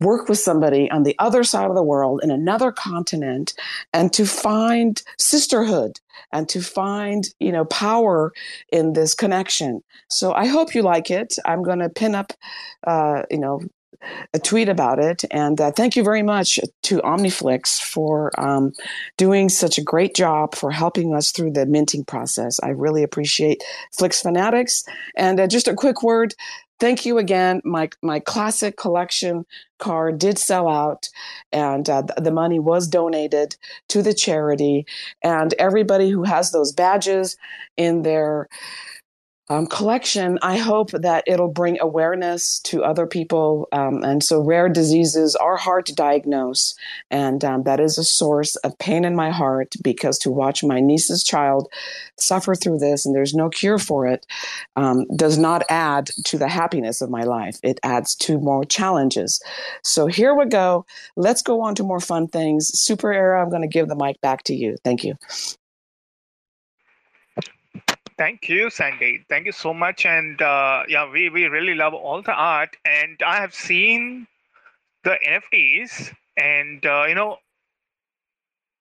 work 0.00 0.28
with 0.28 0.38
somebody 0.38 0.90
on 0.90 1.02
the 1.02 1.14
other 1.18 1.44
side 1.44 1.68
of 1.68 1.76
the 1.76 1.82
world 1.82 2.20
in 2.22 2.30
another 2.30 2.72
continent 2.72 3.52
and 3.92 4.12
to 4.12 4.24
find 4.24 5.02
sisterhood 5.18 6.00
and 6.32 6.48
to 6.48 6.62
find 6.62 7.28
you 7.38 7.52
know 7.52 7.64
power 7.66 8.32
in 8.72 8.94
this 8.94 9.14
connection 9.14 9.82
so 10.08 10.32
i 10.32 10.46
hope 10.46 10.74
you 10.74 10.82
like 10.82 11.10
it 11.10 11.34
i'm 11.44 11.62
going 11.62 11.78
to 11.78 11.88
pin 11.90 12.14
up 12.14 12.32
uh, 12.86 13.22
you 13.30 13.38
know 13.38 13.60
a 14.32 14.38
tweet 14.38 14.68
about 14.68 14.98
it 14.98 15.24
and 15.30 15.60
uh, 15.60 15.70
thank 15.70 15.96
you 15.96 16.02
very 16.02 16.22
much 16.22 16.58
to 16.82 16.98
omniflix 17.00 17.80
for 17.80 18.30
um, 18.40 18.72
doing 19.16 19.48
such 19.48 19.78
a 19.78 19.82
great 19.82 20.14
job 20.14 20.54
for 20.54 20.70
helping 20.70 21.14
us 21.14 21.32
through 21.32 21.50
the 21.50 21.66
minting 21.66 22.04
process 22.04 22.58
i 22.62 22.68
really 22.68 23.02
appreciate 23.02 23.62
flix 23.92 24.20
fanatics 24.22 24.84
and 25.16 25.38
uh, 25.38 25.46
just 25.46 25.68
a 25.68 25.74
quick 25.74 26.02
word 26.02 26.34
thank 26.80 27.04
you 27.06 27.18
again. 27.18 27.60
My 27.62 27.90
my 28.02 28.18
classic 28.18 28.76
collection 28.76 29.44
card 29.78 30.18
did 30.18 30.38
sell 30.38 30.68
out, 30.68 31.08
and 31.52 31.88
uh, 31.88 32.02
the 32.16 32.32
money 32.32 32.58
was 32.58 32.88
donated 32.88 33.56
to 33.90 34.02
the 34.02 34.14
charity. 34.14 34.86
And 35.22 35.54
everybody 35.58 36.10
who 36.10 36.24
has 36.24 36.50
those 36.50 36.72
badges 36.72 37.36
in 37.76 38.02
their 38.02 38.48
um, 39.50 39.66
collection, 39.66 40.38
I 40.42 40.58
hope 40.58 40.92
that 40.92 41.24
it'll 41.26 41.50
bring 41.50 41.76
awareness 41.80 42.60
to 42.60 42.84
other 42.84 43.04
people. 43.04 43.66
Um, 43.72 44.04
and 44.04 44.22
so, 44.22 44.40
rare 44.40 44.68
diseases 44.68 45.34
are 45.34 45.56
hard 45.56 45.86
to 45.86 45.94
diagnose. 45.94 46.76
And 47.10 47.44
um, 47.44 47.64
that 47.64 47.80
is 47.80 47.98
a 47.98 48.04
source 48.04 48.54
of 48.56 48.78
pain 48.78 49.04
in 49.04 49.16
my 49.16 49.30
heart 49.30 49.74
because 49.82 50.18
to 50.20 50.30
watch 50.30 50.62
my 50.62 50.78
niece's 50.78 51.24
child 51.24 51.68
suffer 52.16 52.54
through 52.54 52.78
this 52.78 53.04
and 53.04 53.12
there's 53.12 53.34
no 53.34 53.50
cure 53.50 53.78
for 53.78 54.06
it 54.06 54.24
um, 54.76 55.04
does 55.16 55.36
not 55.36 55.64
add 55.68 56.10
to 56.26 56.38
the 56.38 56.48
happiness 56.48 57.00
of 57.00 57.10
my 57.10 57.24
life. 57.24 57.58
It 57.64 57.80
adds 57.82 58.14
to 58.16 58.38
more 58.38 58.64
challenges. 58.64 59.42
So, 59.82 60.06
here 60.06 60.32
we 60.32 60.46
go. 60.46 60.86
Let's 61.16 61.42
go 61.42 61.60
on 61.62 61.74
to 61.74 61.82
more 61.82 62.00
fun 62.00 62.28
things. 62.28 62.70
Super 62.78 63.12
Era, 63.12 63.42
I'm 63.42 63.50
going 63.50 63.62
to 63.62 63.68
give 63.68 63.88
the 63.88 63.96
mic 63.96 64.20
back 64.20 64.44
to 64.44 64.54
you. 64.54 64.76
Thank 64.84 65.02
you. 65.02 65.16
Thank 68.20 68.50
you, 68.50 68.68
Sandy. 68.68 69.24
Thank 69.30 69.46
you 69.46 69.52
so 69.52 69.72
much. 69.72 70.04
And 70.04 70.42
uh, 70.42 70.82
yeah, 70.88 71.10
we, 71.10 71.30
we 71.30 71.46
really 71.46 71.74
love 71.74 71.94
all 71.94 72.20
the 72.20 72.34
art. 72.34 72.76
And 72.84 73.18
I 73.26 73.40
have 73.40 73.54
seen 73.54 74.26
the 75.04 75.18
NFTs, 75.26 76.14
and 76.36 76.84
uh, 76.84 77.06
you 77.08 77.14
know, 77.14 77.38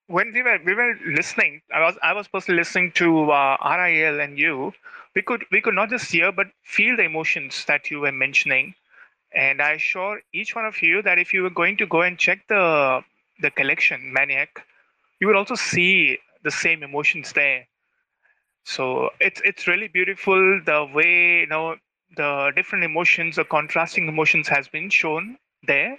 when 0.08 0.34
we 0.34 0.44
were 0.44 0.60
we 0.66 0.74
were 0.74 0.94
listening, 1.06 1.62
I 1.74 1.80
was 1.80 1.96
I 2.04 2.12
was 2.12 2.28
personally 2.28 2.60
listening 2.60 2.92
to 2.96 3.32
uh, 3.32 3.56
RIL 3.64 4.20
and 4.20 4.38
you. 4.38 4.74
We 5.16 5.22
could 5.22 5.46
we 5.54 5.62
could 5.62 5.74
not 5.74 5.90
just 5.90 6.12
hear 6.12 6.34
but 6.34 6.48
feel 6.64 6.98
the 6.98 7.04
emotions 7.04 7.64
that 7.64 7.90
you 7.90 8.02
were 8.02 8.12
mentioning. 8.12 8.76
And 9.34 9.62
I 9.62 9.72
assure 9.74 10.20
each 10.34 10.54
one 10.54 10.66
of 10.66 10.82
you 10.82 11.02
that 11.04 11.18
if 11.18 11.34
you 11.34 11.44
were 11.44 11.50
going 11.62 11.78
to 11.78 11.86
go 11.86 12.02
and 12.02 12.20
check 12.20 12.46
the 12.50 13.06
the 13.40 13.52
collection 13.52 14.12
Maniac, 14.12 14.66
you 15.22 15.28
would 15.28 15.38
also 15.38 15.56
see 15.56 16.18
the 16.44 16.52
same 16.52 16.84
emotions 16.84 17.32
there 17.32 17.68
so 18.76 19.10
it's 19.20 19.42
it's 19.50 19.68
really 19.68 19.88
beautiful 19.88 20.40
the 20.66 20.80
way 20.94 21.42
you 21.42 21.48
know 21.48 21.76
the 22.18 22.52
different 22.56 22.84
emotions 22.86 23.36
the 23.36 23.46
contrasting 23.46 24.08
emotions 24.08 24.48
has 24.48 24.68
been 24.68 24.90
shown 24.90 25.38
there 25.68 25.98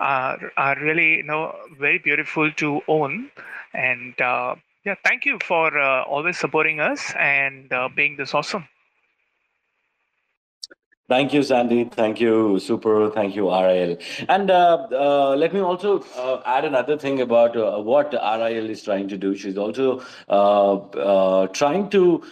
are, 0.00 0.38
are 0.56 0.76
really 0.80 1.16
you 1.16 1.22
know 1.22 1.54
very 1.78 1.98
beautiful 1.98 2.50
to 2.52 2.80
own. 2.88 3.30
And 3.74 4.20
uh, 4.20 4.56
yeah 4.84 4.96
thank 5.04 5.24
you 5.26 5.38
for 5.42 5.78
uh, 5.78 6.02
always 6.04 6.38
supporting 6.38 6.80
us 6.80 7.12
and 7.18 7.72
uh, 7.72 7.88
being 7.94 8.16
this 8.16 8.34
awesome 8.34 8.66
Thank 11.12 11.34
you, 11.34 11.42
Sandy. 11.42 11.84
Thank 11.84 12.20
you, 12.20 12.58
Super. 12.58 13.10
Thank 13.10 13.36
you, 13.36 13.50
RIL. 13.50 13.98
And 14.30 14.50
uh, 14.50 14.86
uh, 14.90 15.36
let 15.36 15.52
me 15.52 15.60
also 15.60 16.00
uh, 16.16 16.40
add 16.46 16.64
another 16.64 16.96
thing 16.96 17.20
about 17.20 17.54
uh, 17.54 17.78
what 17.80 18.14
RIL 18.14 18.70
is 18.70 18.82
trying 18.82 19.08
to 19.08 19.18
do. 19.18 19.36
She's 19.36 19.58
also 19.58 20.02
uh, 20.30 20.76
uh, 20.76 21.48
trying 21.48 21.90
to 21.90 22.22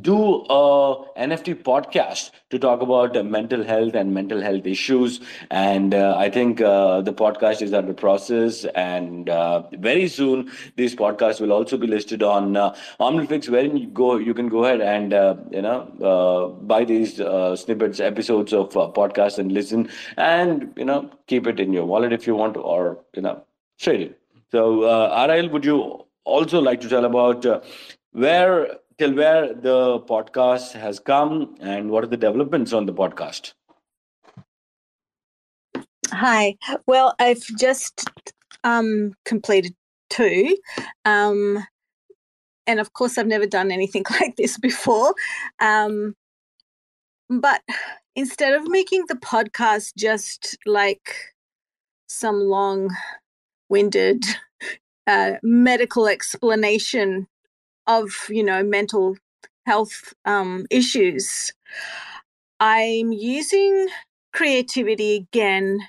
do 0.00 0.44
a 0.50 1.04
NFT 1.16 1.62
podcast 1.62 2.30
to 2.50 2.58
talk 2.58 2.82
about 2.82 3.14
mental 3.24 3.64
health 3.64 3.94
and 3.94 4.12
mental 4.12 4.40
health 4.40 4.66
issues. 4.66 5.20
And 5.50 5.94
uh, 5.94 6.14
I 6.18 6.30
think 6.30 6.60
uh, 6.60 7.00
the 7.00 7.12
podcast 7.12 7.62
is 7.62 7.72
under 7.72 7.94
process, 7.94 8.64
and 8.74 9.28
uh, 9.30 9.62
very 9.72 10.08
soon 10.08 10.50
this 10.76 10.94
podcast 10.94 11.40
will 11.40 11.52
also 11.52 11.76
be 11.78 11.86
listed 11.86 12.22
on 12.22 12.56
uh, 12.56 12.74
where 13.48 13.64
you 13.64 13.86
go, 13.88 14.16
you 14.16 14.34
can 14.34 14.48
go 14.48 14.64
ahead 14.64 14.80
and 14.80 15.14
uh, 15.14 15.36
you 15.50 15.62
know 15.62 15.80
uh, 16.02 16.48
buy 16.64 16.84
these 16.84 17.20
snippets, 17.56 18.00
episodes 18.00 18.52
of 18.52 18.76
uh, 18.76 18.90
podcast, 18.94 19.38
and 19.38 19.52
listen, 19.52 19.88
and 20.16 20.72
you 20.76 20.84
know 20.84 21.10
keep 21.26 21.46
it 21.46 21.60
in 21.60 21.72
your 21.72 21.84
wallet 21.84 22.12
if 22.12 22.26
you 22.26 22.34
want, 22.34 22.56
or 22.56 22.98
you 23.14 23.22
know 23.22 23.42
trade 23.78 24.00
it. 24.02 24.20
So, 24.50 24.82
uh, 24.82 25.48
would 25.52 25.64
you 25.64 26.04
also 26.24 26.60
like 26.60 26.80
to 26.80 26.88
tell 26.88 27.04
about 27.04 27.44
where 28.12 28.78
till 28.98 29.14
where 29.14 29.54
the 29.54 30.00
podcast 30.00 30.72
has 30.72 30.98
come 30.98 31.54
and 31.60 31.88
what 31.90 32.02
are 32.02 32.08
the 32.08 32.16
developments 32.16 32.72
on 32.72 32.84
the 32.84 32.92
podcast? 32.92 33.52
Hi. 36.10 36.56
Well, 36.86 37.14
I've 37.20 37.44
just 37.58 38.10
um, 38.64 39.12
completed 39.24 39.74
two. 40.10 40.56
Um, 41.04 41.64
and 42.66 42.80
of 42.80 42.92
course, 42.92 43.16
I've 43.16 43.26
never 43.26 43.46
done 43.46 43.70
anything 43.70 44.04
like 44.20 44.34
this 44.36 44.58
before. 44.58 45.14
Um, 45.60 46.16
but 47.30 47.62
instead 48.16 48.54
of 48.54 48.68
making 48.68 49.04
the 49.06 49.14
podcast 49.14 49.94
just 49.96 50.58
like 50.66 51.14
some 52.08 52.40
long 52.40 52.90
winded 53.68 54.24
uh, 55.06 55.34
medical 55.42 56.08
explanation 56.08 57.28
of 57.88 58.12
you 58.28 58.44
know 58.44 58.62
mental 58.62 59.16
health 59.66 60.14
um, 60.24 60.66
issues. 60.70 61.52
I'm 62.60 63.12
using 63.12 63.88
creativity 64.32 65.16
again 65.16 65.80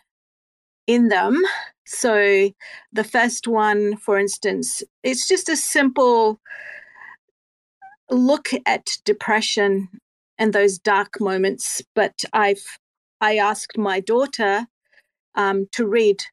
in 0.88 1.10
them. 1.10 1.42
So 1.86 2.52
the 2.92 3.04
first 3.04 3.48
one 3.48 3.98
for 3.98 4.18
instance 4.18 4.84
it's 5.04 5.28
just 5.28 5.50
a 5.50 5.56
simple 5.56 6.40
look 8.10 8.50
at 8.66 8.98
depression 9.06 9.90
and 10.38 10.54
those 10.54 10.80
dark 10.80 11.20
moments 11.22 11.82
but 11.94 12.24
i've 12.34 12.80
i 13.22 13.36
asked 13.38 13.78
my 13.78 14.00
daughter 14.00 14.66
um, 15.36 15.68
to 15.72 15.86
read 15.86 16.24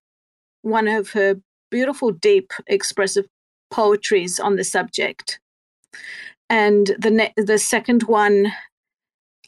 one 0.62 0.88
of 0.88 1.10
her 1.10 1.36
beautiful 1.70 2.10
deep 2.10 2.52
expressive 2.66 3.26
poetries 3.70 4.40
on 4.40 4.56
the 4.56 4.64
subject 4.64 5.38
and 6.48 6.94
the 6.98 7.10
ne- 7.10 7.34
the 7.36 7.58
second 7.58 8.04
one 8.04 8.52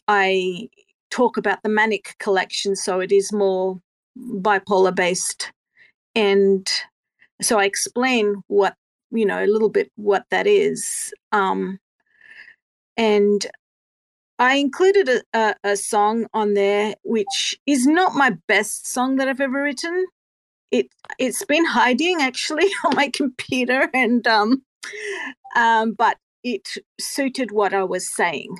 i 0.07 0.67
talk 1.09 1.37
about 1.37 1.61
the 1.63 1.69
manic 1.69 2.15
collection 2.19 2.75
so 2.75 2.99
it 2.99 3.11
is 3.11 3.31
more 3.31 3.79
bipolar 4.17 4.93
based. 4.93 5.51
And 6.15 6.67
so 7.41 7.57
i 7.59 7.65
explain 7.65 8.43
what 8.47 8.75
you 9.11 9.25
know 9.25 9.43
a 9.43 9.47
little 9.47 9.69
bit 9.69 9.91
what 9.95 10.25
that 10.29 10.45
is 10.45 11.13
um 11.31 11.79
and 12.97 13.47
i 14.39 14.55
included 14.55 15.09
a, 15.09 15.21
a, 15.33 15.55
a 15.63 15.77
song 15.77 16.27
on 16.33 16.53
there 16.53 16.93
which 17.03 17.59
is 17.65 17.87
not 17.87 18.13
my 18.15 18.31
best 18.47 18.87
song 18.87 19.15
that 19.15 19.27
i've 19.27 19.41
ever 19.41 19.63
written. 19.63 20.05
It 20.71 20.87
it's 21.17 21.43
been 21.45 21.65
hiding 21.65 22.21
actually 22.21 22.67
on 22.85 22.95
my 22.95 23.09
computer 23.13 23.89
and 23.93 24.25
um 24.27 24.61
um 25.55 25.93
but 25.93 26.17
it 26.43 26.69
suited 26.99 27.51
what 27.51 27.73
I 27.73 27.83
was 27.83 28.13
saying. 28.13 28.57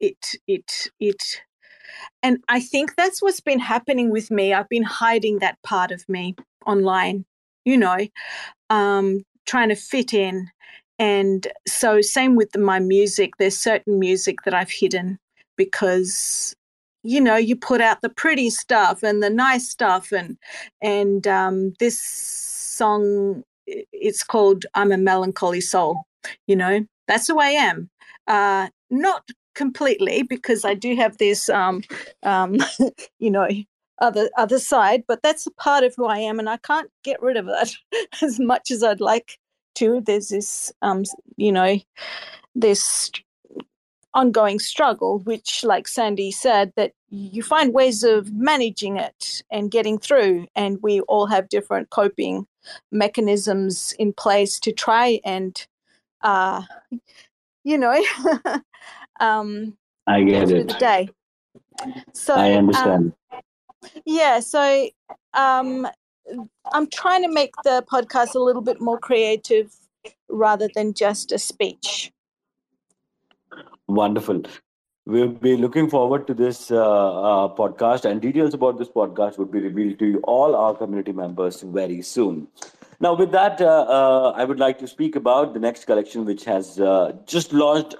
It 0.00 0.18
it 0.46 0.88
it 1.00 1.42
and 2.22 2.38
I 2.48 2.60
think 2.60 2.96
that's 2.96 3.22
what's 3.22 3.40
been 3.40 3.58
happening 3.60 4.10
with 4.10 4.30
me. 4.30 4.52
I've 4.54 4.68
been 4.68 4.82
hiding 4.84 5.38
that 5.40 5.58
part 5.62 5.90
of 5.92 6.08
me 6.08 6.34
online, 6.66 7.24
you 7.64 7.76
know, 7.78 7.98
um, 8.70 9.22
trying 9.46 9.70
to 9.70 9.76
fit 9.76 10.14
in. 10.14 10.48
and 10.98 11.48
so 11.66 12.00
same 12.02 12.36
with 12.36 12.56
my 12.56 12.78
music 12.78 13.30
there's 13.38 13.58
certain 13.58 13.98
music 13.98 14.36
that 14.44 14.54
i've 14.54 14.70
hidden 14.70 15.18
because 15.56 16.54
you 17.02 17.20
know 17.20 17.36
you 17.36 17.56
put 17.56 17.80
out 17.80 18.00
the 18.02 18.08
pretty 18.10 18.50
stuff 18.50 19.02
and 19.02 19.22
the 19.22 19.30
nice 19.30 19.68
stuff 19.68 20.12
and 20.12 20.36
and 20.82 21.26
um, 21.26 21.72
this 21.80 21.98
song 22.00 23.42
it's 23.66 24.22
called 24.22 24.66
i'm 24.74 24.92
a 24.92 24.98
melancholy 24.98 25.60
soul 25.60 26.02
you 26.46 26.56
know 26.56 26.84
that's 27.10 27.28
who 27.28 27.38
i 27.38 27.48
am 27.48 27.90
uh, 28.28 28.68
not 28.90 29.28
completely 29.54 30.22
because 30.22 30.64
i 30.64 30.74
do 30.74 30.96
have 30.96 31.18
this 31.18 31.48
um, 31.48 31.82
um, 32.22 32.56
you 33.18 33.30
know 33.30 33.48
other 34.00 34.30
other 34.38 34.58
side 34.58 35.04
but 35.06 35.22
that's 35.22 35.46
a 35.46 35.50
part 35.52 35.84
of 35.84 35.94
who 35.96 36.06
i 36.06 36.18
am 36.18 36.38
and 36.38 36.48
i 36.48 36.56
can't 36.58 36.90
get 37.04 37.20
rid 37.20 37.36
of 37.36 37.48
it 37.48 37.74
as 38.22 38.40
much 38.40 38.70
as 38.70 38.82
i'd 38.82 39.00
like 39.00 39.38
to 39.74 40.00
there's 40.06 40.28
this 40.28 40.72
um, 40.82 41.04
you 41.36 41.52
know 41.52 41.78
this 42.54 43.10
ongoing 44.14 44.58
struggle, 44.58 45.20
which, 45.20 45.62
like 45.64 45.86
Sandy 45.86 46.30
said, 46.30 46.72
that 46.76 46.92
you 47.10 47.42
find 47.42 47.72
ways 47.72 48.02
of 48.02 48.32
managing 48.32 48.96
it 48.96 49.42
and 49.50 49.70
getting 49.70 49.98
through. 49.98 50.46
And 50.54 50.78
we 50.82 51.00
all 51.02 51.26
have 51.26 51.48
different 51.48 51.90
coping 51.90 52.46
mechanisms 52.90 53.94
in 53.98 54.12
place 54.12 54.58
to 54.60 54.72
try 54.72 55.20
and, 55.24 55.66
uh, 56.22 56.62
you 57.64 57.78
know, 57.78 58.02
um, 59.20 59.76
I 60.06 60.22
get 60.22 60.50
it. 60.50 60.68
The 60.68 60.74
day. 60.74 61.08
So 62.12 62.34
I 62.34 62.52
understand. 62.52 63.12
Um, 63.32 63.40
yeah. 64.04 64.40
So 64.40 64.88
um, 65.34 65.88
I'm 66.72 66.88
trying 66.90 67.22
to 67.22 67.30
make 67.30 67.52
the 67.64 67.84
podcast 67.90 68.34
a 68.34 68.38
little 68.38 68.62
bit 68.62 68.80
more 68.80 68.98
creative 68.98 69.72
rather 70.28 70.68
than 70.74 70.94
just 70.94 71.32
a 71.32 71.38
speech. 71.38 72.12
Wonderful. 73.88 74.42
We'll 75.06 75.28
be 75.28 75.56
looking 75.56 75.90
forward 75.90 76.26
to 76.28 76.34
this 76.34 76.70
uh, 76.70 76.76
uh, 76.76 77.54
podcast, 77.56 78.04
and 78.04 78.20
details 78.20 78.54
about 78.54 78.78
this 78.78 78.88
podcast 78.88 79.38
would 79.38 79.50
be 79.50 79.58
revealed 79.58 79.98
to 79.98 80.06
you, 80.06 80.18
all 80.24 80.54
our 80.54 80.74
community 80.74 81.12
members 81.12 81.62
very 81.62 82.02
soon. 82.02 82.46
Now, 83.02 83.14
with 83.14 83.32
that, 83.32 83.62
uh, 83.62 83.86
uh, 83.88 84.32
I 84.36 84.44
would 84.44 84.58
like 84.58 84.78
to 84.80 84.86
speak 84.86 85.16
about 85.16 85.54
the 85.54 85.58
next 85.58 85.86
collection, 85.86 86.26
which 86.26 86.44
has 86.44 86.78
uh, 86.78 87.12
just 87.24 87.50
launched 87.50 87.94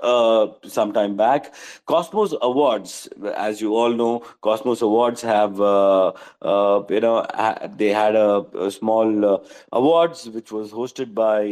some 0.70 0.92
time 0.92 1.16
back. 1.16 1.55
Cosmos 1.86 2.34
Awards, 2.42 3.09
as 3.34 3.62
you 3.62 3.74
all 3.74 3.94
know, 3.94 4.18
Cosmos 4.42 4.82
Awards 4.82 5.22
have, 5.22 5.57
you 5.57 7.01
know, 7.01 7.26
they 7.78 7.88
had 7.88 8.14
a, 8.14 8.44
a 8.59 8.70
small 8.70 9.42
awards 9.72 10.28
which 10.28 10.53
was 10.53 10.70
hosted 10.70 11.14
by 11.14 11.46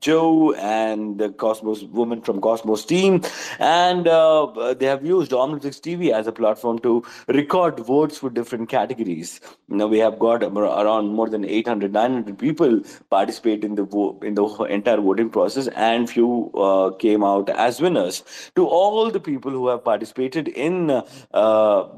Joe 0.00 0.52
and 0.52 1.18
the 1.18 1.30
Cosmos 1.30 1.84
woman 1.84 2.20
from 2.20 2.38
Cosmos 2.42 2.84
team, 2.84 3.22
and 3.60 4.04
they 4.04 4.86
have 4.86 5.06
used 5.06 5.32
Omniflix 5.32 5.80
TV 5.80 6.12
as 6.12 6.26
a 6.26 6.32
platform 6.32 6.78
to 6.80 7.02
record 7.28 7.80
votes 7.80 8.18
for 8.18 8.28
different 8.28 8.68
categories. 8.68 9.40
Now 9.70 9.86
we 9.86 10.00
have 10.00 10.18
got 10.18 10.42
around 10.42 11.14
more 11.14 11.30
than 11.30 11.46
800, 11.46 11.90
900 11.90 12.38
people 12.38 12.73
participate 13.10 13.64
in 13.64 13.74
the 13.74 13.84
in 14.22 14.34
the 14.34 14.44
entire 14.64 15.00
voting 15.00 15.30
process, 15.30 15.68
and 15.68 16.08
few 16.08 16.50
uh, 16.54 16.90
came 16.92 17.24
out 17.24 17.50
as 17.50 17.80
winners. 17.80 18.22
To 18.56 18.66
all 18.66 19.10
the 19.10 19.20
people 19.20 19.50
who 19.50 19.68
have 19.68 19.84
participated 19.84 20.48
in 20.48 20.90
uh, 20.90 21.02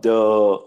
the 0.01 0.21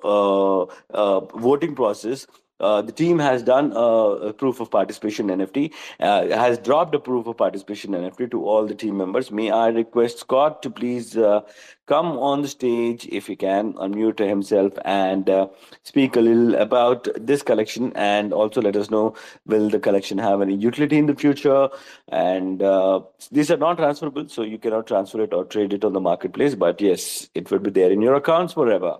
uh, 0.04 0.62
uh, 0.94 1.20
voting 1.48 1.76
process, 1.76 2.28
uh, 2.60 2.82
the 2.82 2.92
team 2.92 3.20
has 3.20 3.44
done 3.44 3.72
a, 3.76 4.34
proof 4.34 4.60
of 4.60 4.70
participation 4.72 5.28
NFT, 5.28 5.74
uh, 6.00 6.28
has 6.28 6.58
dropped 6.58 6.94
a 6.96 7.00
proof 7.00 7.28
of 7.28 7.38
participation 7.38 7.92
NFT 7.92 8.32
to 8.32 8.46
all 8.46 8.66
the 8.66 8.76
team 8.76 8.98
members. 8.98 9.32
May 9.32 9.52
I 9.52 9.68
request 9.70 10.20
Scott 10.20 10.62
to 10.64 10.70
please 10.70 11.18
uh, 11.18 11.42
come 11.88 12.18
on 12.18 12.42
the 12.42 12.48
stage 12.48 13.08
if 13.12 13.28
he 13.28 13.36
can, 13.36 13.74
unmute 13.74 14.20
himself 14.20 14.74
and 14.86 15.30
uh, 15.30 15.48
speak 15.84 16.16
a 16.16 16.22
little 16.22 16.56
about 16.56 17.08
this 17.20 17.42
collection 17.42 17.92
and 17.96 18.32
also 18.32 18.62
let 18.62 18.76
us 18.76 18.90
know 18.90 19.16
will 19.46 19.70
the 19.70 19.80
collection 19.80 20.18
have 20.18 20.42
any 20.42 20.56
utility 20.56 20.98
in 20.98 21.08
the 21.08 21.16
future? 21.16 21.70
And 22.10 22.62
uh, 22.62 23.02
these 23.32 23.50
are 23.50 23.58
non 23.58 23.78
transferable, 23.78 24.30
so 24.30 24.44
you 24.44 24.60
cannot 24.60 24.88
transfer 24.88 25.22
it 25.22 25.34
or 25.34 25.46
trade 25.46 25.74
it 25.74 25.84
on 25.84 25.94
the 25.94 26.00
marketplace, 26.00 26.56
but 26.56 26.80
yes, 26.80 27.30
it 27.34 27.50
will 27.50 27.60
be 27.60 27.72
there 27.72 27.92
in 27.92 28.02
your 28.02 28.16
accounts 28.16 28.54
forever. 28.54 28.98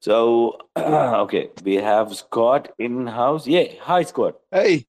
So, 0.00 0.58
okay, 0.78 1.50
we 1.64 1.74
have 1.74 2.14
Scott 2.14 2.72
in 2.78 3.06
house. 3.06 3.46
Yeah, 3.46 3.64
hi, 3.80 4.02
Scott. 4.04 4.36
Hey, 4.52 4.86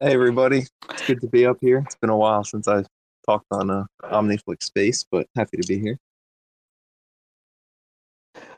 hey, 0.00 0.12
everybody. 0.12 0.66
It's 0.90 1.06
good 1.06 1.22
to 1.22 1.28
be 1.28 1.46
up 1.46 1.56
here. 1.62 1.78
It's 1.78 1.96
been 1.96 2.10
a 2.10 2.16
while 2.16 2.44
since 2.44 2.68
I've 2.68 2.86
talked 3.24 3.46
on 3.50 3.70
uh, 3.70 3.84
Omniflix 4.04 4.64
Space, 4.64 5.04
but 5.10 5.26
happy 5.34 5.56
to 5.56 5.66
be 5.66 5.78
here. 5.78 5.98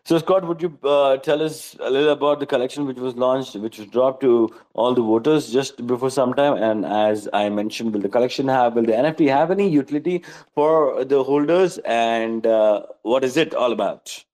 So, 0.05 0.19
Scott, 0.19 0.47
would 0.47 0.61
you 0.61 0.77
uh, 0.83 1.19
tell 1.19 1.41
us 1.41 1.77
a 1.79 1.89
little 1.89 2.11
about 2.11 2.41
the 2.41 2.47
collection 2.47 2.85
which 2.85 2.99
was 2.99 3.15
launched, 3.15 3.55
which 3.55 3.79
was 3.79 3.87
dropped 3.87 4.23
to 4.23 4.53
all 4.75 4.93
the 4.93 5.03
voters 5.03 5.53
just 5.53 5.87
before 5.87 6.11
some 6.11 6.35
time? 6.35 6.55
And 6.55 6.85
as 6.85 7.29
I 7.33 7.49
mentioned, 7.49 7.95
will 7.95 8.01
the 8.01 8.09
collection 8.09 8.49
have, 8.49 8.75
will 8.75 8.83
the 8.83 8.93
NFT 8.93 9.29
have 9.29 9.53
any 9.53 9.69
utility 9.69 10.25
for 10.53 11.05
the 11.05 11.23
holders? 11.23 11.79
And 11.87 12.45
uh, 12.45 12.87
what 13.03 13.23
is 13.23 13.37
it 13.37 13.55
all 13.55 13.73
about? 13.73 14.25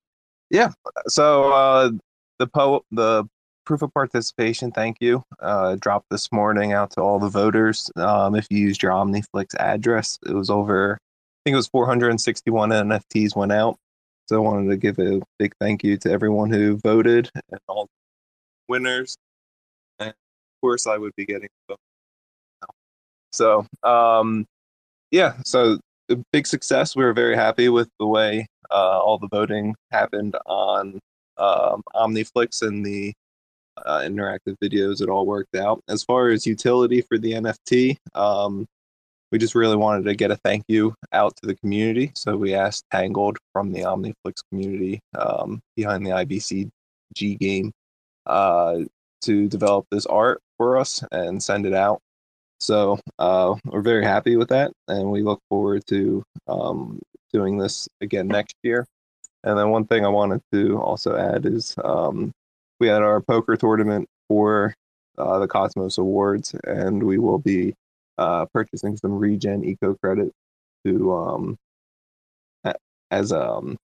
Yeah. 0.51 0.73
So 1.07 1.53
uh, 1.53 1.91
the 2.39 2.47
po 2.47 2.85
the 2.91 3.25
proof 3.65 3.83
of 3.83 3.95
participation, 3.95 4.73
thank 4.73 4.97
you, 5.01 5.23
uh, 5.39 5.77
dropped 5.77 6.07
this 6.11 6.33
morning 6.33 6.73
out 6.73 6.91
to 6.91 7.01
all 7.01 7.21
the 7.21 7.29
voters. 7.29 7.91
Um, 7.97 8.35
if 8.35 8.47
you 8.51 8.59
used 8.59 8.83
your 8.83 8.93
OmniFlix 8.93 9.55
address, 9.59 10.19
it 10.27 10.33
was 10.33 10.51
over. 10.51 10.95
I 10.95 11.41
think 11.45 11.55
it 11.55 11.57
was 11.57 11.69
461 11.69 12.71
NFTs 12.71 13.37
went 13.37 13.53
out. 13.53 13.77
So 14.27 14.37
I 14.37 14.39
wanted 14.39 14.71
to 14.71 14.77
give 14.77 14.99
a 14.99 15.21
big 15.39 15.55
thank 15.61 15.85
you 15.85 15.97
to 15.99 16.11
everyone 16.11 16.51
who 16.51 16.79
voted 16.79 17.31
and 17.35 17.61
all 17.69 17.89
winners. 18.69 19.17
And 19.99 20.11
of 20.11 20.15
course, 20.61 20.87
I 20.87 20.97
would 20.97 21.15
be 21.17 21.25
getting. 21.25 21.49
So, 23.33 23.67
um, 23.85 24.47
yeah, 25.11 25.35
so 25.45 25.79
a 26.09 26.17
big 26.33 26.47
success. 26.47 26.97
We 26.97 27.05
were 27.05 27.13
very 27.13 27.37
happy 27.37 27.69
with 27.69 27.89
the 27.99 28.07
way 28.07 28.47
all 28.77 29.19
the 29.19 29.29
voting 29.29 29.75
happened 29.91 30.37
on 30.47 31.01
um, 31.39 31.83
OmniFlix 31.95 32.63
and 32.63 32.85
the 32.85 33.13
uh, 33.87 34.01
interactive 34.01 34.57
videos. 34.63 35.01
It 35.01 35.09
all 35.09 35.27
worked 35.27 35.57
out. 35.57 35.83
As 35.89 36.03
far 36.03 36.29
as 36.29 36.47
utility 36.47 37.01
for 37.01 37.19
the 37.19 37.33
NFT, 37.33 37.97
um, 38.15 38.67
we 39.33 39.39
just 39.39 39.55
really 39.55 39.77
wanted 39.77 40.05
to 40.05 40.15
get 40.15 40.31
a 40.31 40.37
thank 40.37 40.65
you 40.69 40.95
out 41.13 41.37
to 41.37 41.47
the 41.47 41.55
community. 41.55 42.13
So 42.15 42.37
we 42.37 42.55
asked 42.55 42.85
Tangled 42.91 43.39
from 43.53 43.73
the 43.73 43.81
OmniFlix 43.81 44.43
community 44.51 45.01
um, 45.17 45.61
behind 45.77 46.05
the 46.05 46.11
IBCG 46.11 47.39
game 47.39 47.73
uh, 48.27 48.79
to 49.23 49.49
develop 49.49 49.87
this 49.91 50.07
art 50.07 50.41
for 50.57 50.77
us 50.77 51.05
and 51.13 51.43
send 51.43 51.67
it 51.67 51.75
out. 51.75 52.01
So 52.61 52.99
uh, 53.19 53.55
we're 53.65 53.81
very 53.83 54.05
happy 54.05 54.37
with 54.37 54.49
that, 54.51 54.73
and 54.89 55.11
we 55.11 55.23
look 55.23 55.41
forward 55.49 55.87
to 55.89 56.23
um, 56.47 57.01
doing 57.33 57.57
this 57.57 57.89
again 58.01 58.29
next 58.29 58.55
year. 58.63 58.87
And 59.45 59.59
then 59.59 59.71
one 59.71 59.87
thing 59.87 60.05
I 60.05 60.09
wanted 60.09 60.43
to 60.53 60.79
also 60.79 61.17
add 61.17 61.47
is 61.47 61.75
um, 61.83 62.33
we 62.79 62.89
had 62.89 63.03
our 63.03 63.23
poker 63.23 63.57
tournament 63.57 64.07
for 64.29 64.75
uh, 65.17 65.39
the 65.39 65.49
Cosmos 65.49 65.97
Awards, 65.97 66.55
and 66.67 67.03
we 67.03 67.19
will 67.19 67.39
be 67.39 67.75
uh, 68.19 68.45
purchasing 68.53 68.97
some 68.99 69.19
regen 69.19 69.65
eco 69.65 69.95
credit 69.95 70.31
to 70.85 71.13
um, 71.13 71.57
as 73.11 73.33
um 73.33 73.77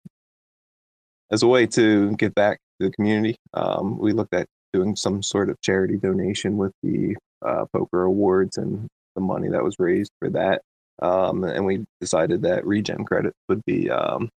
as 1.31 1.43
a 1.43 1.47
way 1.47 1.65
to 1.65 2.15
give 2.17 2.35
back 2.35 2.59
to 2.79 2.87
the 2.87 2.91
community. 2.93 3.35
Um, 3.53 3.97
we 3.97 4.13
looked 4.13 4.33
at 4.33 4.47
doing 4.73 4.95
some 4.95 5.23
sort 5.23 5.49
of 5.49 5.59
charity 5.61 5.97
donation 5.97 6.57
with 6.57 6.73
the 6.83 7.15
uh, 7.45 7.65
poker 7.73 8.03
awards 8.03 8.57
and 8.57 8.87
the 9.15 9.21
money 9.21 9.49
that 9.49 9.63
was 9.63 9.75
raised 9.79 10.11
for 10.19 10.29
that. 10.31 10.61
Um, 11.01 11.43
and 11.43 11.65
we 11.65 11.85
decided 11.99 12.41
that 12.43 12.65
regen 12.65 13.03
credit 13.03 13.33
would 13.49 13.61
be 13.65 13.89
um, 13.89 14.29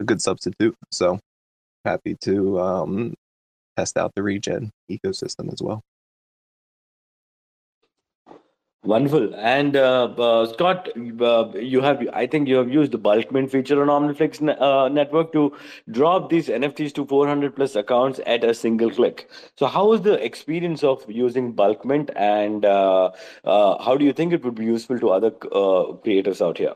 a 0.00 0.04
good 0.04 0.22
substitute. 0.22 0.74
So 0.92 1.18
happy 1.84 2.16
to 2.22 2.60
um, 2.60 3.14
test 3.76 3.96
out 3.96 4.12
the 4.14 4.22
regen 4.22 4.70
ecosystem 4.90 5.52
as 5.52 5.62
well. 5.62 5.82
Wonderful. 8.86 9.34
And 9.34 9.74
uh, 9.74 10.04
uh, 10.16 10.46
Scott, 10.46 10.88
uh, 11.20 11.48
you 11.58 11.80
have, 11.80 12.06
I 12.12 12.24
think 12.24 12.46
you 12.46 12.54
have 12.54 12.70
used 12.70 12.92
the 12.92 12.98
bulk 12.98 13.32
mint 13.32 13.50
feature 13.50 13.82
on 13.82 13.88
Omniflix 13.88 14.40
uh, 14.60 14.88
network 14.88 15.32
to 15.32 15.56
drop 15.90 16.30
these 16.30 16.46
NFTs 16.46 16.94
to 16.94 17.04
400 17.04 17.56
plus 17.56 17.74
accounts 17.74 18.20
at 18.26 18.44
a 18.44 18.54
single 18.54 18.88
click. 18.88 19.28
So, 19.56 19.66
how 19.66 19.88
was 19.88 20.02
the 20.02 20.24
experience 20.24 20.84
of 20.84 21.04
using 21.08 21.50
bulk 21.50 21.84
mint, 21.84 22.10
and 22.14 22.64
uh, 22.64 23.10
uh, 23.44 23.82
how 23.82 23.96
do 23.96 24.04
you 24.04 24.12
think 24.12 24.32
it 24.32 24.44
would 24.44 24.54
be 24.54 24.64
useful 24.64 25.00
to 25.00 25.10
other 25.10 25.32
creators 25.32 26.40
out 26.40 26.58
here? 26.58 26.74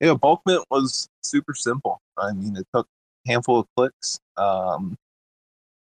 Yeah, 0.00 0.14
bulk 0.14 0.42
mint 0.44 0.64
was 0.72 1.08
super 1.22 1.54
simple. 1.54 2.00
I 2.18 2.32
mean, 2.32 2.56
it 2.56 2.66
took 2.74 2.88
a 3.28 3.30
handful 3.30 3.60
of 3.60 3.66
clicks. 3.76 4.18
Um, 4.36 4.98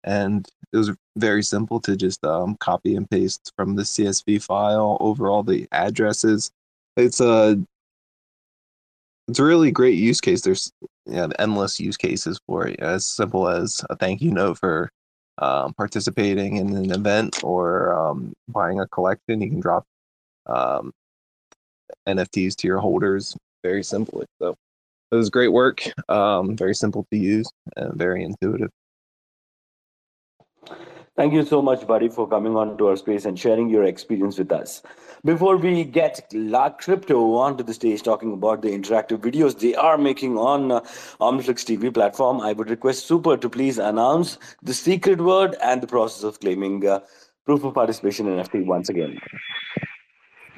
and 0.07 0.47
it 0.71 0.77
was 0.77 0.91
very 1.17 1.43
simple 1.43 1.79
to 1.81 1.95
just 1.95 2.23
um, 2.25 2.55
copy 2.55 2.95
and 2.95 3.09
paste 3.09 3.51
from 3.57 3.75
the 3.75 3.83
CSV 3.83 4.41
file 4.41 4.97
over 5.01 5.29
all 5.29 5.43
the 5.43 5.67
addresses. 5.71 6.49
it's 6.95 7.19
a 7.19 7.59
it's 9.27 9.39
a 9.39 9.43
really 9.43 9.71
great 9.71 9.97
use 9.97 10.21
case. 10.21 10.41
There's 10.41 10.71
yeah, 11.05 11.27
endless 11.37 11.81
use 11.81 11.97
cases 11.97 12.39
for 12.47 12.67
it. 12.67 12.79
As 12.79 13.05
simple 13.05 13.49
as 13.49 13.83
a 13.89 13.95
thank 13.97 14.21
you 14.21 14.31
note 14.31 14.57
for 14.57 14.89
um, 15.39 15.73
participating 15.73 16.55
in 16.55 16.73
an 16.75 16.91
event 16.91 17.43
or 17.43 17.93
um, 17.93 18.33
buying 18.47 18.79
a 18.79 18.87
collection. 18.87 19.41
You 19.41 19.49
can 19.49 19.59
drop 19.59 19.83
um, 20.45 20.93
NFTs 22.07 22.55
to 22.57 22.67
your 22.67 22.79
holders 22.79 23.35
very 23.63 23.83
simply. 23.83 24.25
So 24.41 24.55
it 25.11 25.15
was 25.15 25.29
great 25.29 25.51
work. 25.51 25.83
Um, 26.07 26.55
very 26.55 26.73
simple 26.73 27.05
to 27.11 27.17
use 27.17 27.51
and 27.75 27.93
very 27.95 28.23
intuitive. 28.23 28.71
Thank 31.17 31.33
you 31.33 31.43
so 31.43 31.63
much, 31.63 31.87
buddy, 31.87 32.09
for 32.09 32.27
coming 32.27 32.55
on 32.55 32.77
to 32.77 32.89
our 32.89 32.95
space 32.95 33.25
and 33.25 33.39
sharing 33.39 33.69
your 33.69 33.85
experience 33.85 34.37
with 34.37 34.51
us. 34.51 34.83
Before 35.25 35.57
we 35.57 35.83
get 35.83 36.21
La 36.31 36.69
Crypto 36.69 37.33
onto 37.33 37.63
the 37.63 37.73
stage 37.73 38.03
talking 38.03 38.33
about 38.33 38.61
the 38.61 38.67
interactive 38.67 39.17
videos 39.17 39.57
they 39.57 39.73
are 39.73 39.97
making 39.97 40.37
on 40.37 40.71
uh, 40.71 40.81
Omniflix 41.19 41.65
TV 41.65 41.91
platform, 41.91 42.39
I 42.39 42.53
would 42.53 42.69
request 42.69 43.07
Super 43.07 43.35
to 43.35 43.49
please 43.49 43.79
announce 43.79 44.37
the 44.61 44.75
secret 44.75 45.19
word 45.19 45.55
and 45.63 45.81
the 45.81 45.87
process 45.87 46.21
of 46.21 46.39
claiming 46.39 46.87
uh, 46.87 46.99
proof 47.45 47.63
of 47.63 47.73
participation 47.73 48.27
in 48.27 48.37
NFT 48.37 48.67
once 48.67 48.89
again. 48.89 49.19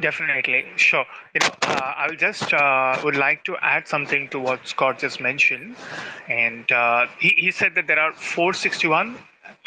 Definitely, 0.01 0.65
sure. 0.75 1.05
You 1.35 1.39
know, 1.39 1.55
uh, 1.63 1.93
I 1.95 2.07
will 2.09 2.17
just 2.17 2.53
uh, 2.53 2.99
would 3.05 3.15
like 3.15 3.45
to 3.45 3.55
add 3.61 3.87
something 3.87 4.27
to 4.29 4.39
what 4.39 4.67
Scott 4.67 4.99
just 4.99 5.21
mentioned, 5.21 5.77
and 6.27 6.69
uh, 6.69 7.07
he 7.17 7.29
he 7.37 7.51
said 7.51 7.75
that 7.75 7.87
there 7.87 7.99
are 7.99 8.13
461 8.13 9.17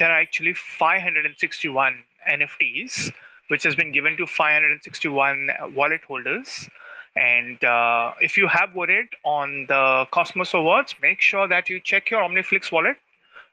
there 0.02 0.10
are 0.10 0.18
actually 0.18 0.52
561 0.52 1.94
NFTs, 2.28 3.12
which 3.46 3.62
has 3.62 3.76
been 3.76 3.92
given 3.92 4.16
to 4.16 4.26
561 4.26 5.48
wallet 5.76 6.00
holders. 6.08 6.68
And 7.14 7.62
uh, 7.62 8.10
if 8.20 8.36
you 8.36 8.48
have 8.48 8.70
voted 8.70 9.06
on 9.24 9.66
the 9.68 10.08
Cosmos 10.10 10.54
Awards, 10.54 10.96
make 11.00 11.20
sure 11.20 11.46
that 11.46 11.68
you 11.68 11.78
check 11.78 12.10
your 12.10 12.20
OmniFlix 12.20 12.72
wallet 12.72 12.96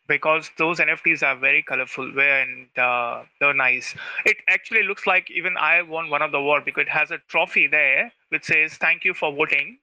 because 0.07 0.49
those 0.57 0.79
NFTs 0.79 1.21
are 1.21 1.35
very 1.35 1.61
colorful 1.61 2.11
and 2.19 2.67
uh, 2.79 3.21
they're 3.39 3.53
nice. 3.53 3.93
It 4.25 4.37
actually 4.47 4.81
looks 4.81 5.05
like 5.05 5.29
even 5.29 5.55
I 5.55 5.83
won 5.83 6.09
one 6.09 6.23
of 6.23 6.31
the 6.31 6.39
awards 6.39 6.65
because 6.65 6.87
it 6.87 6.89
has 6.89 7.11
a 7.11 7.19
trophy 7.27 7.67
there 7.67 8.11
which 8.29 8.45
says 8.45 8.73
"Thank 8.73 9.05
you 9.05 9.13
for 9.13 9.31
voting, 9.31 9.77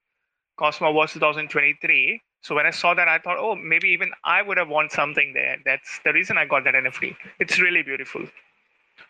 Cosmo 0.56 0.88
Awards 0.88 1.12
2023." 1.12 2.20
So 2.46 2.54
when 2.54 2.64
I 2.64 2.70
saw 2.70 2.94
that, 2.94 3.08
I 3.08 3.18
thought, 3.18 3.38
oh, 3.40 3.56
maybe 3.56 3.88
even 3.88 4.12
I 4.22 4.40
would 4.40 4.56
have 4.56 4.68
won 4.68 4.88
something 4.88 5.32
there. 5.32 5.56
That's 5.64 5.98
the 6.04 6.12
reason 6.12 6.38
I 6.38 6.44
got 6.44 6.62
that 6.62 6.74
NFT. 6.74 7.16
It's 7.40 7.58
really 7.58 7.82
beautiful. 7.82 8.22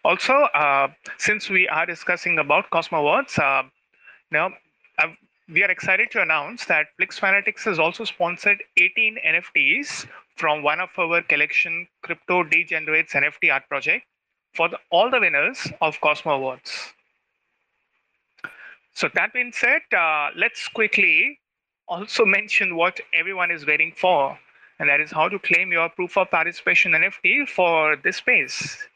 Also, 0.07 0.33
uh, 0.33 0.89
since 1.19 1.51
we 1.51 1.69
are 1.69 1.85
discussing 1.85 2.39
about 2.39 2.71
Cosmo 2.71 3.01
Awards, 3.01 3.39
uh, 3.39 3.65
now 4.31 4.53
I've, 4.99 5.11
we 5.53 5.63
are 5.63 5.71
excited 5.71 6.11
to 6.13 6.23
announce 6.23 6.65
that 6.65 6.87
Flix 6.97 7.19
Fanatics 7.19 7.63
has 7.65 7.79
also 7.79 8.05
sponsored 8.05 8.63
18 8.79 9.19
NFTs 9.27 10.07
from 10.37 10.63
one 10.63 10.81
of 10.81 10.89
our 10.97 11.21
collection 11.21 11.87
Crypto 12.01 12.43
Degenerates 12.43 13.13
NFT 13.13 13.53
art 13.53 13.69
project 13.69 14.07
for 14.55 14.71
the, 14.71 14.79
all 14.89 15.11
the 15.11 15.21
winners 15.21 15.69
of 15.83 16.01
Cosmo 16.01 16.37
Awards. 16.37 16.95
So 18.95 19.11
that 19.13 19.35
being 19.35 19.53
said, 19.53 19.83
uh, 19.95 20.31
let's 20.35 20.69
quickly 20.69 21.39
also 21.89 22.25
mention 22.25 22.77
what 22.77 23.01
everyone 23.15 23.51
is 23.51 23.67
waiting 23.67 23.93
for, 23.97 24.39
and 24.79 24.89
that 24.89 25.01
is 25.01 25.11
how 25.11 25.29
to 25.29 25.39
claim 25.39 25.73
your 25.73 25.89
proof 25.89 26.17
of 26.17 26.31
participation 26.31 26.93
NFT 26.93 27.49
for 27.49 27.97
this 27.97 28.17
space. 28.17 28.87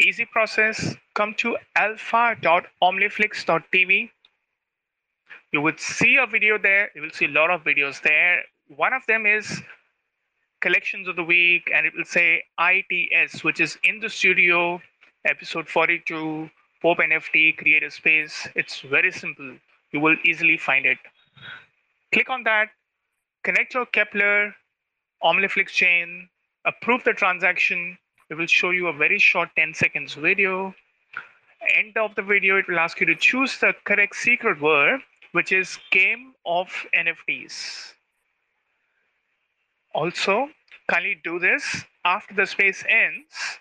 Easy 0.00 0.24
process, 0.24 0.96
come 1.14 1.34
to 1.34 1.56
alpha.omniflix.tv. 1.74 4.10
You 5.52 5.60
would 5.62 5.80
see 5.80 6.16
a 6.16 6.26
video 6.26 6.58
there, 6.58 6.90
you 6.94 7.02
will 7.02 7.10
see 7.10 7.24
a 7.24 7.28
lot 7.28 7.50
of 7.50 7.64
videos 7.64 8.00
there. 8.02 8.44
One 8.76 8.92
of 8.92 9.04
them 9.06 9.26
is 9.26 9.60
collections 10.60 11.08
of 11.08 11.16
the 11.16 11.24
week, 11.24 11.70
and 11.74 11.86
it 11.86 11.94
will 11.96 12.04
say 12.04 12.44
ITS, 12.60 13.42
which 13.42 13.58
is 13.60 13.78
in 13.82 13.98
the 14.00 14.08
studio, 14.08 14.80
episode 15.24 15.68
42, 15.68 16.48
Pope 16.80 16.98
NFT, 16.98 17.56
creator 17.56 17.90
space. 17.90 18.46
It's 18.54 18.80
very 18.80 19.10
simple. 19.10 19.56
You 19.90 20.00
will 20.00 20.16
easily 20.24 20.56
find 20.56 20.86
it. 20.86 20.98
Click 22.12 22.30
on 22.30 22.42
that, 22.44 22.70
connect 23.44 23.74
your 23.74 23.86
Keplr 23.86 24.52
Omniflix 25.22 25.68
chain, 25.68 26.28
approve 26.64 27.04
the 27.04 27.12
transaction. 27.12 27.98
It 28.30 28.34
will 28.34 28.46
show 28.46 28.70
you 28.70 28.88
a 28.88 28.92
very 28.92 29.18
short 29.18 29.50
10 29.56 29.74
seconds 29.74 30.14
video. 30.14 30.74
End 31.76 31.96
of 31.96 32.14
the 32.14 32.22
video, 32.22 32.56
it 32.56 32.66
will 32.68 32.78
ask 32.78 33.00
you 33.00 33.06
to 33.06 33.14
choose 33.14 33.58
the 33.58 33.74
correct 33.84 34.16
secret 34.16 34.60
word, 34.60 35.00
which 35.32 35.52
is 35.52 35.78
game 35.90 36.32
of 36.46 36.68
NFTs. 36.94 37.92
Also, 39.94 40.48
kindly 40.88 41.20
do 41.24 41.38
this 41.38 41.84
after 42.04 42.34
the 42.34 42.46
space 42.46 42.84
ends 42.88 43.58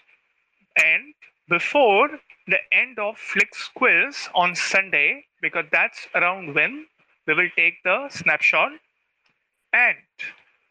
and 0.78 1.14
before 1.50 2.10
the 2.48 2.60
end 2.72 3.00
of 3.00 3.18
Flix 3.18 3.70
quiz 3.76 4.30
on 4.36 4.56
Sunday, 4.56 5.26
because 5.42 5.66
that's 5.72 6.08
around 6.16 6.54
when 6.54 6.86
we 7.28 7.34
will 7.34 7.50
take 7.56 7.76
the 7.84 8.10
snapshot. 8.10 8.72
And 9.74 9.98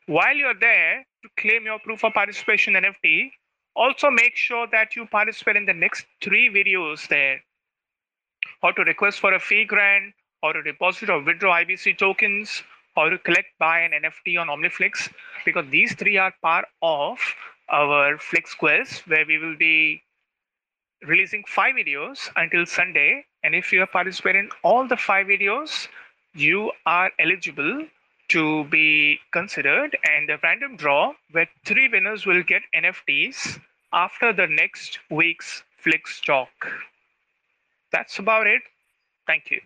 while 0.06 0.34
you're 0.34 0.58
there 0.58 1.06
to 1.22 1.28
claim 1.36 1.64
your 1.64 1.78
proof 1.78 2.04
of 2.04 2.14
participation 2.14 2.74
NFT, 2.74 3.30
also 3.74 4.10
make 4.10 4.36
sure 4.36 4.66
that 4.72 4.96
you 4.96 5.06
participate 5.06 5.56
in 5.56 5.66
the 5.66 5.74
next 5.74 6.06
three 6.22 6.48
videos 6.48 7.06
there. 7.08 7.40
or 8.62 8.72
to 8.72 8.82
request 8.84 9.20
for 9.20 9.34
a 9.34 9.40
fee 9.40 9.64
grant, 9.64 10.14
or 10.42 10.52
to 10.52 10.62
deposit 10.62 11.10
or 11.10 11.22
withdraw 11.22 11.56
IBC 11.56 11.98
tokens, 11.98 12.62
or 12.96 13.10
to 13.10 13.18
collect, 13.18 13.48
buy 13.58 13.80
an 13.80 13.92
NFT 13.92 14.40
on 14.40 14.48
Omniflix, 14.48 15.12
because 15.44 15.66
these 15.70 15.94
three 15.94 16.16
are 16.16 16.32
part 16.42 16.64
of 16.82 17.18
our 17.68 18.18
Flix 18.18 18.54
quiz, 18.54 19.02
where 19.06 19.26
we 19.26 19.38
will 19.38 19.56
be 19.56 20.02
releasing 21.06 21.44
five 21.46 21.74
videos 21.74 22.30
until 22.36 22.64
Sunday. 22.64 23.24
And 23.42 23.54
if 23.54 23.72
you 23.72 23.80
have 23.80 23.92
participated 23.92 24.46
in 24.46 24.50
all 24.62 24.86
the 24.88 24.96
five 24.96 25.26
videos, 25.26 25.88
you 26.36 26.72
are 26.84 27.10
eligible 27.18 27.86
to 28.28 28.64
be 28.64 29.18
considered 29.32 29.96
and 30.04 30.28
a 30.30 30.38
random 30.42 30.76
draw 30.76 31.12
where 31.30 31.48
three 31.64 31.88
winners 31.88 32.26
will 32.26 32.42
get 32.42 32.62
NFTs 32.74 33.60
after 33.92 34.32
the 34.32 34.46
next 34.46 34.98
week's 35.10 35.62
Flix 35.78 36.20
talk. 36.20 36.50
That's 37.92 38.18
about 38.18 38.46
it. 38.46 38.62
Thank 39.26 39.50
you. 39.50 39.60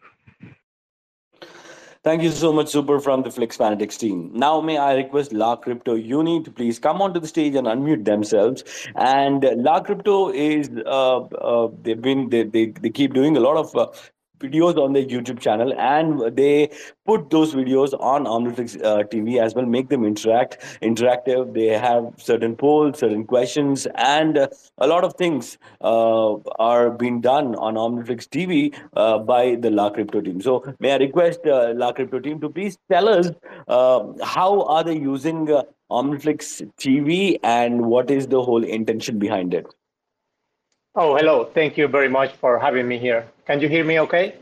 Thank 2.03 2.23
you 2.23 2.31
so 2.31 2.51
much, 2.51 2.69
Super, 2.69 2.99
from 2.99 3.23
the 3.23 3.31
Flix 3.31 3.59
Fanatics 3.59 3.99
team. 3.99 4.31
Now, 4.33 4.63
may 4.63 4.79
I 4.79 4.95
request 4.95 5.35
La 5.35 5.57
Crypto 5.57 5.95
Uni 5.95 6.43
to 6.43 6.51
please 6.51 6.79
come 6.79 7.03
onto 7.03 7.21
the 7.21 7.27
stage 7.27 7.55
and 7.55 7.67
unmute 7.67 8.07
themselves. 8.07 8.65
And 8.95 9.45
La 9.57 9.81
Crypto 9.81 10.31
is, 10.31 10.71
uh, 10.87 11.19
uh, 11.19 11.69
they've 11.83 12.01
been, 12.01 12.31
they, 12.31 12.45
they, 12.45 12.67
they 12.67 12.89
keep 12.89 13.13
doing 13.13 13.37
a 13.37 13.41
lot 13.41 13.59
of 13.59 13.77
uh, 13.77 13.89
videos 14.41 14.77
on 14.77 14.93
their 14.93 15.05
YouTube 15.05 15.41
channel 15.41 15.73
and 15.79 16.37
they 16.37 16.71
put 17.07 17.31
those 17.31 17.55
videos 17.55 17.93
on 18.01 18.25
Omniflix 18.25 18.83
uh, 18.85 19.03
TV 19.05 19.41
as 19.41 19.55
well, 19.55 19.67
make 19.67 19.89
them 19.89 20.05
interact, 20.05 20.59
interactive. 20.83 21.55
They 21.55 21.67
have 21.67 22.13
certain 22.17 22.57
polls, 22.57 22.99
certain 22.99 23.25
questions, 23.25 23.87
and 23.97 24.39
uh, 24.39 24.49
a 24.79 24.87
lot 24.87 25.05
of 25.05 25.15
things 25.15 25.59
uh, 25.81 26.35
are 26.59 26.91
being 26.91 27.21
done 27.21 27.55
on 27.57 27.75
Omniflix 27.75 28.29
TV 28.29 28.75
uh, 28.95 29.19
by 29.19 29.57
the 29.57 29.71
La 29.71 29.91
Crypto 29.91 30.21
team. 30.21 30.41
So 30.41 30.75
may 30.81 30.93
I 30.93 30.97
request 30.97 31.41
uh, 31.47 31.73
La 31.75 31.93
Crypto 31.93 32.21
team 32.21 32.41
to 32.41 32.49
please 32.49 32.79
tell 32.91 33.09
us 33.09 33.31
uh, 33.69 34.05
how 34.23 34.63
are 34.63 34.85
they 34.85 34.97
using 34.97 35.47
Omniflix 35.91 36.71
TV 36.79 37.39
and 37.43 37.87
what 37.87 38.11
is 38.11 38.29
the 38.29 38.43
whole 38.43 38.65
intention 38.65 39.19
behind 39.19 39.55
it? 39.55 39.67
Oh, 40.97 41.17
hello. 41.17 41.45
Thank 41.45 41.79
you 41.79 41.87
very 41.87 42.09
much 42.09 42.33
for 42.35 42.59
having 42.59 42.89
me 42.89 42.99
here. 42.99 43.25
Can 43.47 43.61
you 43.61 43.69
hear 43.69 43.85
me 43.85 44.01
okay? 44.01 44.35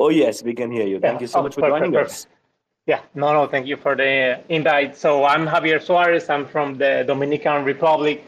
Oh, 0.00 0.08
yes, 0.08 0.42
we 0.42 0.54
can 0.54 0.72
hear 0.72 0.86
you. 0.86 0.98
Thank 0.98 1.20
yeah. 1.20 1.20
you 1.20 1.26
so 1.28 1.38
oh, 1.38 1.42
much 1.44 1.54
for 1.54 1.60
perfect, 1.60 1.78
joining 1.78 1.92
perfect. 1.92 2.10
us. 2.10 2.26
Yeah, 2.86 3.00
no, 3.14 3.32
no, 3.32 3.46
thank 3.46 3.66
you 3.68 3.76
for 3.76 3.94
the 3.94 4.40
invite. 4.48 4.96
So 4.96 5.24
I'm 5.24 5.46
Javier 5.46 5.80
Suarez. 5.80 6.28
I'm 6.28 6.46
from 6.46 6.78
the 6.78 7.04
Dominican 7.06 7.64
Republic. 7.64 8.24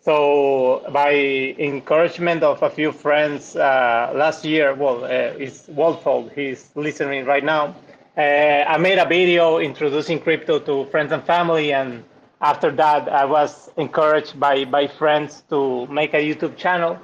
So 0.00 0.84
by 0.92 1.12
encouragement 1.58 2.42
of 2.42 2.62
a 2.62 2.68
few 2.68 2.90
friends 2.90 3.54
uh, 3.54 4.12
last 4.14 4.44
year, 4.44 4.74
well, 4.74 5.04
uh, 5.04 5.38
it's 5.38 5.68
Wolfold, 5.68 6.32
he's 6.32 6.70
listening 6.74 7.24
right 7.24 7.44
now. 7.44 7.76
Uh, 8.18 8.64
I 8.68 8.76
made 8.76 8.98
a 8.98 9.06
video 9.06 9.58
introducing 9.58 10.20
crypto 10.20 10.58
to 10.58 10.84
friends 10.90 11.12
and 11.12 11.22
family 11.24 11.72
and 11.72 12.04
after 12.44 12.70
that, 12.72 13.08
I 13.08 13.24
was 13.24 13.70
encouraged 13.78 14.38
by, 14.38 14.66
by 14.66 14.86
friends 14.86 15.42
to 15.48 15.86
make 15.86 16.12
a 16.12 16.18
YouTube 16.18 16.58
channel. 16.58 16.98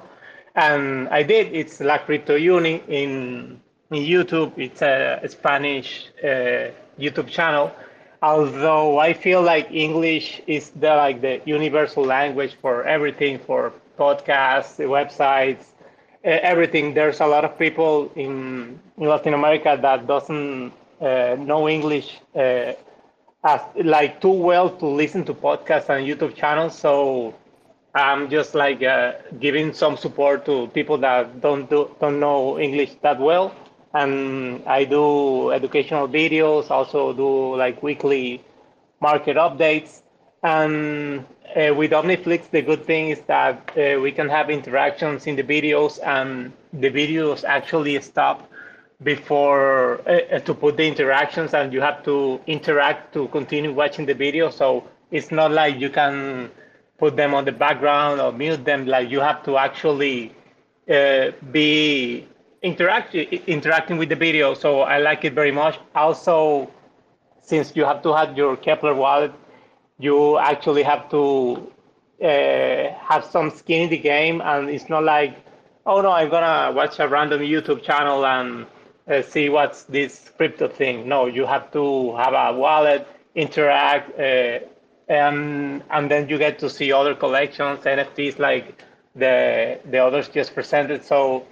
And 0.55 1.09
I 1.09 1.23
did. 1.23 1.51
It's 1.51 1.79
La 1.79 1.97
Crypto 1.97 2.35
Uni 2.35 2.83
in, 2.87 3.59
in 3.89 4.03
YouTube. 4.03 4.51
It's 4.57 4.83
a 4.83 5.19
Spanish 5.27 6.09
uh, 6.23 6.69
YouTube 6.99 7.27
channel. 7.27 7.71
Although 8.21 8.99
I 8.99 9.13
feel 9.13 9.41
like 9.41 9.71
English 9.71 10.41
is 10.45 10.69
the 10.69 10.89
like 10.89 11.21
the 11.21 11.41
universal 11.45 12.03
language 12.03 12.55
for 12.61 12.83
everything, 12.83 13.39
for 13.39 13.73
podcasts, 13.97 14.77
websites, 14.77 15.65
everything. 16.23 16.93
There's 16.93 17.19
a 17.19 17.25
lot 17.25 17.45
of 17.45 17.57
people 17.57 18.11
in, 18.15 18.79
in 18.99 19.07
Latin 19.07 19.33
America 19.33 19.75
that 19.81 20.05
doesn't 20.05 20.71
uh, 21.01 21.35
know 21.39 21.67
English 21.67 22.19
uh, 22.35 22.73
as 23.43 23.61
like 23.83 24.21
too 24.21 24.31
well 24.31 24.69
to 24.69 24.85
listen 24.85 25.23
to 25.25 25.33
podcasts 25.33 25.89
and 25.89 26.05
YouTube 26.07 26.35
channels. 26.35 26.77
So 26.77 27.33
I'm 27.95 28.29
just 28.29 28.55
like 28.55 28.83
uh, 28.83 29.13
giving 29.39 29.73
some 29.73 29.97
support 29.97 30.45
to 30.45 30.67
people 30.67 30.97
that 30.99 31.41
don't 31.41 31.69
do, 31.69 31.89
don't 31.99 32.19
know 32.19 32.59
English 32.59 32.95
that 33.01 33.19
well, 33.19 33.53
and 33.93 34.63
I 34.65 34.83
do 34.85 35.51
educational 35.51 36.07
videos. 36.07 36.69
Also 36.69 37.13
do 37.13 37.55
like 37.55 37.81
weekly 37.83 38.43
market 39.01 39.37
updates, 39.37 40.01
and 40.43 41.25
uh, 41.55 41.73
with 41.73 41.91
OmniFlix, 41.91 42.49
the 42.51 42.61
good 42.61 42.85
thing 42.85 43.09
is 43.09 43.21
that 43.21 43.71
uh, 43.75 43.99
we 43.99 44.11
can 44.11 44.29
have 44.29 44.49
interactions 44.49 45.27
in 45.27 45.35
the 45.35 45.43
videos, 45.43 45.99
and 46.05 46.53
the 46.73 46.89
videos 46.89 47.43
actually 47.43 47.99
stop 48.01 48.50
before 49.03 50.01
uh, 50.07 50.39
to 50.39 50.53
put 50.53 50.77
the 50.77 50.87
interactions, 50.87 51.53
and 51.53 51.73
you 51.73 51.81
have 51.81 52.03
to 52.03 52.39
interact 52.47 53.13
to 53.13 53.27
continue 53.29 53.73
watching 53.73 54.05
the 54.05 54.13
video. 54.13 54.49
So 54.49 54.83
it's 55.11 55.31
not 55.31 55.51
like 55.51 55.79
you 55.79 55.89
can 55.89 56.51
put 56.97 57.15
them 57.15 57.33
on 57.33 57.45
the 57.45 57.51
background 57.51 58.21
or 58.21 58.31
mute 58.31 58.63
them. 58.63 58.85
Like 58.85 59.09
you 59.09 59.19
have 59.19 59.43
to 59.43 59.57
actually 59.57 60.33
uh, 60.89 61.31
be 61.51 62.27
interact 62.61 63.15
interacting 63.15 63.97
with 63.97 64.09
the 64.09 64.15
video. 64.15 64.53
So 64.53 64.81
I 64.81 64.99
like 64.99 65.25
it 65.25 65.33
very 65.33 65.51
much. 65.51 65.79
Also, 65.95 66.69
since 67.41 67.75
you 67.75 67.83
have 67.85 68.03
to 68.03 68.13
have 68.13 68.37
your 68.37 68.55
keplr 68.55 68.95
wallet, 68.95 69.33
you 69.97 70.37
actually 70.37 70.83
have 70.83 71.09
to 71.09 71.71
uh, 72.23 72.93
have 73.09 73.25
some 73.25 73.49
skin 73.49 73.83
in 73.83 73.89
the 73.89 73.97
game, 73.97 74.41
and 74.41 74.69
it's 74.69 74.89
not 74.89 75.03
like, 75.03 75.37
oh 75.87 76.01
no, 76.01 76.11
I'm 76.11 76.29
gonna 76.29 76.71
watch 76.71 76.99
a 76.99 77.07
random 77.07 77.41
YouTube 77.41 77.81
channel 77.81 78.25
and 78.25 78.67
uh, 79.11 79.21
see 79.21 79.49
what's 79.49 79.83
this 79.83 80.31
crypto 80.37 80.67
thing. 80.67 81.07
No, 81.07 81.25
you 81.25 81.45
have 81.45 81.71
to 81.73 82.15
have 82.15 82.33
a 82.33 82.57
wallet, 82.57 83.07
interact, 83.35 84.17
uh, 84.19 84.59
and 85.09 85.83
and 85.89 86.09
then 86.09 86.29
you 86.29 86.37
get 86.37 86.59
to 86.59 86.69
see 86.69 86.91
other 86.91 87.13
collections, 87.15 87.83
NFTs 87.83 88.39
like 88.39 88.83
the 89.15 89.79
the 89.85 89.97
others 89.97 90.29
just 90.29 90.53
presented. 90.55 91.03
So 91.03 91.45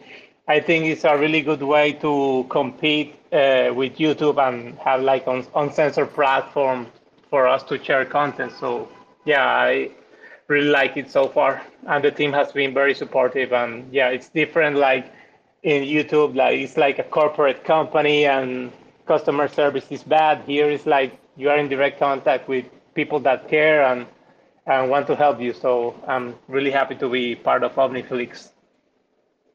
I 0.47 0.59
think 0.59 0.85
it's 0.85 1.03
a 1.03 1.17
really 1.17 1.41
good 1.41 1.61
way 1.61 1.93
to 1.93 2.45
compete 2.49 3.15
uh, 3.33 3.71
with 3.75 3.97
YouTube 3.97 4.37
and 4.47 4.77
have 4.79 5.01
like 5.01 5.27
on 5.27 5.45
uncensored 5.55 6.13
platform 6.13 6.87
for 7.29 7.47
us 7.47 7.63
to 7.63 7.83
share 7.83 8.05
content. 8.05 8.53
So 8.59 8.87
yeah, 9.25 9.45
I 9.45 9.91
really 10.47 10.69
like 10.69 10.97
it 10.97 11.11
so 11.11 11.27
far, 11.27 11.61
and 11.87 12.03
the 12.03 12.11
team 12.11 12.31
has 12.33 12.51
been 12.51 12.73
very 12.73 12.95
supportive. 12.95 13.51
And 13.51 13.93
yeah, 13.93 14.07
it's 14.09 14.29
different 14.29 14.77
like 14.77 15.11
in 15.63 15.83
YouTube, 15.83 16.35
like 16.35 16.59
it's 16.59 16.77
like 16.77 16.99
a 16.99 17.03
corporate 17.03 17.63
company 17.63 18.25
and 18.25 18.71
customer 19.05 19.47
service 19.47 19.85
is 19.89 20.03
bad. 20.03 20.41
Here 20.45 20.69
is 20.69 20.85
like 20.85 21.19
you 21.35 21.49
are 21.49 21.57
in 21.57 21.67
direct 21.69 21.99
contact 21.99 22.47
with 22.47 22.65
people 22.95 23.19
that 23.21 23.49
care 23.49 23.83
and 23.83 24.05
and 24.67 24.89
want 24.89 25.07
to 25.07 25.15
help 25.15 25.41
you. 25.41 25.53
So 25.53 25.95
I'm 26.07 26.35
really 26.47 26.71
happy 26.71 26.95
to 26.95 27.09
be 27.09 27.35
part 27.35 27.63
of 27.63 27.73
OmniFlix. 27.73 28.51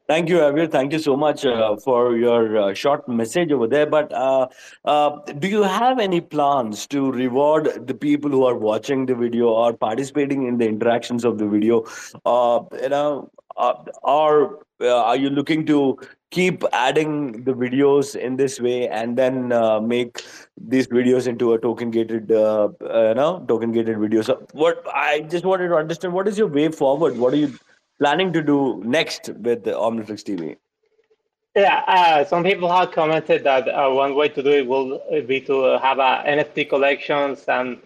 Thank 0.07 0.29
you, 0.29 0.37
Javier. 0.37 0.71
Thank 0.71 0.93
you 0.93 0.99
so 0.99 1.15
much 1.17 1.45
uh, 1.45 1.77
for 1.77 2.15
your 2.15 2.57
uh, 2.59 2.73
short 2.75 3.09
message 3.09 3.51
over 3.51 3.65
there. 3.65 3.87
But 3.87 4.13
uh, 4.13 4.47
uh, 4.83 5.09
do 5.39 5.47
you 5.47 5.63
have 5.63 5.97
any 5.97 6.21
plans 6.21 6.85
to 6.87 7.11
reward 7.11 7.87
the 7.87 7.95
people 7.95 8.29
who 8.29 8.45
are 8.45 8.55
watching 8.55 9.07
the 9.07 9.15
video 9.15 9.47
or 9.47 9.73
participating 9.73 10.45
in 10.45 10.59
the 10.59 10.67
interactions 10.67 11.25
of 11.25 11.39
the 11.39 11.47
video? 11.47 11.85
Uh, 12.23 12.59
you 12.83 12.89
know, 12.89 13.31
Uh, 13.57 13.73
or 14.03 14.65
uh, 14.81 15.03
are 15.03 15.15
you 15.15 15.29
looking 15.29 15.65
to 15.65 15.97
keep 16.31 16.63
adding 16.73 17.43
the 17.45 17.53
videos 17.53 18.15
in 18.15 18.35
this 18.35 18.59
way 18.59 18.89
and 18.89 19.17
then 19.17 19.53
uh, 19.53 19.79
make 19.79 20.23
these 20.57 20.87
videos 20.87 21.25
into 21.25 21.53
a 21.53 21.59
token 21.59 21.89
gated, 21.89 22.29
you 22.29 22.75
know, 22.79 23.45
token 23.47 23.71
gated 23.71 23.97
video? 23.97 24.21
So, 24.21 24.45
what 24.51 24.83
I 24.93 25.21
just 25.21 25.45
wanted 25.45 25.69
to 25.69 25.75
understand: 25.75 26.13
what 26.13 26.27
is 26.27 26.37
your 26.37 26.47
way 26.47 26.69
forward? 26.69 27.17
What 27.17 27.33
are 27.33 27.37
you 27.37 27.57
planning 27.97 28.33
to 28.33 28.41
do 28.41 28.81
next 28.83 29.29
with 29.29 29.63
the 29.63 29.71
Omniflix 29.71 30.23
TV? 30.23 30.57
Yeah, 31.55 31.83
uh, 31.87 32.25
some 32.25 32.43
people 32.43 32.69
have 32.69 32.91
commented 32.91 33.45
that 33.45 33.69
uh, 33.69 33.89
one 33.89 34.13
way 34.13 34.27
to 34.27 34.43
do 34.43 34.49
it 34.49 34.67
will 34.67 34.99
be 35.25 35.39
to 35.41 35.79
have 35.79 35.99
a 35.99 36.21
NFT 36.27 36.67
collections 36.67 37.45
and 37.47 37.77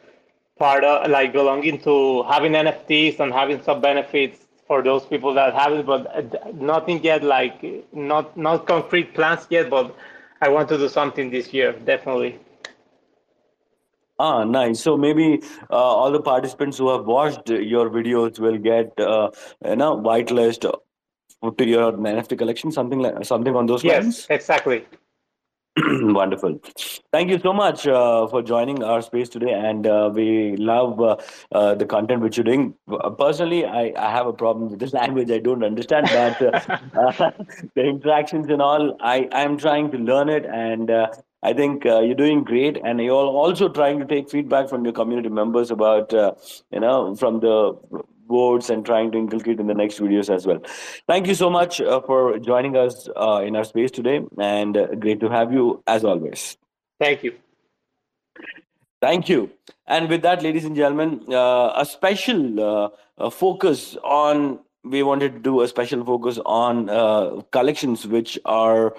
part 0.57 0.83
of 0.83 1.09
like 1.11 1.31
belonging 1.33 1.79
to 1.81 2.23
having 2.23 2.53
NFTs 2.53 3.19
and 3.19 3.31
having 3.31 3.61
some 3.61 3.79
benefits 3.79 4.47
for 4.69 4.83
those 4.83 5.03
people 5.03 5.33
that 5.33 5.55
have 5.55 5.73
it, 5.73 5.85
but 5.85 6.05
uh, 6.15 6.51
nothing 6.53 7.03
yet, 7.03 7.23
like 7.23 7.65
not 7.91 8.37
not 8.37 8.67
concrete 8.67 9.15
plans 9.15 9.47
yet. 9.49 9.69
But 9.69 9.95
I 10.41 10.49
want 10.55 10.69
to 10.69 10.77
do 10.77 10.87
something 10.87 11.31
this 11.31 11.51
year, 11.53 11.73
definitely. 11.87 12.37
Ah, 14.19 14.43
nice. 14.43 14.83
So 14.87 14.95
maybe 15.05 15.41
uh, 15.71 15.75
all 16.01 16.11
the 16.11 16.21
participants 16.21 16.77
who 16.77 16.89
have 16.89 17.05
watched 17.05 17.49
your 17.49 17.89
videos 17.89 18.37
will 18.37 18.59
get 18.69 18.93
uh, 18.99 19.31
you 19.65 19.75
know 19.75 19.97
whitelist 19.97 20.69
to 21.57 21.69
your 21.73 21.91
NFT 21.93 22.37
collection, 22.37 22.71
something 22.71 22.99
like 22.99 23.25
something 23.25 23.55
on 23.55 23.65
those 23.65 23.83
yes, 23.83 24.03
lines. 24.03 24.17
Yes, 24.17 24.39
exactly. 24.41 24.85
Wonderful. 26.01 26.59
Thank 27.11 27.29
you 27.29 27.39
so 27.39 27.53
much 27.53 27.87
uh, 27.87 28.27
for 28.27 28.41
joining 28.41 28.83
our 28.83 29.01
space 29.01 29.29
today, 29.29 29.53
and 29.53 29.85
uh, 29.87 30.11
we 30.13 30.55
love 30.57 30.99
uh, 30.99 31.17
uh 31.51 31.75
the 31.75 31.85
content 31.85 32.21
which 32.21 32.37
you're 32.37 32.43
doing. 32.43 32.73
Personally, 33.17 33.65
I, 33.65 33.93
I 33.95 34.11
have 34.11 34.27
a 34.27 34.33
problem 34.33 34.69
with 34.69 34.79
this 34.79 34.93
language; 35.01 35.31
I 35.31 35.39
don't 35.39 35.63
understand, 35.63 36.07
but 36.11 36.41
uh, 36.41 37.31
the 37.75 37.83
interactions 37.83 38.49
and 38.49 38.61
all, 38.61 38.97
I 38.99 39.29
I'm 39.31 39.57
trying 39.57 39.91
to 39.91 39.97
learn 39.97 40.29
it, 40.29 40.45
and 40.45 40.89
uh, 40.91 41.07
I 41.41 41.53
think 41.53 41.85
uh, 41.85 42.01
you're 42.01 42.15
doing 42.15 42.43
great, 42.43 42.79
and 42.83 42.99
you're 42.99 43.15
also 43.43 43.69
trying 43.69 43.99
to 43.99 44.05
take 44.05 44.29
feedback 44.29 44.67
from 44.67 44.83
your 44.83 44.93
community 44.93 45.29
members 45.29 45.71
about, 45.71 46.13
uh, 46.13 46.33
you 46.71 46.81
know, 46.81 47.15
from 47.15 47.39
the 47.39 47.77
boards 48.29 48.69
and 48.69 48.85
trying 48.85 49.11
to 49.11 49.17
inculcate 49.17 49.59
in 49.59 49.67
the 49.67 49.73
next 49.73 49.99
videos 49.99 50.33
as 50.33 50.47
well. 50.47 50.61
Thank 51.07 51.27
you 51.27 51.35
so 51.35 51.49
much 51.49 51.81
uh, 51.81 51.99
for 52.01 52.39
joining 52.39 52.77
us 52.77 53.09
uh, 53.17 53.41
in 53.45 53.57
our 53.57 53.65
space 53.65 53.91
today, 53.91 54.21
and 54.37 54.77
uh, 54.77 54.87
great 54.95 55.19
to 55.25 55.29
have 55.29 55.51
you 55.51 55.83
as 55.87 56.05
always. 56.05 56.57
Thank 56.99 57.23
you. 57.23 57.33
Thank 59.01 59.29
you. 59.29 59.51
And 59.87 60.09
with 60.09 60.21
that, 60.23 60.41
ladies 60.43 60.65
and 60.65 60.75
gentlemen, 60.75 61.21
uh, 61.33 61.73
a 61.75 61.85
special 61.85 62.93
focus 63.31 63.97
on 64.03 64.59
we 64.83 65.03
wanted 65.03 65.33
to 65.33 65.39
do 65.39 65.61
a 65.61 65.67
special 65.67 66.03
focus 66.05 66.39
on 66.45 66.89
uh, 66.89 67.41
collections 67.51 68.07
which 68.07 68.39
are 68.45 68.95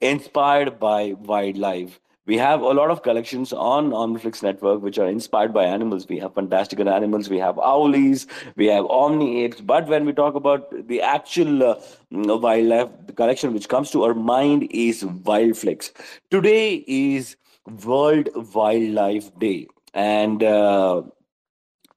inspired 0.00 0.78
by 0.78 1.14
wildlife. 1.14 1.98
We 2.26 2.36
have 2.38 2.60
a 2.60 2.72
lot 2.72 2.90
of 2.90 3.02
collections 3.04 3.52
on 3.52 3.90
Omniflix 3.90 4.42
network 4.42 4.82
which 4.82 4.98
are 4.98 5.06
inspired 5.06 5.54
by 5.54 5.64
animals. 5.64 6.08
We 6.08 6.18
have 6.18 6.34
fantastical 6.34 6.88
animals, 6.88 7.30
we 7.30 7.38
have 7.38 7.56
owlies, 7.56 8.26
we 8.56 8.66
have 8.66 8.84
omni 8.86 9.44
apes. 9.44 9.60
But 9.60 9.86
when 9.86 10.04
we 10.04 10.12
talk 10.12 10.34
about 10.34 10.88
the 10.88 11.00
actual 11.00 11.62
uh, 11.62 11.76
wildlife 12.10 12.88
the 13.06 13.12
collection 13.12 13.54
which 13.54 13.68
comes 13.68 13.92
to 13.92 14.02
our 14.02 14.14
mind 14.14 14.66
is 14.72 15.04
Wildflix. 15.04 15.92
Today 16.30 16.84
is 16.88 17.36
World 17.84 18.28
Wildlife 18.54 19.36
Day, 19.38 19.68
and 19.94 20.42
uh, 20.42 21.02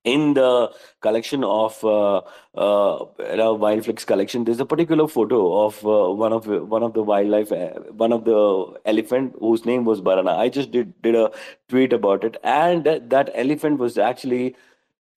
in 0.04 0.34
the 0.34 0.72
collection 1.02 1.43
of 1.43 1.84
uh, 1.84 2.18
uh, 2.56 3.06
Wildflix 3.26 4.06
collection, 4.06 4.43
there's 4.43 4.60
a 4.60 4.66
particular 4.66 5.08
photo 5.08 5.66
of 5.66 5.86
uh, 5.86 6.12
one 6.14 6.34
of 6.34 6.47
one 6.47 6.84
of 6.84 6.93
the 6.93 7.04
wildlife, 7.04 7.52
uh, 7.52 7.80
one 7.91 8.14
of 8.14 8.26
the 8.26 8.80
elephant 8.86 9.36
whose 9.39 9.66
name 9.66 9.86
was 9.86 10.02
Barana. 10.02 10.38
I 10.38 10.50
just 10.50 10.72
did 10.72 10.93
did 11.02 11.16
a 11.16 11.32
tweet 11.68 11.93
about 11.93 12.24
it, 12.24 12.38
and 12.43 12.86
that 12.86 13.30
elephant 13.34 13.80
was 13.80 13.97
actually 13.97 14.56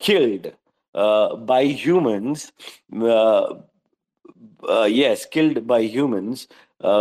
killed 0.00 0.52
uh, 0.94 1.36
by 1.36 1.64
humans. 1.64 2.52
Uh, 2.94 3.54
uh, 4.68 4.84
yes, 4.84 5.26
killed 5.26 5.66
by 5.66 5.80
humans 5.80 6.48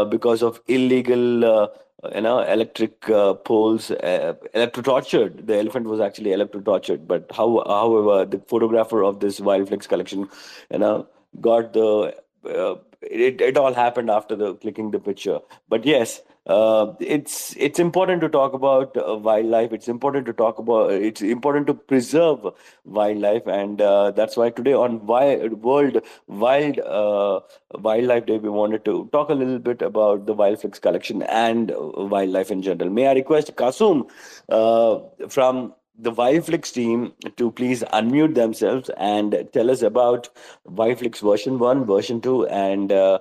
because 0.09 0.43
of 0.43 0.61
illegal 0.67 1.69
you 2.15 2.21
know 2.21 2.39
electric 2.39 3.09
uh, 3.09 3.33
poles 3.33 3.91
uh, 3.91 4.33
electro 4.53 4.83
tortured 4.83 5.45
the 5.47 5.57
elephant 5.57 5.85
was 5.85 5.99
actually 5.99 6.31
electro 6.33 6.61
tortured 6.61 7.07
but 7.07 7.31
how 7.31 7.63
however 7.67 8.25
the 8.25 8.39
photographer 8.47 9.03
of 9.03 9.19
this 9.19 9.39
wildflix 9.39 9.87
collection 9.87 10.27
you 10.71 10.79
know 10.79 11.07
got 11.39 11.73
the 11.73 12.15
uh, 12.45 12.75
it, 13.01 13.41
it 13.41 13.57
all 13.57 13.73
happened 13.73 14.09
after 14.09 14.35
the 14.35 14.55
clicking 14.55 14.91
the 14.91 14.99
picture. 14.99 15.39
But 15.69 15.85
yes 15.85 16.21
uh, 16.47 16.93
it's 16.99 17.55
it's 17.57 17.79
important 17.79 18.21
to 18.21 18.29
talk 18.29 18.53
about 18.53 18.97
uh, 18.97 19.15
wildlife. 19.15 19.71
It's 19.73 19.87
important 19.87 20.25
to 20.25 20.33
talk 20.33 20.57
about 20.57 20.91
it's 20.91 21.21
important 21.21 21.67
to 21.67 21.73
preserve 21.73 22.47
wildlife. 22.83 23.45
And 23.45 23.79
uh, 23.79 24.11
that's 24.11 24.35
why 24.37 24.49
today 24.49 24.73
on 24.73 25.05
wild, 25.05 25.61
world 25.61 26.01
wild 26.27 26.79
uh, 26.79 27.41
wildlife 27.75 28.25
day 28.25 28.39
we 28.39 28.49
wanted 28.49 28.85
to 28.85 29.07
talk 29.11 29.29
a 29.29 29.33
little 29.35 29.59
bit 29.59 29.83
about 29.83 30.25
the 30.25 30.33
wildflix 30.33 30.81
collection 30.81 31.21
and 31.23 31.71
wildlife 31.75 32.49
in 32.49 32.63
general. 32.63 32.89
May 32.89 33.07
i 33.07 33.13
request 33.13 33.55
kasum 33.55 34.09
uh, 34.49 34.99
from 35.29 35.73
the 36.01 36.11
Wildflix 36.11 36.73
team 36.73 37.13
to 37.37 37.51
please 37.51 37.83
unmute 37.93 38.33
themselves 38.33 38.89
and 38.97 39.47
tell 39.53 39.69
us 39.69 39.83
about 39.83 40.29
Wildflix 40.67 41.21
version 41.21 41.59
1, 41.59 41.85
version 41.85 42.19
2, 42.21 42.47
and 42.47 42.91
uh, 42.91 43.19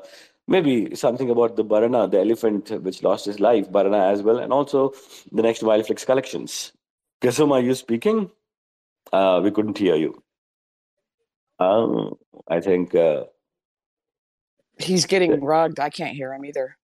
maybe 0.50 0.94
something 0.94 1.30
about 1.30 1.56
the 1.56 1.64
Barana, 1.64 2.10
the 2.10 2.20
elephant 2.20 2.70
which 2.82 3.02
lost 3.02 3.24
his 3.24 3.40
life, 3.40 3.70
Barana 3.70 4.12
as 4.12 4.22
well, 4.22 4.38
and 4.38 4.52
also 4.52 4.92
the 5.32 5.42
next 5.42 5.62
Wildflix 5.62 6.04
collections. 6.04 6.72
Kasum, 7.22 7.52
are 7.52 7.60
you 7.60 7.74
speaking? 7.74 8.30
Uh, 9.12 9.40
we 9.42 9.50
couldn't 9.50 9.78
hear 9.78 9.96
you. 9.96 10.22
Um, 11.58 12.18
I 12.48 12.60
think. 12.60 12.94
Uh, 12.94 13.24
He's 14.78 15.06
getting 15.06 15.42
rugged. 15.44 15.78
I 15.78 15.90
can't 15.90 16.16
hear 16.16 16.32
him 16.32 16.44
either. 16.44 16.76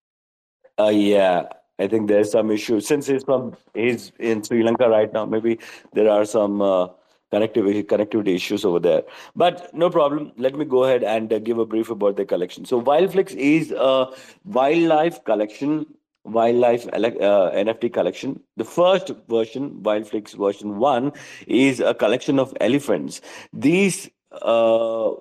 Uh, 0.79 0.89
yeah, 0.89 1.45
I 1.79 1.87
think 1.89 2.09
there's 2.09 2.31
some 2.31 2.51
issue 2.51 2.81
since 2.81 3.07
he's 3.07 3.25
from 3.25 3.57
he's 3.75 4.12
in 4.19 4.43
Sri 4.43 4.62
Lanka 4.62 4.89
right 4.89 5.11
now. 5.12 5.25
Maybe 5.25 5.59
there 5.95 6.11
are 6.11 6.27
some 6.27 6.61
uh, 6.61 6.89
connectivity 7.37 7.84
connectivity 7.84 8.34
issues 8.34 8.64
over 8.64 8.78
there. 8.78 9.03
But 9.34 9.74
no 9.74 9.91
problem. 9.91 10.32
Let 10.37 10.55
me 10.55 10.64
go 10.64 10.84
ahead 10.84 11.05
and 11.05 11.32
uh, 11.32 11.39
give 11.39 11.59
a 11.59 11.66
brief 11.66 11.91
about 11.91 12.16
the 12.16 12.24
collection. 12.24 12.64
So 12.64 12.80
Wildflix 12.80 13.34
is 13.34 13.72
a 13.72 14.09
wildlife 14.45 15.22
collection, 15.24 15.87
wildlife 16.24 16.87
uh, 16.89 17.51
NFT 17.64 17.93
collection. 17.93 18.41
The 18.57 18.64
first 18.64 19.12
version, 19.28 19.70
Wildflix 19.82 20.37
version 20.37 20.78
one, 20.78 21.12
is 21.47 21.80
a 21.80 21.95
collection 21.95 22.39
of 22.39 22.57
elephants. 22.61 23.20
These 23.53 24.11
uh, 24.43 25.12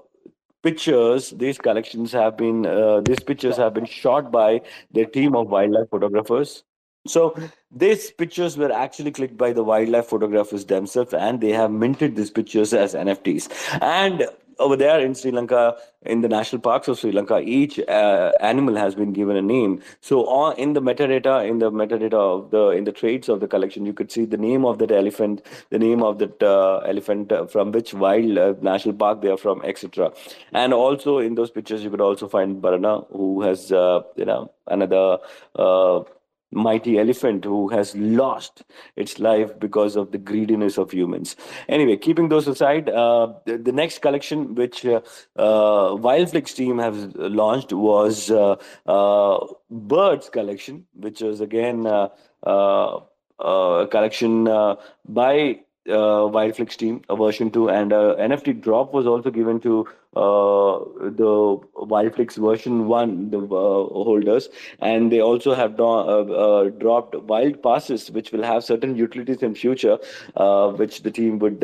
pictures 0.65 1.29
these 1.41 1.59
collections 1.59 2.11
have 2.11 2.35
been 2.35 2.65
uh, 2.65 2.99
these 3.01 3.19
pictures 3.19 3.55
have 3.55 3.73
been 3.73 3.85
shot 3.85 4.31
by 4.31 4.61
the 4.91 5.05
team 5.05 5.35
of 5.35 5.51
wildlife 5.51 5.89
photographers 5.91 6.63
so 7.05 7.35
these 7.71 8.11
pictures 8.11 8.57
were 8.57 8.71
actually 8.71 9.11
clicked 9.11 9.37
by 9.37 9.53
the 9.53 9.63
wildlife 9.63 10.07
photographers 10.07 10.65
themselves, 10.65 11.13
and 11.13 11.41
they 11.41 11.51
have 11.51 11.71
minted 11.71 12.15
these 12.15 12.31
pictures 12.31 12.73
as 12.73 12.93
NFTs. 12.93 13.49
And 13.81 14.27
over 14.59 14.75
there 14.75 14.99
in 14.99 15.13
Sri 15.13 15.31
Lanka, 15.31 15.75
in 16.03 16.21
the 16.21 16.29
national 16.29 16.61
parks 16.61 16.87
of 16.87 16.99
Sri 16.99 17.11
Lanka, 17.11 17.39
each 17.39 17.79
uh, 17.79 18.31
animal 18.39 18.75
has 18.75 18.95
been 18.95 19.11
given 19.11 19.35
a 19.35 19.41
name. 19.41 19.81
So 20.01 20.25
on, 20.27 20.57
in 20.57 20.73
the 20.73 20.81
metadata, 20.81 21.47
in 21.47 21.59
the 21.59 21.71
metadata 21.71 22.13
of 22.13 22.51
the 22.51 22.69
in 22.69 22.83
the 22.83 22.91
traits 22.91 23.27
of 23.27 23.39
the 23.39 23.47
collection, 23.47 23.85
you 23.85 23.93
could 23.93 24.11
see 24.11 24.25
the 24.25 24.37
name 24.37 24.65
of 24.65 24.77
that 24.79 24.91
elephant, 24.91 25.45
the 25.69 25.79
name 25.79 26.03
of 26.03 26.19
that 26.19 26.41
uh, 26.41 26.77
elephant 26.79 27.31
uh, 27.31 27.45
from 27.47 27.71
which 27.71 27.93
wild 27.93 28.37
uh, 28.37 28.53
national 28.61 28.95
park 28.95 29.21
they 29.21 29.29
are 29.29 29.37
from, 29.37 29.61
etc. 29.63 30.11
And 30.53 30.73
also 30.73 31.17
in 31.17 31.35
those 31.35 31.51
pictures, 31.51 31.83
you 31.83 31.89
could 31.89 32.01
also 32.01 32.27
find 32.27 32.61
Barana, 32.61 33.05
who 33.11 33.41
has 33.41 33.71
uh, 33.71 34.01
you 34.15 34.25
know 34.25 34.51
another 34.67 35.17
uh, 35.55 36.03
mighty 36.51 36.97
elephant 36.97 37.43
who 37.43 37.67
has 37.69 37.95
lost 37.95 38.63
its 38.95 39.19
life 39.19 39.57
because 39.59 39.95
of 39.95 40.11
the 40.11 40.17
greediness 40.17 40.77
of 40.77 40.91
humans. 40.91 41.35
Anyway, 41.67 41.97
keeping 41.97 42.29
those 42.29 42.47
aside, 42.47 42.89
uh, 42.89 43.33
the, 43.45 43.57
the, 43.57 43.71
next 43.71 43.99
collection 44.01 44.55
which 44.55 44.85
uh, 44.85 45.01
uh, 45.35 45.89
Wildflix 45.95 46.55
team 46.55 46.79
has 46.79 46.95
launched 47.15 47.73
was 47.73 48.31
uh, 48.31 48.55
uh, 48.85 49.45
Birds 49.69 50.29
collection, 50.29 50.85
which 50.93 51.21
was 51.21 51.41
again 51.41 51.85
uh, 51.85 52.09
uh, 52.45 52.99
a 53.39 53.87
collection 53.91 54.45
by 55.07 55.59
uh, 55.89 56.27
Wildflix 56.35 56.75
team, 56.75 57.01
a 57.09 57.15
version 57.15 57.51
2, 57.51 57.69
and 57.69 57.93
uh, 57.93 58.15
NFT 58.17 58.61
drop 58.61 58.93
was 58.93 59.05
also 59.05 59.29
given 59.29 59.59
to 59.61 59.87
uh, 60.15 60.79
the 60.99 61.59
Wildflix 61.75 62.37
version 62.37 62.87
1, 62.87 63.29
the 63.29 63.39
uh, 63.39 63.47
holders. 63.47 64.49
And 64.79 65.11
they 65.11 65.21
also 65.21 65.53
have 65.53 65.77
do- 65.77 65.85
uh, 65.85 66.69
dropped 66.69 67.15
wild 67.15 67.61
passes, 67.61 68.09
which 68.11 68.31
will 68.31 68.43
have 68.43 68.63
certain 68.63 68.95
utilities 68.95 69.43
in 69.43 69.55
future, 69.55 69.97
which 70.77 71.03
the 71.03 71.11
team 71.11 71.39
would 71.39 71.63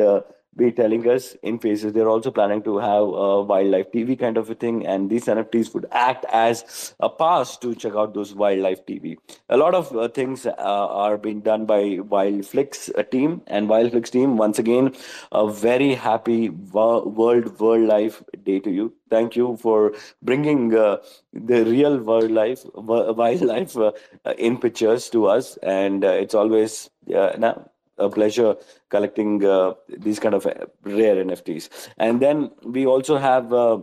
be 0.56 0.70
telling 0.70 1.08
us 1.08 1.34
in 1.42 1.58
phases. 1.58 1.92
They're 1.92 2.08
also 2.08 2.30
planning 2.30 2.62
to 2.62 2.78
have 2.78 3.02
a 3.02 3.42
wildlife 3.42 3.90
TV 3.90 4.18
kind 4.18 4.36
of 4.36 4.50
a 4.50 4.54
thing, 4.54 4.86
and 4.86 5.08
these 5.08 5.24
NFTs 5.24 5.72
would 5.74 5.86
act 5.90 6.24
as 6.30 6.94
a 7.00 7.08
pass 7.08 7.56
to 7.58 7.74
check 7.74 7.94
out 7.94 8.14
those 8.14 8.34
wildlife 8.34 8.84
TV. 8.84 9.16
A 9.48 9.56
lot 9.56 9.74
of 9.74 9.96
uh, 9.96 10.08
things 10.08 10.46
uh, 10.46 10.52
are 10.58 11.16
being 11.16 11.40
done 11.40 11.64
by 11.64 11.82
Wildflix 12.14 12.90
uh, 12.98 13.02
team 13.04 13.42
and 13.46 13.68
Wildflix 13.68 14.10
team. 14.10 14.36
Once 14.36 14.58
again, 14.58 14.94
a 15.32 15.50
very 15.50 15.94
happy 15.94 16.50
World 16.50 17.16
World 17.16 17.84
Life 17.84 18.22
Day 18.44 18.60
to 18.60 18.70
you. 18.70 18.92
Thank 19.10 19.36
you 19.36 19.56
for 19.58 19.92
bringing 20.22 20.74
uh, 20.74 20.98
the 21.32 21.64
real 21.64 21.98
world 21.98 22.30
life, 22.30 22.64
wildlife 22.74 23.76
uh, 23.76 23.92
in 24.38 24.58
pictures 24.58 25.10
to 25.10 25.26
us, 25.26 25.56
and 25.62 26.04
uh, 26.04 26.08
it's 26.08 26.34
always 26.34 26.90
now 27.06 27.71
a 28.06 28.10
pleasure 28.10 28.56
collecting 28.90 29.44
uh, 29.44 29.74
these 29.88 30.18
kind 30.18 30.34
of 30.34 30.46
uh, 30.46 30.66
rare 30.82 31.16
NFTs. 31.24 31.68
And 31.98 32.20
then 32.20 32.50
we 32.64 32.86
also 32.86 33.16
have 33.16 33.52
uh, 33.52 33.78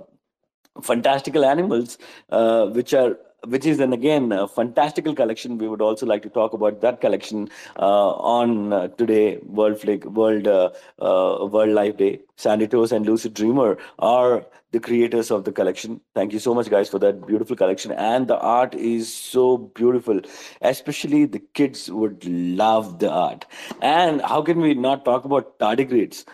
fantastical 0.81 1.45
animals, 1.45 1.97
uh, 2.29 2.67
which 2.67 2.93
are 2.93 3.17
which 3.47 3.65
is 3.65 3.77
then 3.77 3.93
again 3.93 4.31
a 4.31 4.47
fantastical 4.47 5.15
collection. 5.15 5.57
We 5.57 5.67
would 5.67 5.81
also 5.81 6.05
like 6.05 6.21
to 6.23 6.29
talk 6.29 6.53
about 6.53 6.81
that 6.81 7.01
collection 7.01 7.49
uh, 7.77 8.09
on 8.11 8.73
uh, 8.73 8.87
today 8.89 9.37
World 9.43 9.79
Flick 9.79 10.05
World 10.05 10.47
uh, 10.47 10.71
uh 10.99 11.45
World 11.45 11.71
Life 11.71 11.97
Day. 11.97 12.19
Sandy 12.35 12.67
Toes 12.67 12.91
and 12.91 13.05
Lucid 13.05 13.33
Dreamer 13.33 13.77
are 13.99 14.45
the 14.71 14.79
creators 14.79 15.31
of 15.31 15.43
the 15.43 15.51
collection. 15.51 15.99
Thank 16.15 16.31
you 16.31 16.39
so 16.39 16.53
much, 16.53 16.69
guys, 16.69 16.89
for 16.89 16.99
that 16.99 17.25
beautiful 17.27 17.55
collection. 17.55 17.91
And 17.91 18.27
the 18.27 18.39
art 18.39 18.75
is 18.75 19.13
so 19.13 19.57
beautiful. 19.57 20.21
Especially 20.61 21.25
the 21.25 21.39
kids 21.39 21.89
would 21.91 22.23
love 22.25 22.99
the 22.99 23.11
art. 23.11 23.45
And 23.81 24.21
how 24.21 24.41
can 24.41 24.61
we 24.61 24.73
not 24.73 25.03
talk 25.05 25.25
about 25.25 25.57
tardigrades? 25.59 26.25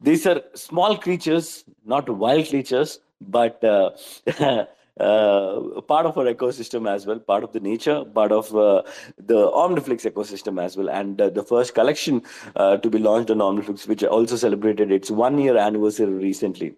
These 0.00 0.26
are 0.26 0.42
small 0.54 0.98
creatures, 0.98 1.64
not 1.84 2.08
wild 2.08 2.48
creatures, 2.48 2.98
but 3.20 3.62
uh, 4.98 5.80
part 5.82 6.06
of 6.06 6.16
our 6.16 6.24
ecosystem 6.24 6.88
as 6.90 7.06
well, 7.06 7.18
part 7.18 7.44
of 7.44 7.52
the 7.52 7.60
nature, 7.60 8.04
part 8.04 8.32
of 8.32 8.54
uh, 8.56 8.82
the 9.18 9.50
Omniflix 9.50 10.10
ecosystem 10.10 10.62
as 10.62 10.76
well. 10.76 10.88
And 10.88 11.20
uh, 11.20 11.30
the 11.30 11.42
first 11.42 11.74
collection 11.74 12.22
uh, 12.56 12.78
to 12.78 12.90
be 12.90 12.98
launched 12.98 13.30
on 13.30 13.38
Omniflix, 13.38 13.86
which 13.86 14.02
also 14.04 14.36
celebrated 14.36 14.90
its 14.90 15.10
one 15.10 15.38
year 15.38 15.56
anniversary 15.56 16.12
recently. 16.12 16.74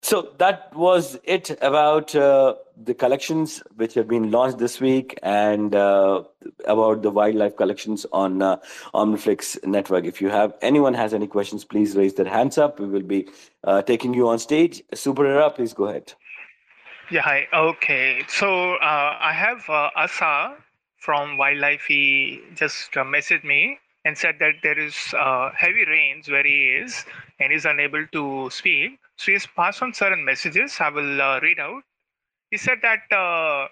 So 0.00 0.32
that 0.38 0.74
was 0.76 1.18
it 1.24 1.58
about 1.60 2.14
uh, 2.14 2.54
the 2.82 2.94
collections 2.94 3.62
which 3.74 3.94
have 3.94 4.06
been 4.06 4.30
launched 4.30 4.58
this 4.58 4.80
week 4.80 5.18
and 5.22 5.74
uh, 5.74 6.22
about 6.66 7.02
the 7.02 7.10
wildlife 7.10 7.56
collections 7.56 8.06
on 8.12 8.40
uh, 8.40 8.58
Omniflix 8.94 9.66
network. 9.66 10.04
If 10.04 10.22
you 10.22 10.28
have 10.28 10.54
anyone 10.62 10.94
has 10.94 11.12
any 11.12 11.26
questions, 11.26 11.64
please 11.64 11.96
raise 11.96 12.14
their 12.14 12.28
hands 12.28 12.58
up. 12.58 12.78
We 12.78 12.86
will 12.86 13.02
be 13.02 13.28
uh, 13.64 13.82
taking 13.82 14.14
you 14.14 14.28
on 14.28 14.38
stage. 14.38 14.82
Super 14.94 15.50
please 15.50 15.72
go 15.72 15.86
ahead. 15.86 16.14
Yeah, 17.10 17.22
hi. 17.22 17.48
Okay. 17.52 18.24
So 18.28 18.74
uh, 18.76 19.16
I 19.20 19.32
have 19.32 19.68
uh, 19.68 19.90
Asa 19.96 20.56
from 20.98 21.36
Wildlife. 21.38 21.84
He 21.86 22.40
just 22.54 22.96
uh, 22.96 23.04
messaged 23.04 23.44
me 23.44 23.78
and 24.04 24.16
said 24.16 24.36
that 24.40 24.54
there 24.62 24.78
is 24.78 25.14
uh, 25.18 25.50
heavy 25.56 25.84
rains 25.86 26.28
where 26.30 26.44
he 26.44 26.76
is 26.82 27.04
and 27.40 27.52
is 27.52 27.64
unable 27.66 28.06
to 28.12 28.48
speak. 28.50 28.98
So 29.16 29.32
he's 29.32 29.46
passed 29.46 29.82
on 29.82 29.92
certain 29.92 30.24
messages. 30.24 30.76
I 30.80 30.88
will 30.90 31.20
uh, 31.20 31.40
read 31.40 31.58
out. 31.60 31.82
He 32.50 32.58
said 32.58 32.78
that 32.82 33.10
uh, 33.16 33.68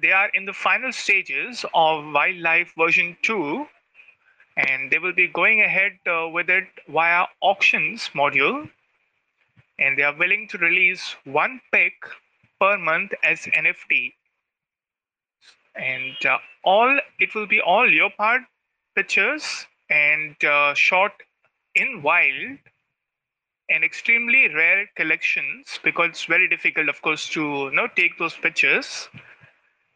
they 0.00 0.12
are 0.12 0.30
in 0.34 0.44
the 0.46 0.52
final 0.52 0.92
stages 0.92 1.64
of 1.74 2.04
Wildlife 2.12 2.72
version 2.78 3.16
2 3.22 3.66
and 4.56 4.90
they 4.92 4.98
will 4.98 5.14
be 5.14 5.28
going 5.28 5.60
ahead 5.62 5.92
uh, 6.06 6.28
with 6.28 6.50
it 6.50 6.66
via 6.88 7.26
auctions 7.42 8.10
module 8.14 8.68
and 9.78 9.96
they 9.98 10.02
are 10.02 10.16
willing 10.16 10.48
to 10.48 10.58
release 10.58 11.16
one 11.24 11.60
pick 11.72 11.92
per 12.64 12.78
month 12.78 13.12
as 13.22 13.40
NFT. 13.62 14.12
And 15.76 16.16
uh, 16.24 16.38
all 16.64 16.98
it 17.18 17.34
will 17.34 17.46
be 17.46 17.60
all 17.60 17.86
leopard 17.86 18.42
pictures 18.94 19.66
and 19.90 20.42
uh, 20.44 20.74
shot 20.74 21.12
in 21.74 22.02
wild 22.02 22.58
and 23.68 23.82
extremely 23.82 24.48
rare 24.54 24.86
collections 24.96 25.78
because 25.82 26.10
it's 26.10 26.24
very 26.24 26.48
difficult, 26.48 26.88
of 26.88 27.00
course, 27.02 27.28
to 27.30 27.40
you 27.40 27.70
know, 27.72 27.88
take 27.96 28.18
those 28.18 28.34
pictures. 28.34 29.08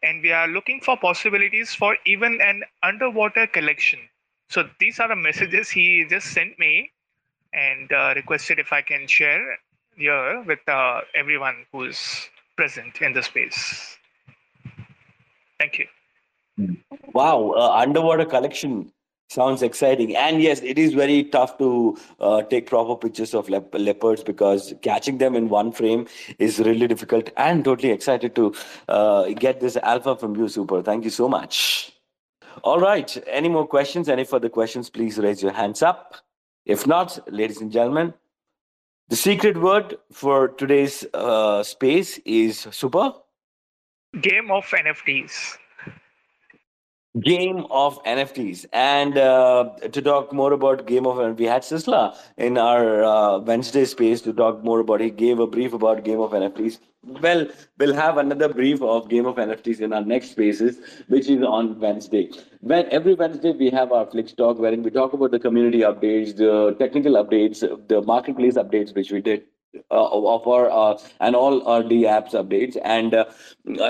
And 0.03 0.21
we 0.21 0.31
are 0.31 0.47
looking 0.47 0.81
for 0.81 0.97
possibilities 0.97 1.73
for 1.73 1.97
even 2.05 2.39
an 2.41 2.63
underwater 2.83 3.47
collection. 3.47 3.99
So 4.49 4.69
these 4.79 4.99
are 4.99 5.07
the 5.07 5.15
messages 5.15 5.69
he 5.69 6.05
just 6.09 6.27
sent 6.33 6.57
me 6.59 6.91
and 7.53 7.91
uh, 7.91 8.13
requested 8.15 8.59
if 8.59 8.73
I 8.73 8.81
can 8.81 9.07
share 9.07 9.57
here 9.95 10.41
with 10.43 10.67
uh, 10.67 11.01
everyone 11.15 11.65
who's 11.71 12.29
present 12.59 13.01
in 13.01 13.13
the 13.13 13.23
space. 13.23 13.97
Thank 15.59 15.79
you. 15.79 15.87
Wow, 17.13 17.53
uh, 17.55 17.71
underwater 17.83 18.25
collection 18.25 18.91
sounds 19.29 19.61
exciting. 19.61 20.13
And 20.13 20.41
yes, 20.41 20.59
it 20.61 20.77
is 20.77 20.93
very 20.93 21.23
tough 21.23 21.57
to 21.59 21.97
uh, 22.19 22.41
take 22.41 22.65
proper 22.65 22.97
pictures 22.97 23.33
of 23.33 23.47
lep- 23.47 23.73
leopards 23.73 24.23
because 24.23 24.73
catching 24.81 25.19
them 25.19 25.35
in 25.35 25.47
one 25.47 25.71
frame 25.71 26.07
is 26.37 26.59
really 26.59 26.87
difficult. 26.87 27.29
And 27.37 27.63
totally 27.63 27.91
excited 27.93 28.35
to 28.35 28.53
uh, 28.89 29.29
get 29.45 29.61
this 29.61 29.77
alpha 29.77 30.17
from 30.17 30.35
you, 30.35 30.49
Super. 30.49 30.81
Thank 30.81 31.05
you 31.05 31.11
so 31.11 31.29
much. 31.29 31.93
All 32.63 32.81
right. 32.81 33.09
Any 33.27 33.47
more 33.47 33.67
questions? 33.67 34.09
Any 34.09 34.25
further 34.25 34.49
questions? 34.49 34.89
Please 34.89 35.17
raise 35.17 35.41
your 35.41 35.53
hands 35.53 35.81
up. 35.81 36.15
If 36.65 36.85
not, 36.85 37.19
ladies 37.31 37.61
and 37.61 37.71
gentlemen, 37.71 38.13
the 39.09 39.15
secret 39.15 39.57
word 39.57 39.95
for 40.11 40.49
today's 40.49 41.05
uh, 41.13 41.63
space 41.63 42.19
is 42.25 42.67
super. 42.71 43.11
game 44.21 44.51
of 44.51 44.65
NFTs 44.65 45.57
game 47.19 47.65
of 47.71 48.01
NFTs. 48.03 48.65
And 48.71 49.17
uh, 49.17 49.71
to 49.91 50.01
talk 50.01 50.31
more 50.31 50.53
about 50.53 50.85
game 50.85 51.07
of 51.07 51.17
NFTs, 51.17 51.37
we 51.37 51.45
had 51.45 51.63
Sisla 51.63 52.15
in 52.37 52.57
our 52.57 53.03
uh, 53.03 53.39
Wednesday 53.39 53.85
space 53.85 54.21
to 54.21 54.33
talk 54.33 54.63
more 54.63 54.79
about. 54.79 55.01
He 55.01 55.09
gave 55.09 55.39
a 55.39 55.47
brief 55.47 55.73
about 55.73 56.03
game 56.03 56.19
of 56.19 56.31
NFTs. 56.31 56.79
Well, 57.01 57.47
we'll 57.79 57.93
have 57.93 58.17
another 58.17 58.49
brief 58.49 58.81
of 58.81 59.09
game 59.09 59.25
of 59.25 59.37
NFTs 59.37 59.79
in 59.79 59.93
our 59.93 60.03
next 60.03 60.31
spaces, 60.31 60.77
which 61.07 61.29
is 61.29 61.41
on 61.41 61.79
Wednesday. 61.79 62.29
When 62.59 62.87
every 62.91 63.13
Wednesday 63.13 63.53
we 63.53 63.69
have 63.69 63.93
our 63.93 64.05
Flix 64.05 64.33
talk, 64.33 64.59
wherein 64.59 64.83
we 64.83 64.91
talk 64.91 65.13
about 65.13 65.31
the 65.31 65.39
community 65.39 65.79
updates, 65.79 66.35
the 66.35 66.75
technical 66.77 67.13
updates, 67.13 67.61
the 67.87 68.01
marketplace 68.01 68.55
updates, 68.55 68.93
which 68.93 69.11
we 69.11 69.21
did 69.21 69.43
of 69.91 70.47
our 70.47 70.69
uh, 70.71 70.97
and 71.19 71.35
all 71.35 71.67
our 71.67 71.83
D 71.83 72.03
apps 72.03 72.31
updates. 72.31 72.77
And 72.83 73.13
uh, 73.13 73.25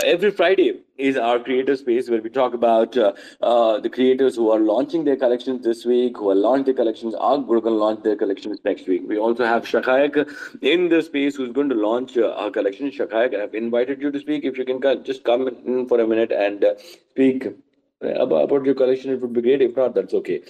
every 0.05 0.31
Friday 0.31 0.81
is 0.97 1.17
our 1.17 1.39
creator 1.39 1.75
space 1.75 2.09
where 2.09 2.21
we 2.21 2.29
talk 2.29 2.53
about 2.53 2.97
uh, 2.97 3.13
uh, 3.41 3.79
the 3.79 3.89
creators 3.89 4.35
who 4.35 4.51
are 4.51 4.59
launching 4.59 5.05
their 5.05 5.15
collections 5.15 5.63
this 5.63 5.85
week, 5.85 6.17
who 6.17 6.29
are 6.29 6.35
launched 6.35 6.65
their 6.65 6.73
collections, 6.73 7.15
are 7.15 7.37
going 7.37 7.63
to 7.63 7.69
launch 7.69 8.03
their 8.03 8.15
collections 8.15 8.59
next 8.65 8.87
week. 8.87 9.03
We 9.07 9.17
also 9.17 9.45
have 9.45 9.63
Shakayak 9.63 10.29
in 10.61 10.89
the 10.89 11.01
space 11.01 11.35
who's 11.35 11.51
going 11.53 11.69
to 11.69 11.75
launch 11.75 12.17
uh, 12.17 12.33
our 12.33 12.51
collection. 12.51 12.91
Shakayak, 12.91 13.35
I 13.35 13.39
have 13.41 13.55
invited 13.55 14.01
you 14.01 14.11
to 14.11 14.19
speak. 14.19 14.43
If 14.43 14.57
you 14.57 14.65
can 14.65 14.81
just 15.03 15.23
come 15.23 15.47
in 15.47 15.87
for 15.87 15.99
a 15.99 16.07
minute 16.07 16.31
and 16.31 16.65
speak 17.11 17.47
about 18.01 18.65
your 18.65 18.75
collection, 18.75 19.11
it 19.11 19.21
would 19.21 19.33
be 19.33 19.41
great. 19.41 19.61
If 19.61 19.75
not, 19.75 19.93
that's 19.93 20.13
okay 20.13 20.41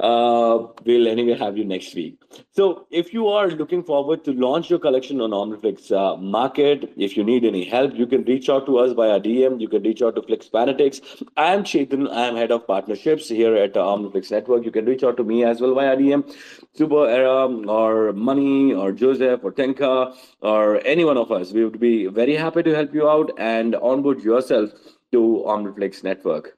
uh, 0.00 0.66
we'll 0.84 1.06
anyway 1.06 1.38
have 1.38 1.56
you 1.56 1.64
next 1.64 1.94
week. 1.94 2.18
So 2.50 2.86
if 2.90 3.12
you 3.14 3.28
are 3.28 3.48
looking 3.48 3.84
forward 3.84 4.24
to 4.24 4.32
launch 4.32 4.68
your 4.68 4.80
collection 4.80 5.20
on 5.20 5.30
OmniFlix 5.30 5.92
uh, 5.92 6.16
Market, 6.16 6.92
if 6.96 7.16
you 7.16 7.22
need 7.22 7.44
any 7.44 7.64
help, 7.64 7.94
you 7.94 8.06
can 8.06 8.24
reach 8.24 8.48
out 8.48 8.66
to 8.66 8.78
us 8.78 8.92
via 8.92 9.20
DM. 9.20 9.60
You 9.60 9.68
can 9.68 9.82
reach 9.84 10.02
out 10.02 10.16
to 10.16 10.22
Flix 10.22 10.48
Fanatics. 10.48 11.00
I 11.36 11.54
am 11.54 11.62
Chetan. 11.62 12.10
I 12.12 12.26
am 12.26 12.34
head 12.34 12.50
of 12.50 12.66
partnerships 12.66 13.28
here 13.28 13.54
at 13.54 13.76
uh, 13.76 13.80
OmniFlix 13.80 14.32
Network. 14.32 14.64
You 14.64 14.72
can 14.72 14.84
reach 14.84 15.04
out 15.04 15.16
to 15.18 15.24
me 15.24 15.44
as 15.44 15.60
well 15.60 15.74
via 15.74 15.96
DM. 15.96 16.36
Super 16.72 17.08
Era 17.08 17.46
or 17.68 18.12
Money 18.12 18.74
or 18.74 18.90
Joseph 18.90 19.44
or 19.44 19.52
Tenka 19.52 20.16
or 20.40 20.84
any 20.84 21.04
one 21.04 21.16
of 21.16 21.30
us. 21.30 21.52
We 21.52 21.64
would 21.64 21.78
be 21.78 22.06
very 22.06 22.34
happy 22.34 22.64
to 22.64 22.74
help 22.74 22.92
you 22.92 23.08
out 23.08 23.30
and 23.38 23.76
onboard 23.76 24.22
yourself 24.22 24.70
to 25.12 25.44
OmniFlix 25.46 26.02
Network. 26.02 26.56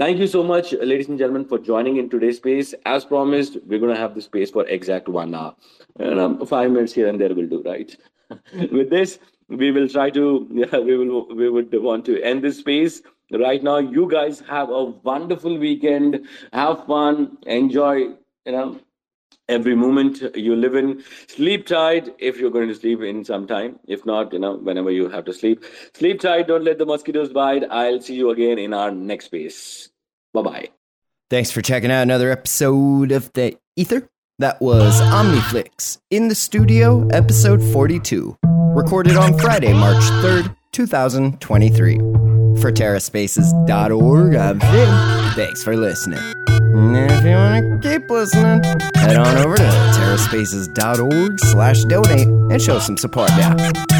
Thank 0.00 0.18
you 0.18 0.26
so 0.26 0.42
much, 0.42 0.72
ladies 0.72 1.10
and 1.10 1.18
gentlemen, 1.18 1.44
for 1.44 1.58
joining 1.58 1.98
in 1.98 2.08
today's 2.08 2.38
space. 2.38 2.72
As 2.86 3.04
promised, 3.04 3.58
we're 3.66 3.78
going 3.78 3.94
to 3.94 4.00
have 4.00 4.14
the 4.14 4.22
space 4.22 4.50
for 4.50 4.66
exact 4.66 5.10
one 5.10 5.34
hour. 5.34 5.54
And 5.98 6.18
um, 6.18 6.46
five 6.46 6.70
minutes 6.70 6.94
here 6.94 7.06
and 7.06 7.20
there 7.20 7.34
will 7.34 7.46
do, 7.46 7.62
right? 7.66 7.94
With 8.72 8.88
this, 8.88 9.18
we 9.48 9.70
will 9.70 9.90
try 9.90 10.08
to, 10.08 10.48
yeah, 10.50 10.78
we 10.78 10.96
will, 10.96 11.28
we 11.28 11.50
would 11.50 11.70
want 11.82 12.06
to 12.06 12.18
end 12.22 12.42
this 12.42 12.60
space 12.60 13.02
right 13.30 13.62
now. 13.62 13.76
You 13.76 14.10
guys 14.10 14.40
have 14.48 14.70
a 14.70 14.84
wonderful 14.84 15.58
weekend. 15.58 16.26
Have 16.54 16.86
fun. 16.86 17.36
Enjoy, 17.42 17.96
you 17.96 18.52
know, 18.52 18.80
every 19.50 19.74
moment 19.74 20.22
you 20.34 20.56
live 20.56 20.76
in. 20.76 21.04
Sleep 21.26 21.66
tight 21.66 22.08
if 22.18 22.38
you're 22.38 22.50
going 22.50 22.68
to 22.68 22.74
sleep 22.74 23.02
in 23.02 23.22
some 23.22 23.46
time. 23.46 23.78
If 23.86 24.06
not, 24.06 24.32
you 24.32 24.38
know, 24.38 24.54
whenever 24.56 24.90
you 24.90 25.10
have 25.10 25.26
to 25.26 25.34
sleep. 25.34 25.62
Sleep 25.92 26.20
tight. 26.20 26.48
Don't 26.48 26.64
let 26.64 26.78
the 26.78 26.86
mosquitoes 26.86 27.34
bite. 27.34 27.64
I'll 27.70 28.00
see 28.00 28.14
you 28.14 28.30
again 28.30 28.58
in 28.58 28.72
our 28.72 28.90
next 28.90 29.26
space. 29.26 29.89
Bye 30.32 30.42
bye. 30.42 30.68
Thanks 31.28 31.50
for 31.50 31.62
checking 31.62 31.90
out 31.90 32.02
another 32.02 32.30
episode 32.30 33.12
of 33.12 33.32
The 33.34 33.56
Ether. 33.76 34.08
That 34.40 34.60
was 34.60 35.00
OmniFlix 35.00 35.98
in 36.10 36.28
the 36.28 36.34
studio, 36.34 37.06
episode 37.08 37.62
42, 37.62 38.36
recorded 38.74 39.16
on 39.16 39.38
Friday, 39.38 39.72
March 39.74 40.02
3rd, 40.24 40.56
2023. 40.72 41.98
For 42.60 42.72
TerraSpaces.org, 42.72 44.34
I'm 44.34 44.60
Finn. 44.60 45.32
Thanks 45.34 45.62
for 45.62 45.76
listening. 45.76 46.18
And 46.48 46.96
if 47.10 47.24
you 47.24 47.30
want 47.30 47.82
to 47.82 47.88
keep 47.98 48.10
listening, 48.10 48.62
head 48.96 49.16
on 49.16 49.36
over 49.38 49.56
to 49.56 49.62
terraspaces.org 49.62 51.38
slash 51.40 51.84
donate 51.84 52.26
and 52.26 52.60
show 52.60 52.78
some 52.78 52.96
support 52.96 53.30
now. 53.30 53.99